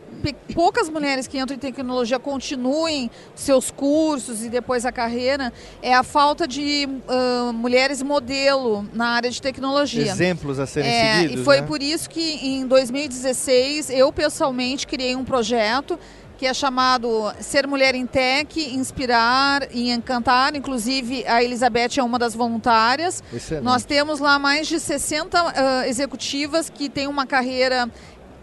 [0.54, 6.04] poucas mulheres que entram em tecnologia continuem seus cursos e depois a carreira é a
[6.04, 10.12] falta de uh, mulheres modelo na área de tecnologia.
[10.12, 11.42] Exemplos a serem é, seguidos.
[11.42, 11.68] E foi né?
[11.68, 15.98] por isso que em 2016 eu pessoalmente criei um projeto
[16.40, 20.56] que é chamado Ser Mulher em Tech, Inspirar e Encantar.
[20.56, 23.22] Inclusive, a Elizabeth é uma das voluntárias.
[23.34, 23.66] Excelente.
[23.66, 25.52] Nós temos lá mais de 60 uh,
[25.86, 27.92] executivas que têm uma carreira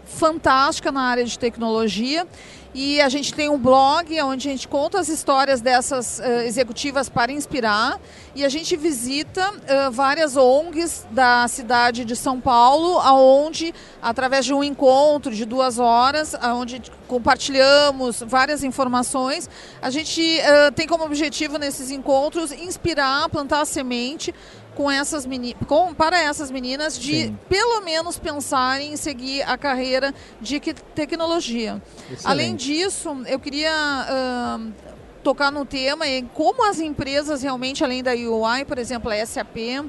[0.05, 2.27] fantástica na área de tecnologia
[2.79, 7.09] e a gente tem um blog onde a gente conta as histórias dessas uh, executivas
[7.09, 7.99] para inspirar.
[8.35, 14.53] E a gente visita uh, várias ONGs da cidade de São Paulo, aonde, através de
[14.53, 19.49] um encontro de duas horas, onde compartilhamos várias informações,
[19.81, 24.35] a gente uh, tem como objetivo nesses encontros inspirar, plantar a semente
[24.77, 27.39] com essas meninas, com, para essas meninas de Sim.
[27.49, 31.81] pelo menos pensarem em seguir a carreira de tecnologia.
[32.03, 32.21] Excelente.
[32.23, 34.71] Além disso, eu queria uh,
[35.23, 39.83] tocar no tema em como as empresas realmente, além da UI, por exemplo, a SAP,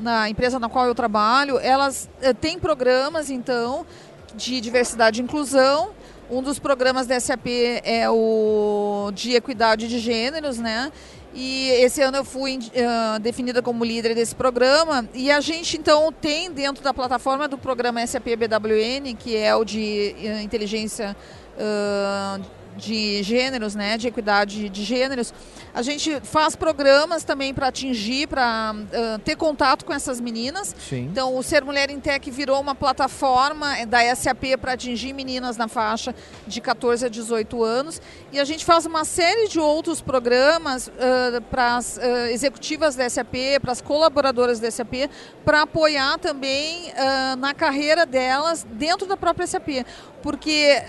[0.00, 3.86] na empresa na qual eu trabalho, elas uh, têm programas então
[4.34, 5.90] de diversidade e inclusão.
[6.28, 7.46] Um dos programas da SAP
[7.84, 10.90] é o de equidade de gêneros, né?
[11.34, 15.08] E esse ano eu fui uh, definida como líder desse programa.
[15.12, 19.64] E a gente, então, tem dentro da plataforma do programa SAP BWN, que é o
[19.64, 21.16] de uh, inteligência
[21.58, 22.44] uh,
[22.76, 25.32] de gêneros, né, de equidade de gêneros,
[25.74, 30.74] a gente faz programas também para atingir, para uh, ter contato com essas meninas.
[30.78, 31.08] Sim.
[31.10, 35.66] Então, o Ser Mulher em Tech virou uma plataforma da SAP para atingir meninas na
[35.66, 36.14] faixa
[36.46, 38.00] de 14 a 18 anos.
[38.30, 43.10] E a gente faz uma série de outros programas uh, para as uh, executivas da
[43.10, 45.10] SAP, para as colaboradoras da SAP,
[45.44, 46.92] para apoiar também
[47.38, 49.84] na carreira delas dentro da própria SAP.
[50.22, 50.80] Porque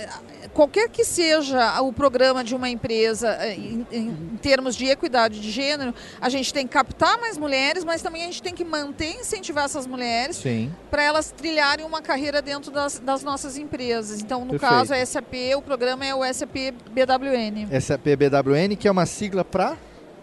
[0.55, 5.93] qualquer que seja o programa de uma empresa em, em, termos de equidade de gênero,
[6.19, 9.19] a gente tem que captar mais mulheres, mas também a gente tem que manter e
[9.19, 10.41] incentivar essas mulheres
[10.89, 14.21] para elas trilharem uma carreira dentro das, das nossas empresas.
[14.21, 14.71] Então, no Perfeito.
[14.71, 17.67] caso, a SAP, o programa é o SAP BWN.
[17.81, 19.77] SAP BWN, que é uma sigla para?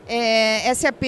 [0.09, 1.04] É, SAP,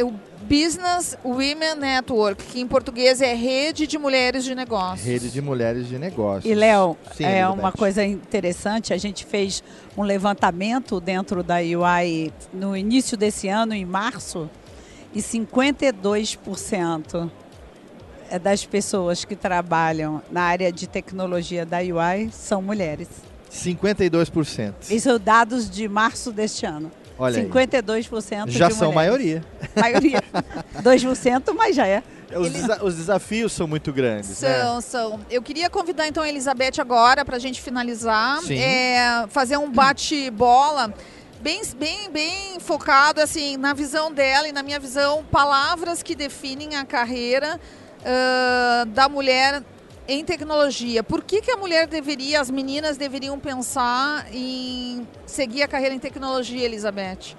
[0.00, 0.12] o
[0.44, 5.06] Business Women Network, que em português é Rede de Mulheres de Negócios.
[5.06, 6.44] Rede de Mulheres de Negócios.
[6.44, 9.62] E, Léo, é uma coisa interessante, a gente fez
[9.96, 14.50] um levantamento dentro da UI no início desse ano, em março,
[15.14, 17.30] e 52%
[18.28, 23.08] é das pessoas que trabalham na área de tecnologia da UI são mulheres.
[23.50, 24.74] 52%.
[24.90, 26.90] Isso são dados de março deste ano.
[27.18, 27.48] Olha aí.
[27.48, 29.44] 52% Já de são maioria.
[29.76, 30.22] Maioria.
[30.82, 32.02] 2%, mas já é.
[32.34, 34.60] Os, desa- os desafios são muito grandes, né?
[34.60, 35.20] São, são.
[35.30, 38.58] Eu queria convidar então a Elizabeth agora para a gente finalizar, Sim.
[38.58, 40.92] é, fazer um bate-bola
[41.40, 46.74] bem, bem, bem focado assim na visão dela e na minha visão, palavras que definem
[46.76, 47.60] a carreira
[48.04, 49.62] ah, da mulher
[50.06, 51.02] em tecnologia.
[51.02, 55.98] Por que, que a mulher deveria, as meninas deveriam pensar em seguir a carreira em
[55.98, 57.34] tecnologia, Elizabeth?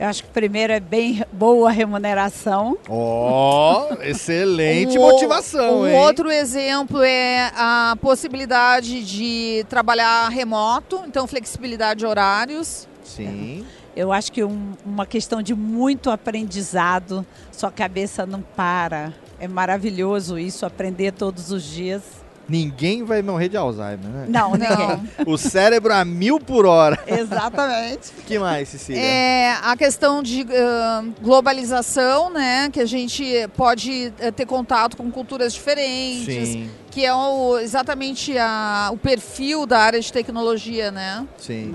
[0.00, 2.78] Eu acho que primeiro é bem boa remuneração.
[2.88, 5.96] Ó, excelente Um motivação, o- um hein?
[5.96, 12.86] outro exemplo é a possibilidade de trabalhar remoto, então flexibilidade de horários.
[13.04, 13.66] Sim.
[13.96, 19.12] Eu acho que um- uma questão de muito aprendizado, sua cabeça não para.
[19.40, 22.02] É maravilhoso isso, aprender todos os dias.
[22.48, 24.24] Ninguém vai morrer de Alzheimer, né?
[24.26, 25.10] Não, ninguém.
[25.26, 26.98] o cérebro a mil por hora.
[27.06, 28.08] Exatamente.
[28.18, 29.02] O que mais, Cecília?
[29.02, 32.70] É a questão de ah, globalização, né?
[32.72, 33.22] Que a gente
[33.54, 36.70] pode eh, ter contato com culturas diferentes, Sim.
[36.90, 41.26] que é o- exatamente a- o perfil da área de tecnologia, né?
[41.36, 41.74] Sim.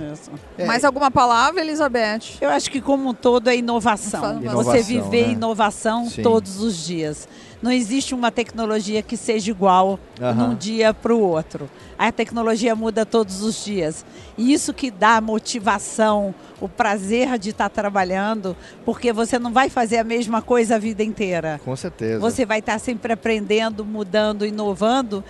[0.57, 0.65] É.
[0.65, 2.37] Mais alguma palavra, Elizabeth?
[2.41, 4.41] Eu acho que como um todo é inovação.
[4.41, 5.33] Inovação, Você viver né?
[5.33, 6.23] inovação Sim.
[6.23, 7.27] todos os dias.
[7.63, 10.49] Não existe uma tecnologia que seja igual Aham.
[10.49, 11.69] num dia para o outro.
[11.97, 14.05] A tecnologia muda todos os dias.
[14.37, 18.53] E isso que dá motivação, o prazer de estar trabalhando,
[18.83, 21.61] porque você não vai fazer a mesma coisa a vida inteira.
[21.63, 22.19] Com certeza.
[22.19, 25.23] Você vai estar sempre aprendendo, mudando, inovando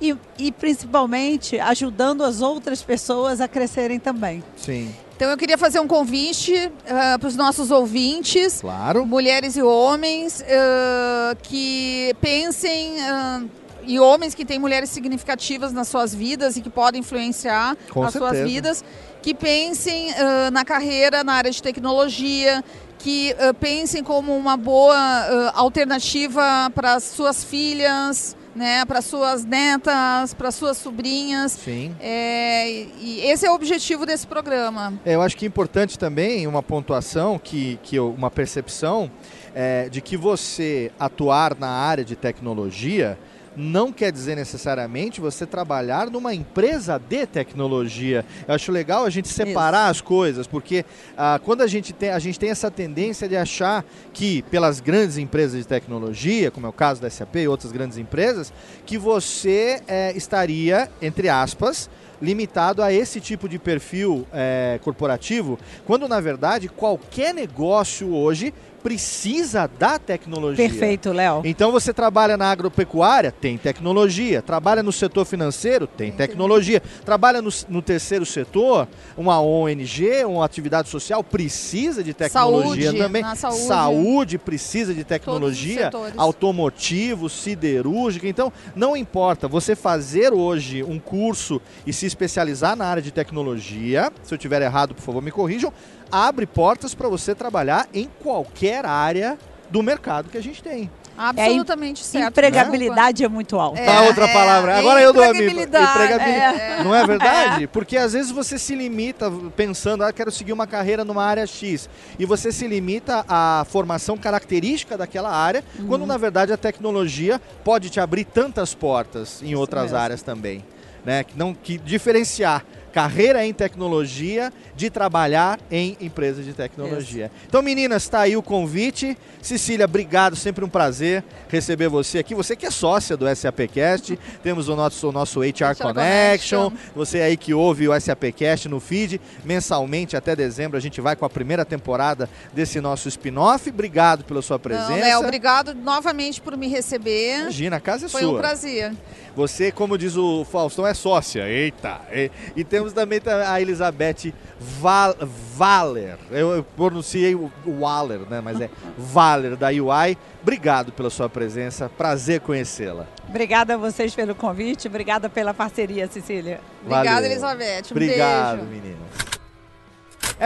[0.00, 4.44] e, e principalmente ajudando as outras pessoas a crescerem também.
[4.56, 4.94] Sim.
[5.20, 6.72] Então eu queria fazer um convite
[7.20, 9.04] para os nossos ouvintes, Claro.
[9.04, 13.42] mulheres e homens, ah, que pensem ah,
[13.86, 18.14] e homens que têm mulheres significativas nas suas vidas e que podem influenciar Com as
[18.14, 18.48] suas certeza.
[18.48, 18.84] vidas,
[19.20, 22.64] que pensem ah, na carreira na área de tecnologia,
[22.98, 29.42] que ah, pensem como uma boa ah, alternativa para as suas filhas, né, para suas
[29.42, 31.52] netas, para suas sobrinhas.
[31.52, 31.96] Sim.
[31.98, 32.68] É,
[33.00, 34.92] e esse é o objetivo desse programa.
[35.02, 39.10] É, eu acho que é importante também uma pontuação, que, que eu- uma percepção
[39.54, 43.18] é, de que você atuar na área de tecnologia
[43.56, 48.24] não quer dizer necessariamente você trabalhar numa empresa de tecnologia.
[48.46, 50.84] Eu acho legal a gente separar as coisas, porque
[51.16, 55.18] ah, quando a gente, tem, a gente tem essa tendência de achar que pelas grandes
[55.18, 58.52] empresas de tecnologia, como é o caso da SAP e outras grandes empresas,
[58.86, 61.88] que você eh, estaria, entre aspas,
[62.20, 68.52] limitado a esse tipo de perfil eh, corporativo, quando na verdade qualquer negócio hoje
[68.82, 70.68] precisa da tecnologia.
[70.68, 71.42] Perfeito, Léo.
[71.44, 74.42] Então você trabalha na agropecuária, tem tecnologia.
[74.42, 76.82] Trabalha no setor financeiro, tem tecnologia.
[77.04, 83.22] Trabalha no, no terceiro setor, uma ONG, uma atividade social, precisa de tecnologia Saúde, também.
[83.22, 83.66] na saúde.
[83.66, 85.90] Saúde precisa de tecnologia.
[86.16, 88.26] Automotivo, siderúrgica.
[88.26, 89.46] Então, não importa.
[89.48, 94.62] Você fazer hoje um curso e se especializar na área de tecnologia, se eu tiver
[94.62, 95.72] errado, por favor, me corrijam,
[96.10, 99.38] abre portas para você trabalhar em qualquer área
[99.70, 100.90] do mercado que a gente tem.
[101.16, 102.28] Absolutamente É, certo.
[102.28, 103.78] Empregabilidade é muito alta.
[103.90, 104.78] a outra palavra.
[104.78, 105.50] Agora eu dou a minha.
[105.50, 106.82] empregabilidade, é.
[106.82, 107.66] Não é verdade?
[107.66, 111.90] Porque às vezes você se limita pensando, ah, quero seguir uma carreira numa área X.
[112.18, 117.90] E você se limita à formação característica daquela área, quando na verdade a tecnologia pode
[117.90, 119.98] te abrir tantas portas em outras mesmo.
[119.98, 120.64] áreas também.
[121.04, 121.22] né?
[121.24, 127.30] Que não que diferenciar carreira em tecnologia de trabalhar em empresas de tecnologia.
[127.46, 129.16] Então, meninas, está aí o convite.
[129.40, 132.34] Cecília, obrigado, sempre um prazer receber você aqui.
[132.34, 136.70] Você que é sócia do SAPcast, temos o nosso, o nosso HR, Connection.
[136.70, 136.72] Connection.
[136.94, 141.24] Você aí que ouve o SAPcast no feed, mensalmente até dezembro a gente vai com
[141.24, 143.68] a primeira temporada desse nosso spin-off.
[143.70, 144.90] Obrigado pela sua presença.
[144.90, 147.40] Não, Léo, obrigado novamente por me receber.
[147.40, 148.30] Imagina, a casa é Foi sua.
[148.30, 148.92] Foi um prazer.
[149.36, 151.48] Você, como diz o Faustão, é sócia.
[151.48, 152.00] Eita!
[152.12, 155.14] E, e temos também a Elizabeth Val,
[155.54, 156.16] Valer.
[156.30, 158.40] Eu, eu pronunciei o Waller, né?
[158.40, 160.16] Mas é Valer da UI.
[160.42, 161.88] Obrigado pela sua presença.
[161.88, 163.06] Prazer conhecê-la.
[163.28, 164.88] Obrigada a vocês pelo convite.
[164.88, 166.60] Obrigada pela parceria, Cecília.
[166.84, 167.82] Obrigada, Elizabeth.
[167.90, 168.70] Um Obrigado, beijo.
[168.70, 169.39] menino.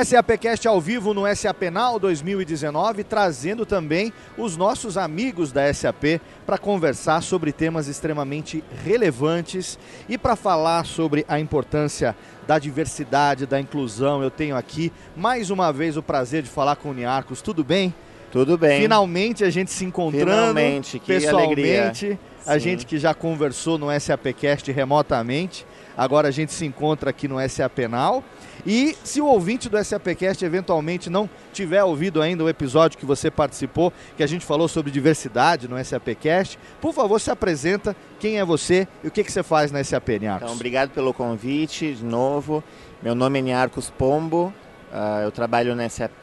[0.02, 6.58] SAPcast ao vivo no SAP Now 2019, trazendo também os nossos amigos da SAP para
[6.58, 14.20] conversar sobre temas extremamente relevantes e para falar sobre a importância da diversidade, da inclusão.
[14.20, 17.40] Eu tenho aqui mais uma vez o prazer de falar com o Niarcos.
[17.40, 17.94] Tudo bem?
[18.32, 18.82] Tudo bem.
[18.82, 21.52] Finalmente a gente se encontrando Finalmente, que pessoalmente.
[21.52, 22.18] alegria.
[22.44, 22.58] A Sim.
[22.58, 25.64] gente que já conversou no SAPcast remotamente.
[25.96, 28.24] Agora a gente se encontra aqui no SAP Now.
[28.66, 33.30] E se o ouvinte do SAPcast eventualmente não tiver ouvido ainda o episódio que você
[33.30, 38.44] participou, que a gente falou sobre diversidade no SAPcast, por favor, se apresenta, quem é
[38.44, 40.44] você e o que, que você faz na SAP, Niarcos?
[40.44, 42.64] Então, obrigado pelo convite de novo.
[43.02, 44.52] Meu nome é Niarcos Pombo,
[44.96, 46.22] ah, eu trabalho na SAP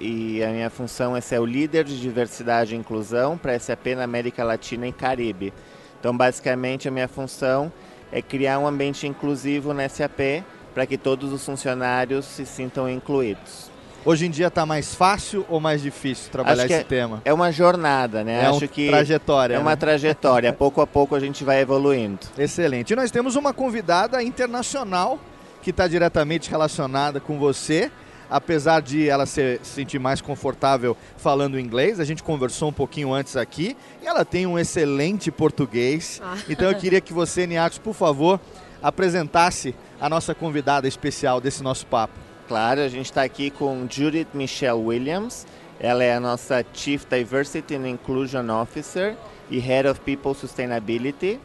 [0.00, 3.88] e a minha função é ser o líder de diversidade e inclusão para a SAP
[3.96, 5.52] na América Latina e Caribe.
[5.98, 7.72] Então, basicamente, a minha função
[8.12, 10.44] é criar um ambiente inclusivo na SAP
[10.74, 13.72] para que todos os funcionários se sintam incluídos.
[14.06, 17.22] Hoje em dia está mais fácil ou mais difícil trabalhar Acho que esse é, tema?
[17.24, 18.42] É uma jornada, né?
[18.42, 19.76] É Acho um que trajetória, É uma né?
[19.76, 20.52] trajetória.
[20.52, 22.18] pouco a pouco a gente vai evoluindo.
[22.36, 22.92] Excelente.
[22.92, 25.18] E nós temos uma convidada internacional
[25.62, 27.90] que está diretamente relacionada com você.
[28.28, 33.36] Apesar de ela se sentir mais confortável falando inglês, a gente conversou um pouquinho antes
[33.36, 36.20] aqui e ela tem um excelente português.
[36.22, 36.36] Ah.
[36.48, 38.40] Então eu queria que você, Niacos, por favor,
[38.82, 39.74] apresentasse
[40.04, 42.12] a nossa convidada especial desse nosso papo.
[42.46, 45.46] Claro, a gente está aqui com Judith Michelle Williams.
[45.80, 49.16] Ela é a nossa Chief Diversity and Inclusion Officer
[49.50, 51.40] e Head of People Sustainability.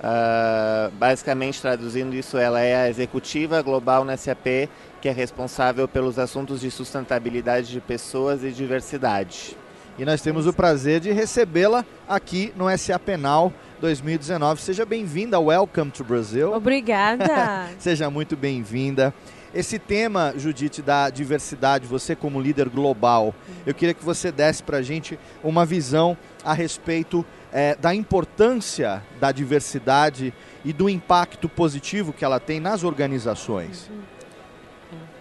[0.00, 4.68] Ah, basicamente, traduzindo isso, ela é a executiva global na SAP
[5.00, 9.56] que é responsável pelos assuntos de sustentabilidade de pessoas e diversidade.
[9.98, 13.50] E nós temos o prazer de recebê-la aqui no SA Penal
[13.80, 14.60] 2019.
[14.60, 16.52] Seja bem-vinda, welcome to Brazil.
[16.52, 17.70] Obrigada.
[17.80, 19.14] Seja muito bem-vinda.
[19.54, 24.76] Esse tema, Judite, da diversidade, você como líder global, eu queria que você desse para
[24.76, 26.14] a gente uma visão
[26.44, 32.84] a respeito eh, da importância da diversidade e do impacto positivo que ela tem nas
[32.84, 33.90] organizações.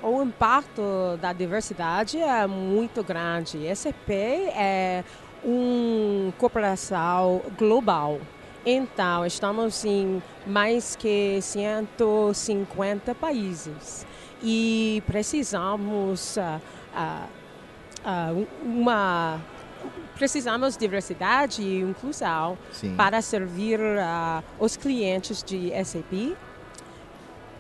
[0.06, 3.58] O impacto da diversidade é muito grande.
[3.76, 4.12] SAP
[4.56, 5.04] é
[5.44, 8.20] uma corporação global.
[8.64, 14.06] Então, estamos em mais que 150 países
[14.44, 16.60] e precisamos ah,
[18.06, 19.42] ah, uma
[20.14, 22.96] precisamos de diversidade e inclusão Sim.
[22.96, 23.80] para servir
[24.60, 26.36] os clientes de SAP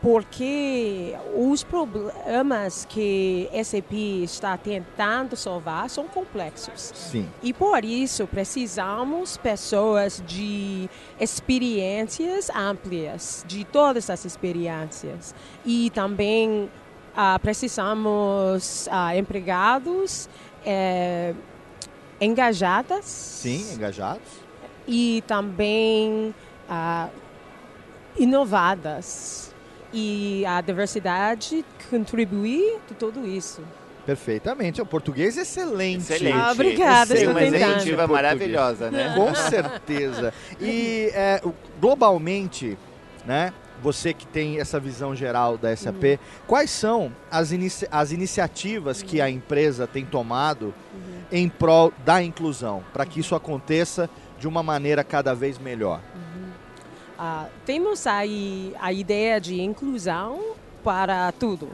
[0.06, 3.92] porque os problemas que SAP
[4.24, 6.92] está tentando salvar são complexos.
[6.94, 7.28] Sim.
[7.42, 10.88] E por isso precisamos pessoas de
[11.20, 15.34] experiências amplas, de todas as experiências.
[15.66, 16.70] E também
[17.16, 20.30] ah, precisamos ah, empregados
[20.64, 21.34] eh,
[22.22, 24.22] engajadas Sim, engajados.
[24.88, 26.32] e também
[26.70, 27.10] ah,
[28.16, 29.55] inovadas.
[29.98, 33.62] E a diversidade contribui de tudo isso.
[34.06, 34.82] Perfeitamente.
[34.82, 36.02] O português é excelente.
[36.12, 36.38] Excelente.
[36.38, 37.56] Ah, obrigada, Tem uma tentando.
[37.64, 39.14] executiva maravilhosa, né?
[39.16, 40.34] Com certeza.
[40.60, 41.42] E é,
[41.80, 42.78] globalmente,
[43.26, 43.54] né?
[43.82, 49.20] Você que tem essa visão geral da SAP, quais são as, inici- as iniciativas que
[49.22, 50.74] a empresa tem tomado
[51.32, 54.10] em prol da inclusão, para que isso aconteça
[54.40, 56.00] de uma maneira cada vez melhor?
[57.18, 61.70] Ah, temos aí a ideia de inclusão para tudo.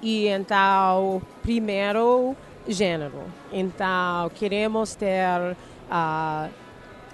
[0.00, 2.36] E então, primeiro,
[2.66, 3.24] gênero.
[3.52, 5.56] Então, queremos ter
[5.90, 6.48] ah,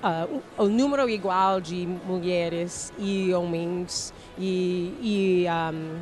[0.02, 0.26] ah,
[0.58, 4.12] o o número igual de mulheres e homens.
[4.38, 6.00] E, e ahm,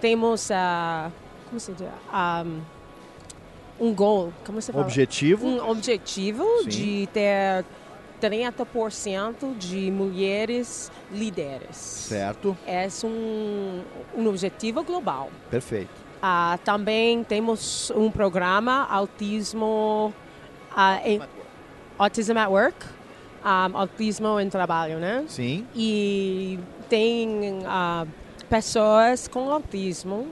[0.00, 1.10] temos ah,
[1.46, 1.88] como se diz?
[2.12, 2.60] Ahm,
[3.78, 4.84] um goal, como se fala?
[4.84, 5.46] Objetivo?
[5.46, 6.68] Um objetivo Sim.
[6.68, 7.64] de ter
[8.20, 11.76] 30% de mulheres líderes.
[11.76, 12.56] Certo.
[12.66, 13.82] É um,
[14.16, 15.30] um objetivo global.
[15.50, 15.90] Perfeito.
[16.20, 20.12] Ah, também temos um programa Autismo
[20.74, 21.20] ah, em,
[21.98, 22.86] Autism at Work,
[23.44, 25.24] um, Autismo em Trabalho, né?
[25.28, 25.66] Sim.
[25.74, 28.06] E tem ah,
[28.48, 30.28] pessoas com autismo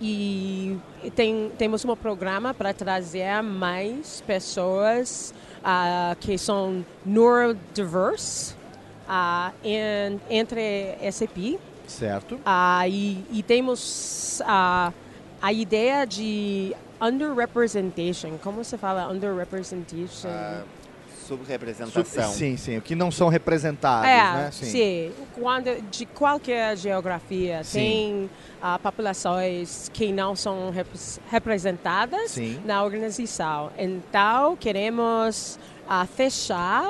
[0.00, 0.78] e
[1.14, 5.32] tem, temos um programa para trazer mais pessoas
[5.64, 8.54] ah, que são neurodiverse
[9.62, 11.58] em, entre SAP.
[11.86, 12.40] Certo.
[12.44, 14.92] Ah, e, e temos ah,
[15.40, 18.38] a ideia de underrepresentation.
[18.38, 20.28] Como se fala underrepresentation?
[21.26, 22.30] Subrepresentação.
[22.32, 22.76] Sim, sim.
[22.78, 24.50] O que não são representados, é, né?
[24.52, 25.12] sim.
[25.34, 27.78] Quando, de qualquer geografia, Sim.
[27.78, 28.30] tem
[28.60, 32.60] ah, populações que não são repres- representadas Sim.
[32.64, 33.70] na organização.
[33.78, 35.58] Então, queremos
[35.88, 36.86] ah, fechar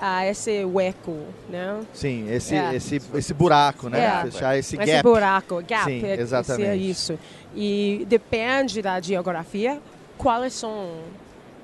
[0.00, 1.16] ah, esse hueco,
[1.48, 1.80] né?
[1.92, 2.74] Sim, esse, É.
[2.74, 4.04] esse, esse buraco, né?
[4.04, 4.30] É.
[4.30, 4.88] Fechar esse gap.
[4.90, 6.68] Esse buraco, gap, Sim, é- exatamente.
[6.68, 7.18] é isso.
[7.54, 9.80] E depende da geografia,
[10.18, 10.90] quais são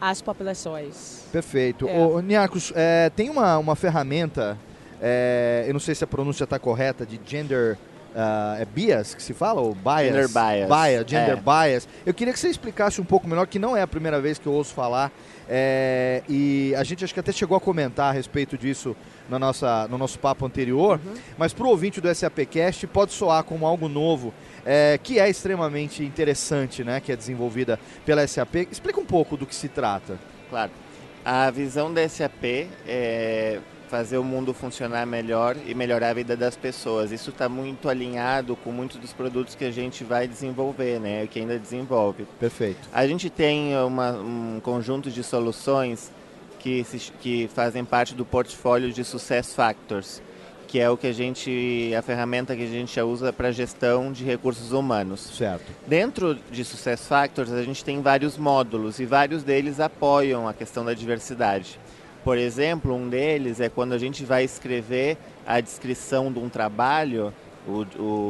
[0.00, 1.24] as populações.
[1.30, 1.88] Perfeito.
[1.88, 1.98] É.
[1.98, 4.56] Ô, Niarcos, é, tem uma, uma ferramenta,
[5.00, 7.76] é, eu não sei se a pronúncia está correta, de gender
[8.14, 9.60] ah, é bias que se fala?
[9.60, 10.06] Ou bias?
[10.06, 10.68] Gender bias.
[10.68, 11.68] Bias, gender É.
[11.68, 11.88] bias.
[12.04, 14.46] Eu queria que você explicasse um pouco melhor, que não é a primeira vez que
[14.46, 15.12] eu ouço falar.
[15.52, 18.94] É, e a gente acho que até chegou a comentar a respeito disso
[19.28, 21.00] na nossa, no nosso papo anterior.
[21.04, 21.14] Uhum.
[21.36, 24.32] Mas para o ouvinte do SAPcast pode soar como algo novo,
[24.64, 27.00] é, que é extremamente interessante, né?
[27.00, 28.68] Que é desenvolvida pela SAP.
[28.70, 30.20] Explica um pouco do que se trata.
[30.48, 30.70] Claro.
[31.24, 33.58] A visão da SAP é
[33.90, 37.10] fazer o mundo funcionar melhor e melhorar a vida das pessoas.
[37.10, 41.26] Isso está muito alinhado com muitos dos produtos que a gente vai desenvolver, né?
[41.26, 42.24] Que ainda desenvolve.
[42.38, 42.88] Perfeito.
[42.92, 46.12] A gente tem uma- um conjunto de soluções
[46.60, 50.22] que, se- que fazem parte do portfólio de Success Factors,
[50.68, 54.12] que é o que a gente, a ferramenta que a gente já usa para gestão
[54.12, 55.32] de recursos humanos.
[55.36, 55.64] Certo.
[55.84, 60.84] Dentro de Success Factors, a gente tem vários módulos e vários deles apoiam a questão
[60.84, 61.76] da diversidade.
[62.24, 65.16] Por exemplo, um deles é quando a gente vai escrever
[65.46, 67.32] a descrição de um trabalho,
[67.66, 67.80] o,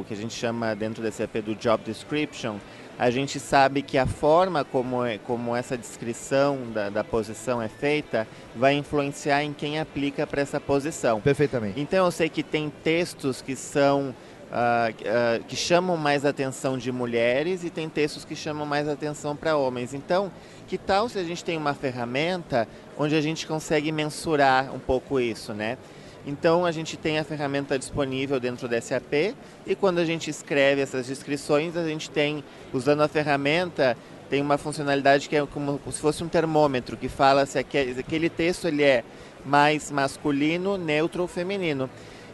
[0.00, 2.56] o que a gente chama dentro da SAP do Job Description,
[2.98, 7.68] a gente sabe que a forma como, é- como essa descrição da, da posição é
[7.68, 11.20] feita vai influenciar em quem aplica para essa posição.
[11.20, 11.80] Perfeitamente.
[11.80, 14.14] Então eu sei que tem textos que são
[14.52, 19.36] ah, ah, que chamam mais atenção de mulheres e tem textos que chamam mais atenção
[19.36, 19.94] para homens.
[19.94, 20.30] Então,
[20.70, 25.18] que tal se a gente tem uma ferramenta onde a gente consegue mensurar um pouco
[25.18, 25.76] isso, né?
[26.24, 29.34] Então a gente tem a ferramenta disponível dentro da SAP
[29.66, 33.96] e quando a gente escreve essas descrições, a gente tem, usando a ferramenta,
[34.28, 37.98] tem uma funcionalidade que é como se fosse um termômetro que fala se aque- se
[37.98, 39.02] aquele texto ele é
[39.44, 41.90] mais masculino, neutro ou feminino.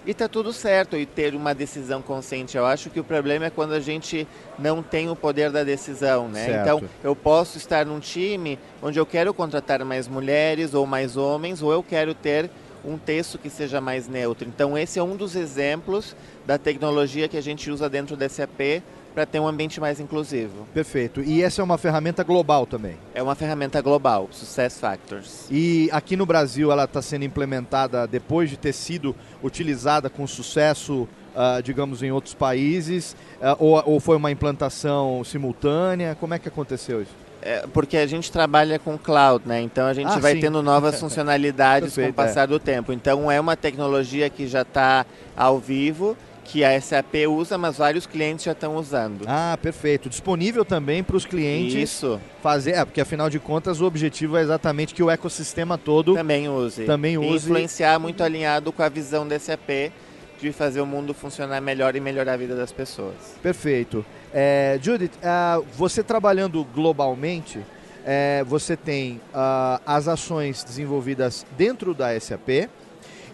[0.06, 2.56] E tá tudo certo e ter uma decisão consciente.
[2.56, 4.26] Eu acho que o problema é quando a gente
[4.56, 6.44] não tem o poder da decisão, né?
[6.46, 6.62] Certo.
[6.62, 11.60] Então, eu posso estar num time onde eu quero contratar mais mulheres ou mais homens,
[11.60, 12.48] ou eu quero ter
[12.84, 14.48] um texto que seja mais neutro.
[14.48, 16.14] Então, esse é um dos exemplos
[16.46, 18.80] da tecnologia que a gente usa dentro da SAP
[19.16, 20.68] para ter um ambiente mais inclusivo.
[20.74, 21.22] Perfeito.
[21.22, 22.98] E essa é uma ferramenta global também.
[23.14, 25.46] É uma ferramenta global, Success Factors.
[25.50, 31.08] E aqui no Brasil ela está sendo implementada depois de ter sido utilizada com sucesso,
[31.34, 33.16] ah, digamos, em outros países?
[33.40, 36.14] Ah, ou, ou foi uma implantação simultânea?
[36.20, 37.14] Como é que aconteceu isso?
[37.40, 39.62] É, porque a gente trabalha com cloud, né?
[39.62, 40.40] Então a gente Ah, vai sim.
[40.40, 42.46] tendo novas funcionalidades com o passar é.
[42.48, 42.92] do tempo.
[42.92, 48.06] Então é uma tecnologia que já está ao vivo, que a SAP usa, mas vários
[48.06, 49.24] clientes já estão usando.
[49.26, 50.08] Ah, perfeito.
[50.08, 52.20] Disponível também para os clientes Isso.
[52.42, 52.72] fazer.
[52.72, 56.84] É, porque afinal de contas o objetivo é exatamente que o ecossistema todo também use.
[56.84, 57.46] Também E use.
[57.46, 59.92] influenciar muito alinhado com a visão da SAP
[60.40, 63.14] de fazer o mundo funcionar melhor e melhorar a vida das pessoas.
[63.42, 64.04] Perfeito.
[64.32, 67.58] É, Judith, ah, você trabalhando globalmente,
[68.04, 72.68] é, você tem ah, as ações desenvolvidas dentro da SAP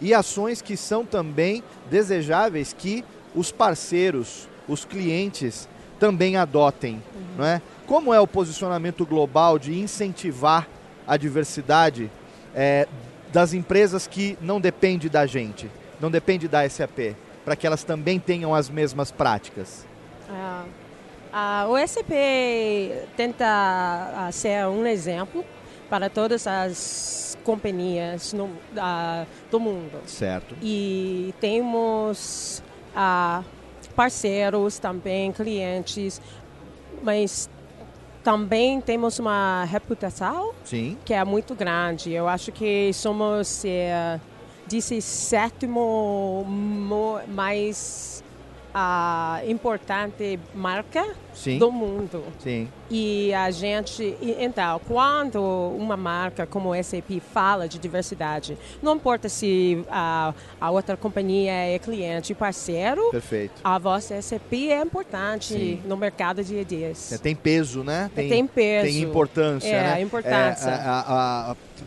[0.02, 7.00] e ações que são também desejáveis que os parceiros, os clientes também adotem,
[7.38, 7.62] não é?
[7.86, 10.66] Como é o posicionamento global de incentivar
[11.06, 12.10] a diversidade
[12.54, 12.88] é,
[13.32, 17.14] das empresas que não depende da gente, não depende da SAP,
[17.44, 19.86] para que elas também tenham as mesmas práticas?
[20.28, 20.64] Ah,
[21.32, 22.10] ah, o SAP
[23.16, 25.44] tenta ser um exemplo
[25.92, 28.48] para todas as companhias no,
[28.78, 30.00] ah, do mundo.
[30.06, 30.56] Certo.
[30.62, 32.62] E temos
[32.96, 33.42] ah,
[33.94, 36.18] parceiros também, clientes,
[37.02, 37.50] mas
[38.24, 40.96] também temos uma reputação Sim.
[41.04, 42.10] que é muito grande.
[42.10, 44.18] Eu acho que somos é,
[44.68, 46.46] 17 mo-
[47.28, 48.21] mais
[48.74, 51.58] ah, importante marca Sim.
[51.58, 52.22] do mundo.
[52.38, 52.68] Sim.
[52.90, 55.40] E a gente, então, quando
[55.78, 61.52] uma marca como a SAP fala de diversidade, não importa se a, a outra companhia
[61.52, 63.60] é cliente parceiro, Perfeito.
[63.64, 65.82] a vossa SAP é importante Sim.
[65.86, 67.12] no mercado de IDs.
[67.12, 68.10] É, tem peso, né?
[68.14, 68.86] Tem peso.
[68.86, 70.00] Tem importância, É, né?
[70.02, 70.70] importância.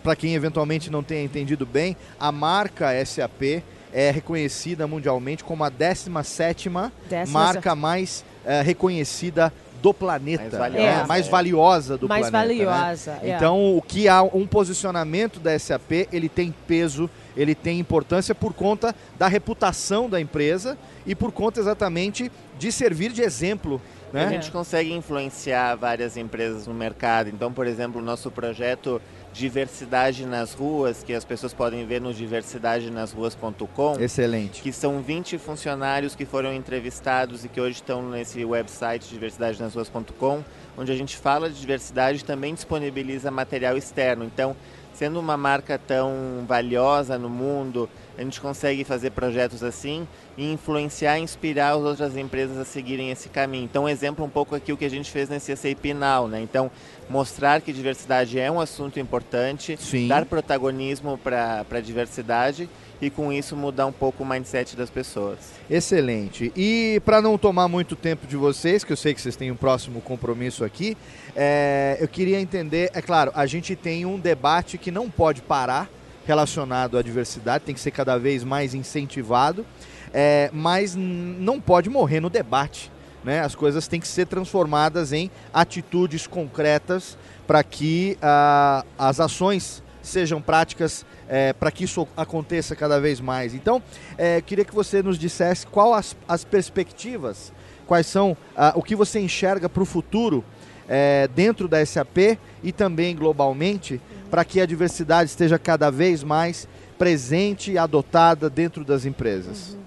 [0.03, 3.64] Para quem eventualmente não tenha entendido bem, a marca SAP
[3.98, 9.51] é reconhecida mundialmente como a 17ª Décima marca mais eh, reconhecida
[9.82, 10.80] do planeta, Mais né?
[10.82, 11.07] valiosa.
[11.07, 11.30] mais É.
[11.30, 12.56] valiosa do Mais planeta.
[12.59, 12.65] né?
[12.65, 13.30] valiosa, é.
[13.30, 18.53] Então, o que há um posicionamento da SAP, ele tem peso, ele tem importância por
[18.53, 23.80] conta da reputação da empresa e por conta exatamente de servir de exemplo.
[24.14, 24.30] E A Né?
[24.30, 27.30] gente consegue influenciar várias empresas no mercado.
[27.30, 29.01] Então, por exemplo, o nosso projeto
[29.35, 33.99] Diversidade nas Ruas, que as pessoas podem ver no diversidadenasruas.com.
[33.99, 34.61] Excelente.
[34.61, 40.41] Que são 20 funcionários que foram entrevistados e que hoje estão nesse website diversidadenasruas.com,
[40.77, 44.23] onde a gente fala de diversidade e também disponibiliza material externo.
[44.23, 44.55] Então,
[44.98, 50.07] sendo uma marca tão valiosa no mundo, a gente consegue fazer projetos assim
[50.38, 53.65] e influenciar, inspirar as outras empresas a seguirem esse caminho.
[53.65, 56.41] Então, um exemplo um pouco aqui o que a gente fez nesse SAP Now, né?
[56.41, 56.72] Então,
[57.09, 60.07] mostrar que diversidade é um assunto importante, Sim.
[60.07, 62.69] dar protagonismo para a diversidade
[63.01, 65.40] e com isso mudar um pouco o mindset das pessoas.
[65.69, 66.51] Excelente.
[66.56, 69.56] E para não tomar muito tempo de vocês, que eu sei que vocês têm um
[69.56, 70.98] próximo compromisso aqui,
[71.35, 75.90] é, eu queria entender, é claro, a gente tem um debate que não pode parar
[76.25, 79.65] relacionado à diversidade, tem que ser cada vez mais incentivado,
[80.14, 82.91] é, mas não pode morrer no debate.
[83.24, 83.41] Né?
[83.41, 87.17] As coisas têm que ser transformadas em atitudes concretas
[87.48, 93.53] para que ah, as ações sejam práticas é, para que isso aconteça cada vez mais.
[93.53, 93.82] Então,
[94.17, 97.51] é, eu queria que você nos dissesse qual as, as perspectivas,
[97.88, 98.35] quais são
[98.74, 100.43] o que você enxerga para o futuro
[100.88, 106.67] é, dentro da SAP e também globalmente, para que a diversidade esteja cada vez mais
[106.98, 109.77] presente e adotada dentro das empresas.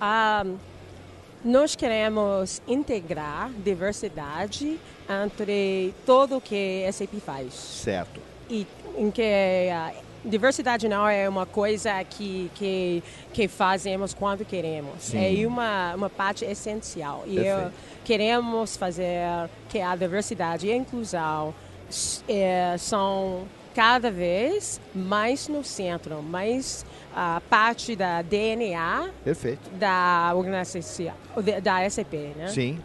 [0.00, 0.44] Ah,
[1.44, 7.54] nós queremos integrar diversidade entre tudo o que a SAP faz.
[7.54, 8.29] Certo.
[8.50, 9.22] E em que
[9.72, 9.92] a
[10.24, 15.02] diversidade não é uma coisa que, que, que fazemos quando queremos.
[15.02, 15.42] Sim.
[15.42, 17.24] É uma, uma parte essencial.
[17.26, 17.70] E eu,
[18.04, 21.54] queremos fazer que a diversidade e a inclusão
[22.28, 29.70] eh, são cada vez mais no centro, mais a parte da DNA Perfeito.
[29.70, 31.14] da organização,
[31.62, 32.48] da SAP, né?
[32.48, 32.78] Sim.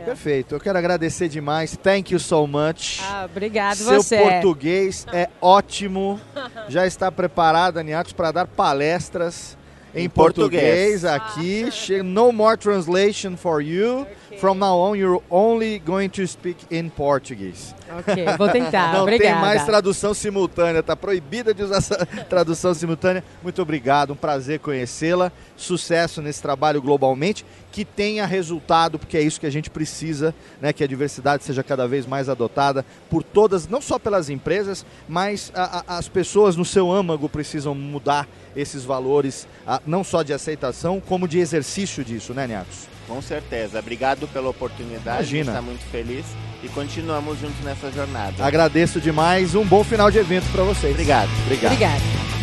[0.00, 0.04] É.
[0.04, 0.54] Perfeito.
[0.54, 1.76] Eu quero agradecer demais.
[1.76, 3.00] Thank you so much.
[3.02, 4.18] Ah, obrigado Seu você.
[4.18, 6.20] português é ótimo.
[6.68, 9.56] Já está preparada, Niacos, para dar palestras
[9.94, 11.04] em, Em português, português.
[11.04, 11.70] aqui.
[11.72, 14.06] Che- No more translation for you.
[14.38, 17.74] From now on, you're only going to speak in Portuguese.
[17.98, 18.92] Ok, vou tentar.
[18.94, 19.32] Não Obrigada.
[19.32, 23.24] tem mais tradução simultânea, tá proibida de usar essa tradução simultânea.
[23.42, 25.32] Muito obrigado, um prazer conhecê-la.
[25.56, 30.72] Sucesso nesse trabalho globalmente, que tenha resultado, porque é isso que a gente precisa, né?
[30.72, 35.50] Que a diversidade seja cada vez mais adotada por todas, não só pelas empresas, mas
[35.54, 40.32] a- a- as pessoas no seu âmago precisam mudar esses valores, ah, não só de
[40.32, 42.88] aceitação, como de exercício disso, né, Niacos?
[43.10, 43.80] Com certeza.
[43.80, 45.18] Obrigado pela oportunidade.
[45.18, 45.50] A gente Imagina.
[45.50, 46.24] está muito feliz
[46.62, 48.46] e continuamos juntos nessa jornada.
[48.46, 50.92] Agradeço demais, um bom final de evento para vocês.
[50.92, 51.28] Obrigado.
[51.46, 51.72] Obrigado.
[51.72, 52.39] Obrigada.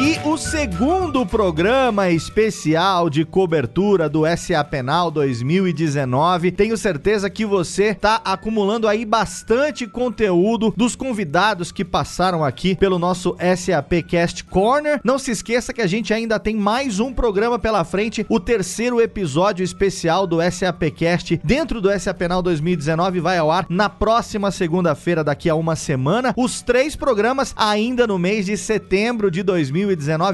[0.00, 6.52] Aqui o segundo programa especial de cobertura do SA Penal 2019.
[6.52, 12.98] Tenho certeza que você está acumulando aí bastante conteúdo dos convidados que passaram aqui pelo
[12.98, 15.00] nosso SAP Cast Corner.
[15.04, 19.02] Não se esqueça que a gente ainda tem mais um programa pela frente, o terceiro
[19.02, 24.50] episódio especial do SAP Cast dentro do SA Penal 2019 vai ao ar na próxima
[24.50, 26.32] segunda-feira, daqui a uma semana.
[26.36, 29.89] Os três programas ainda no mês de setembro de 2019,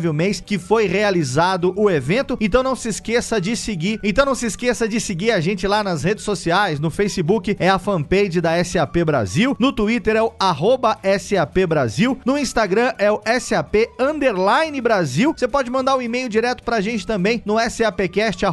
[0.09, 2.37] o mês que foi realizado o evento.
[2.41, 3.99] Então não se esqueça de seguir.
[4.03, 6.79] Então não se esqueça de seguir a gente lá nas redes sociais.
[6.81, 9.57] No Facebook é a fanpage da SAP Brasil.
[9.59, 12.19] No Twitter é o arroba SAP Brasil.
[12.25, 15.35] No Instagram é o SAP Underline Brasil.
[15.37, 18.47] Você pode mandar um e-mail direto pra gente também no sapcast.sap.com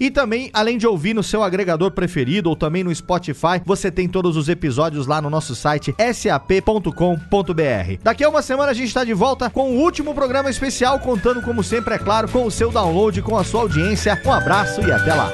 [0.00, 4.08] e também, além de ouvir no seu agregador preferido ou também no Spotify, você tem
[4.08, 6.92] todos os episódios lá no nosso site sap.com.br.
[8.02, 11.42] Daqui a uma semana a gente está de volta com o último programa especial, contando,
[11.42, 14.18] como sempre, é claro, com o seu download, com a sua audiência.
[14.24, 15.30] Um abraço e até lá.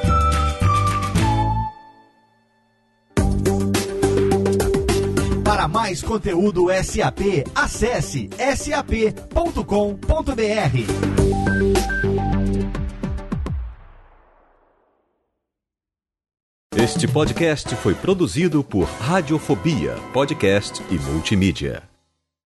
[5.44, 9.54] Para mais conteúdo SAP, acesse sap.com.br.
[16.76, 21.93] Este podcast foi produzido por Radiofobia, podcast e multimídia.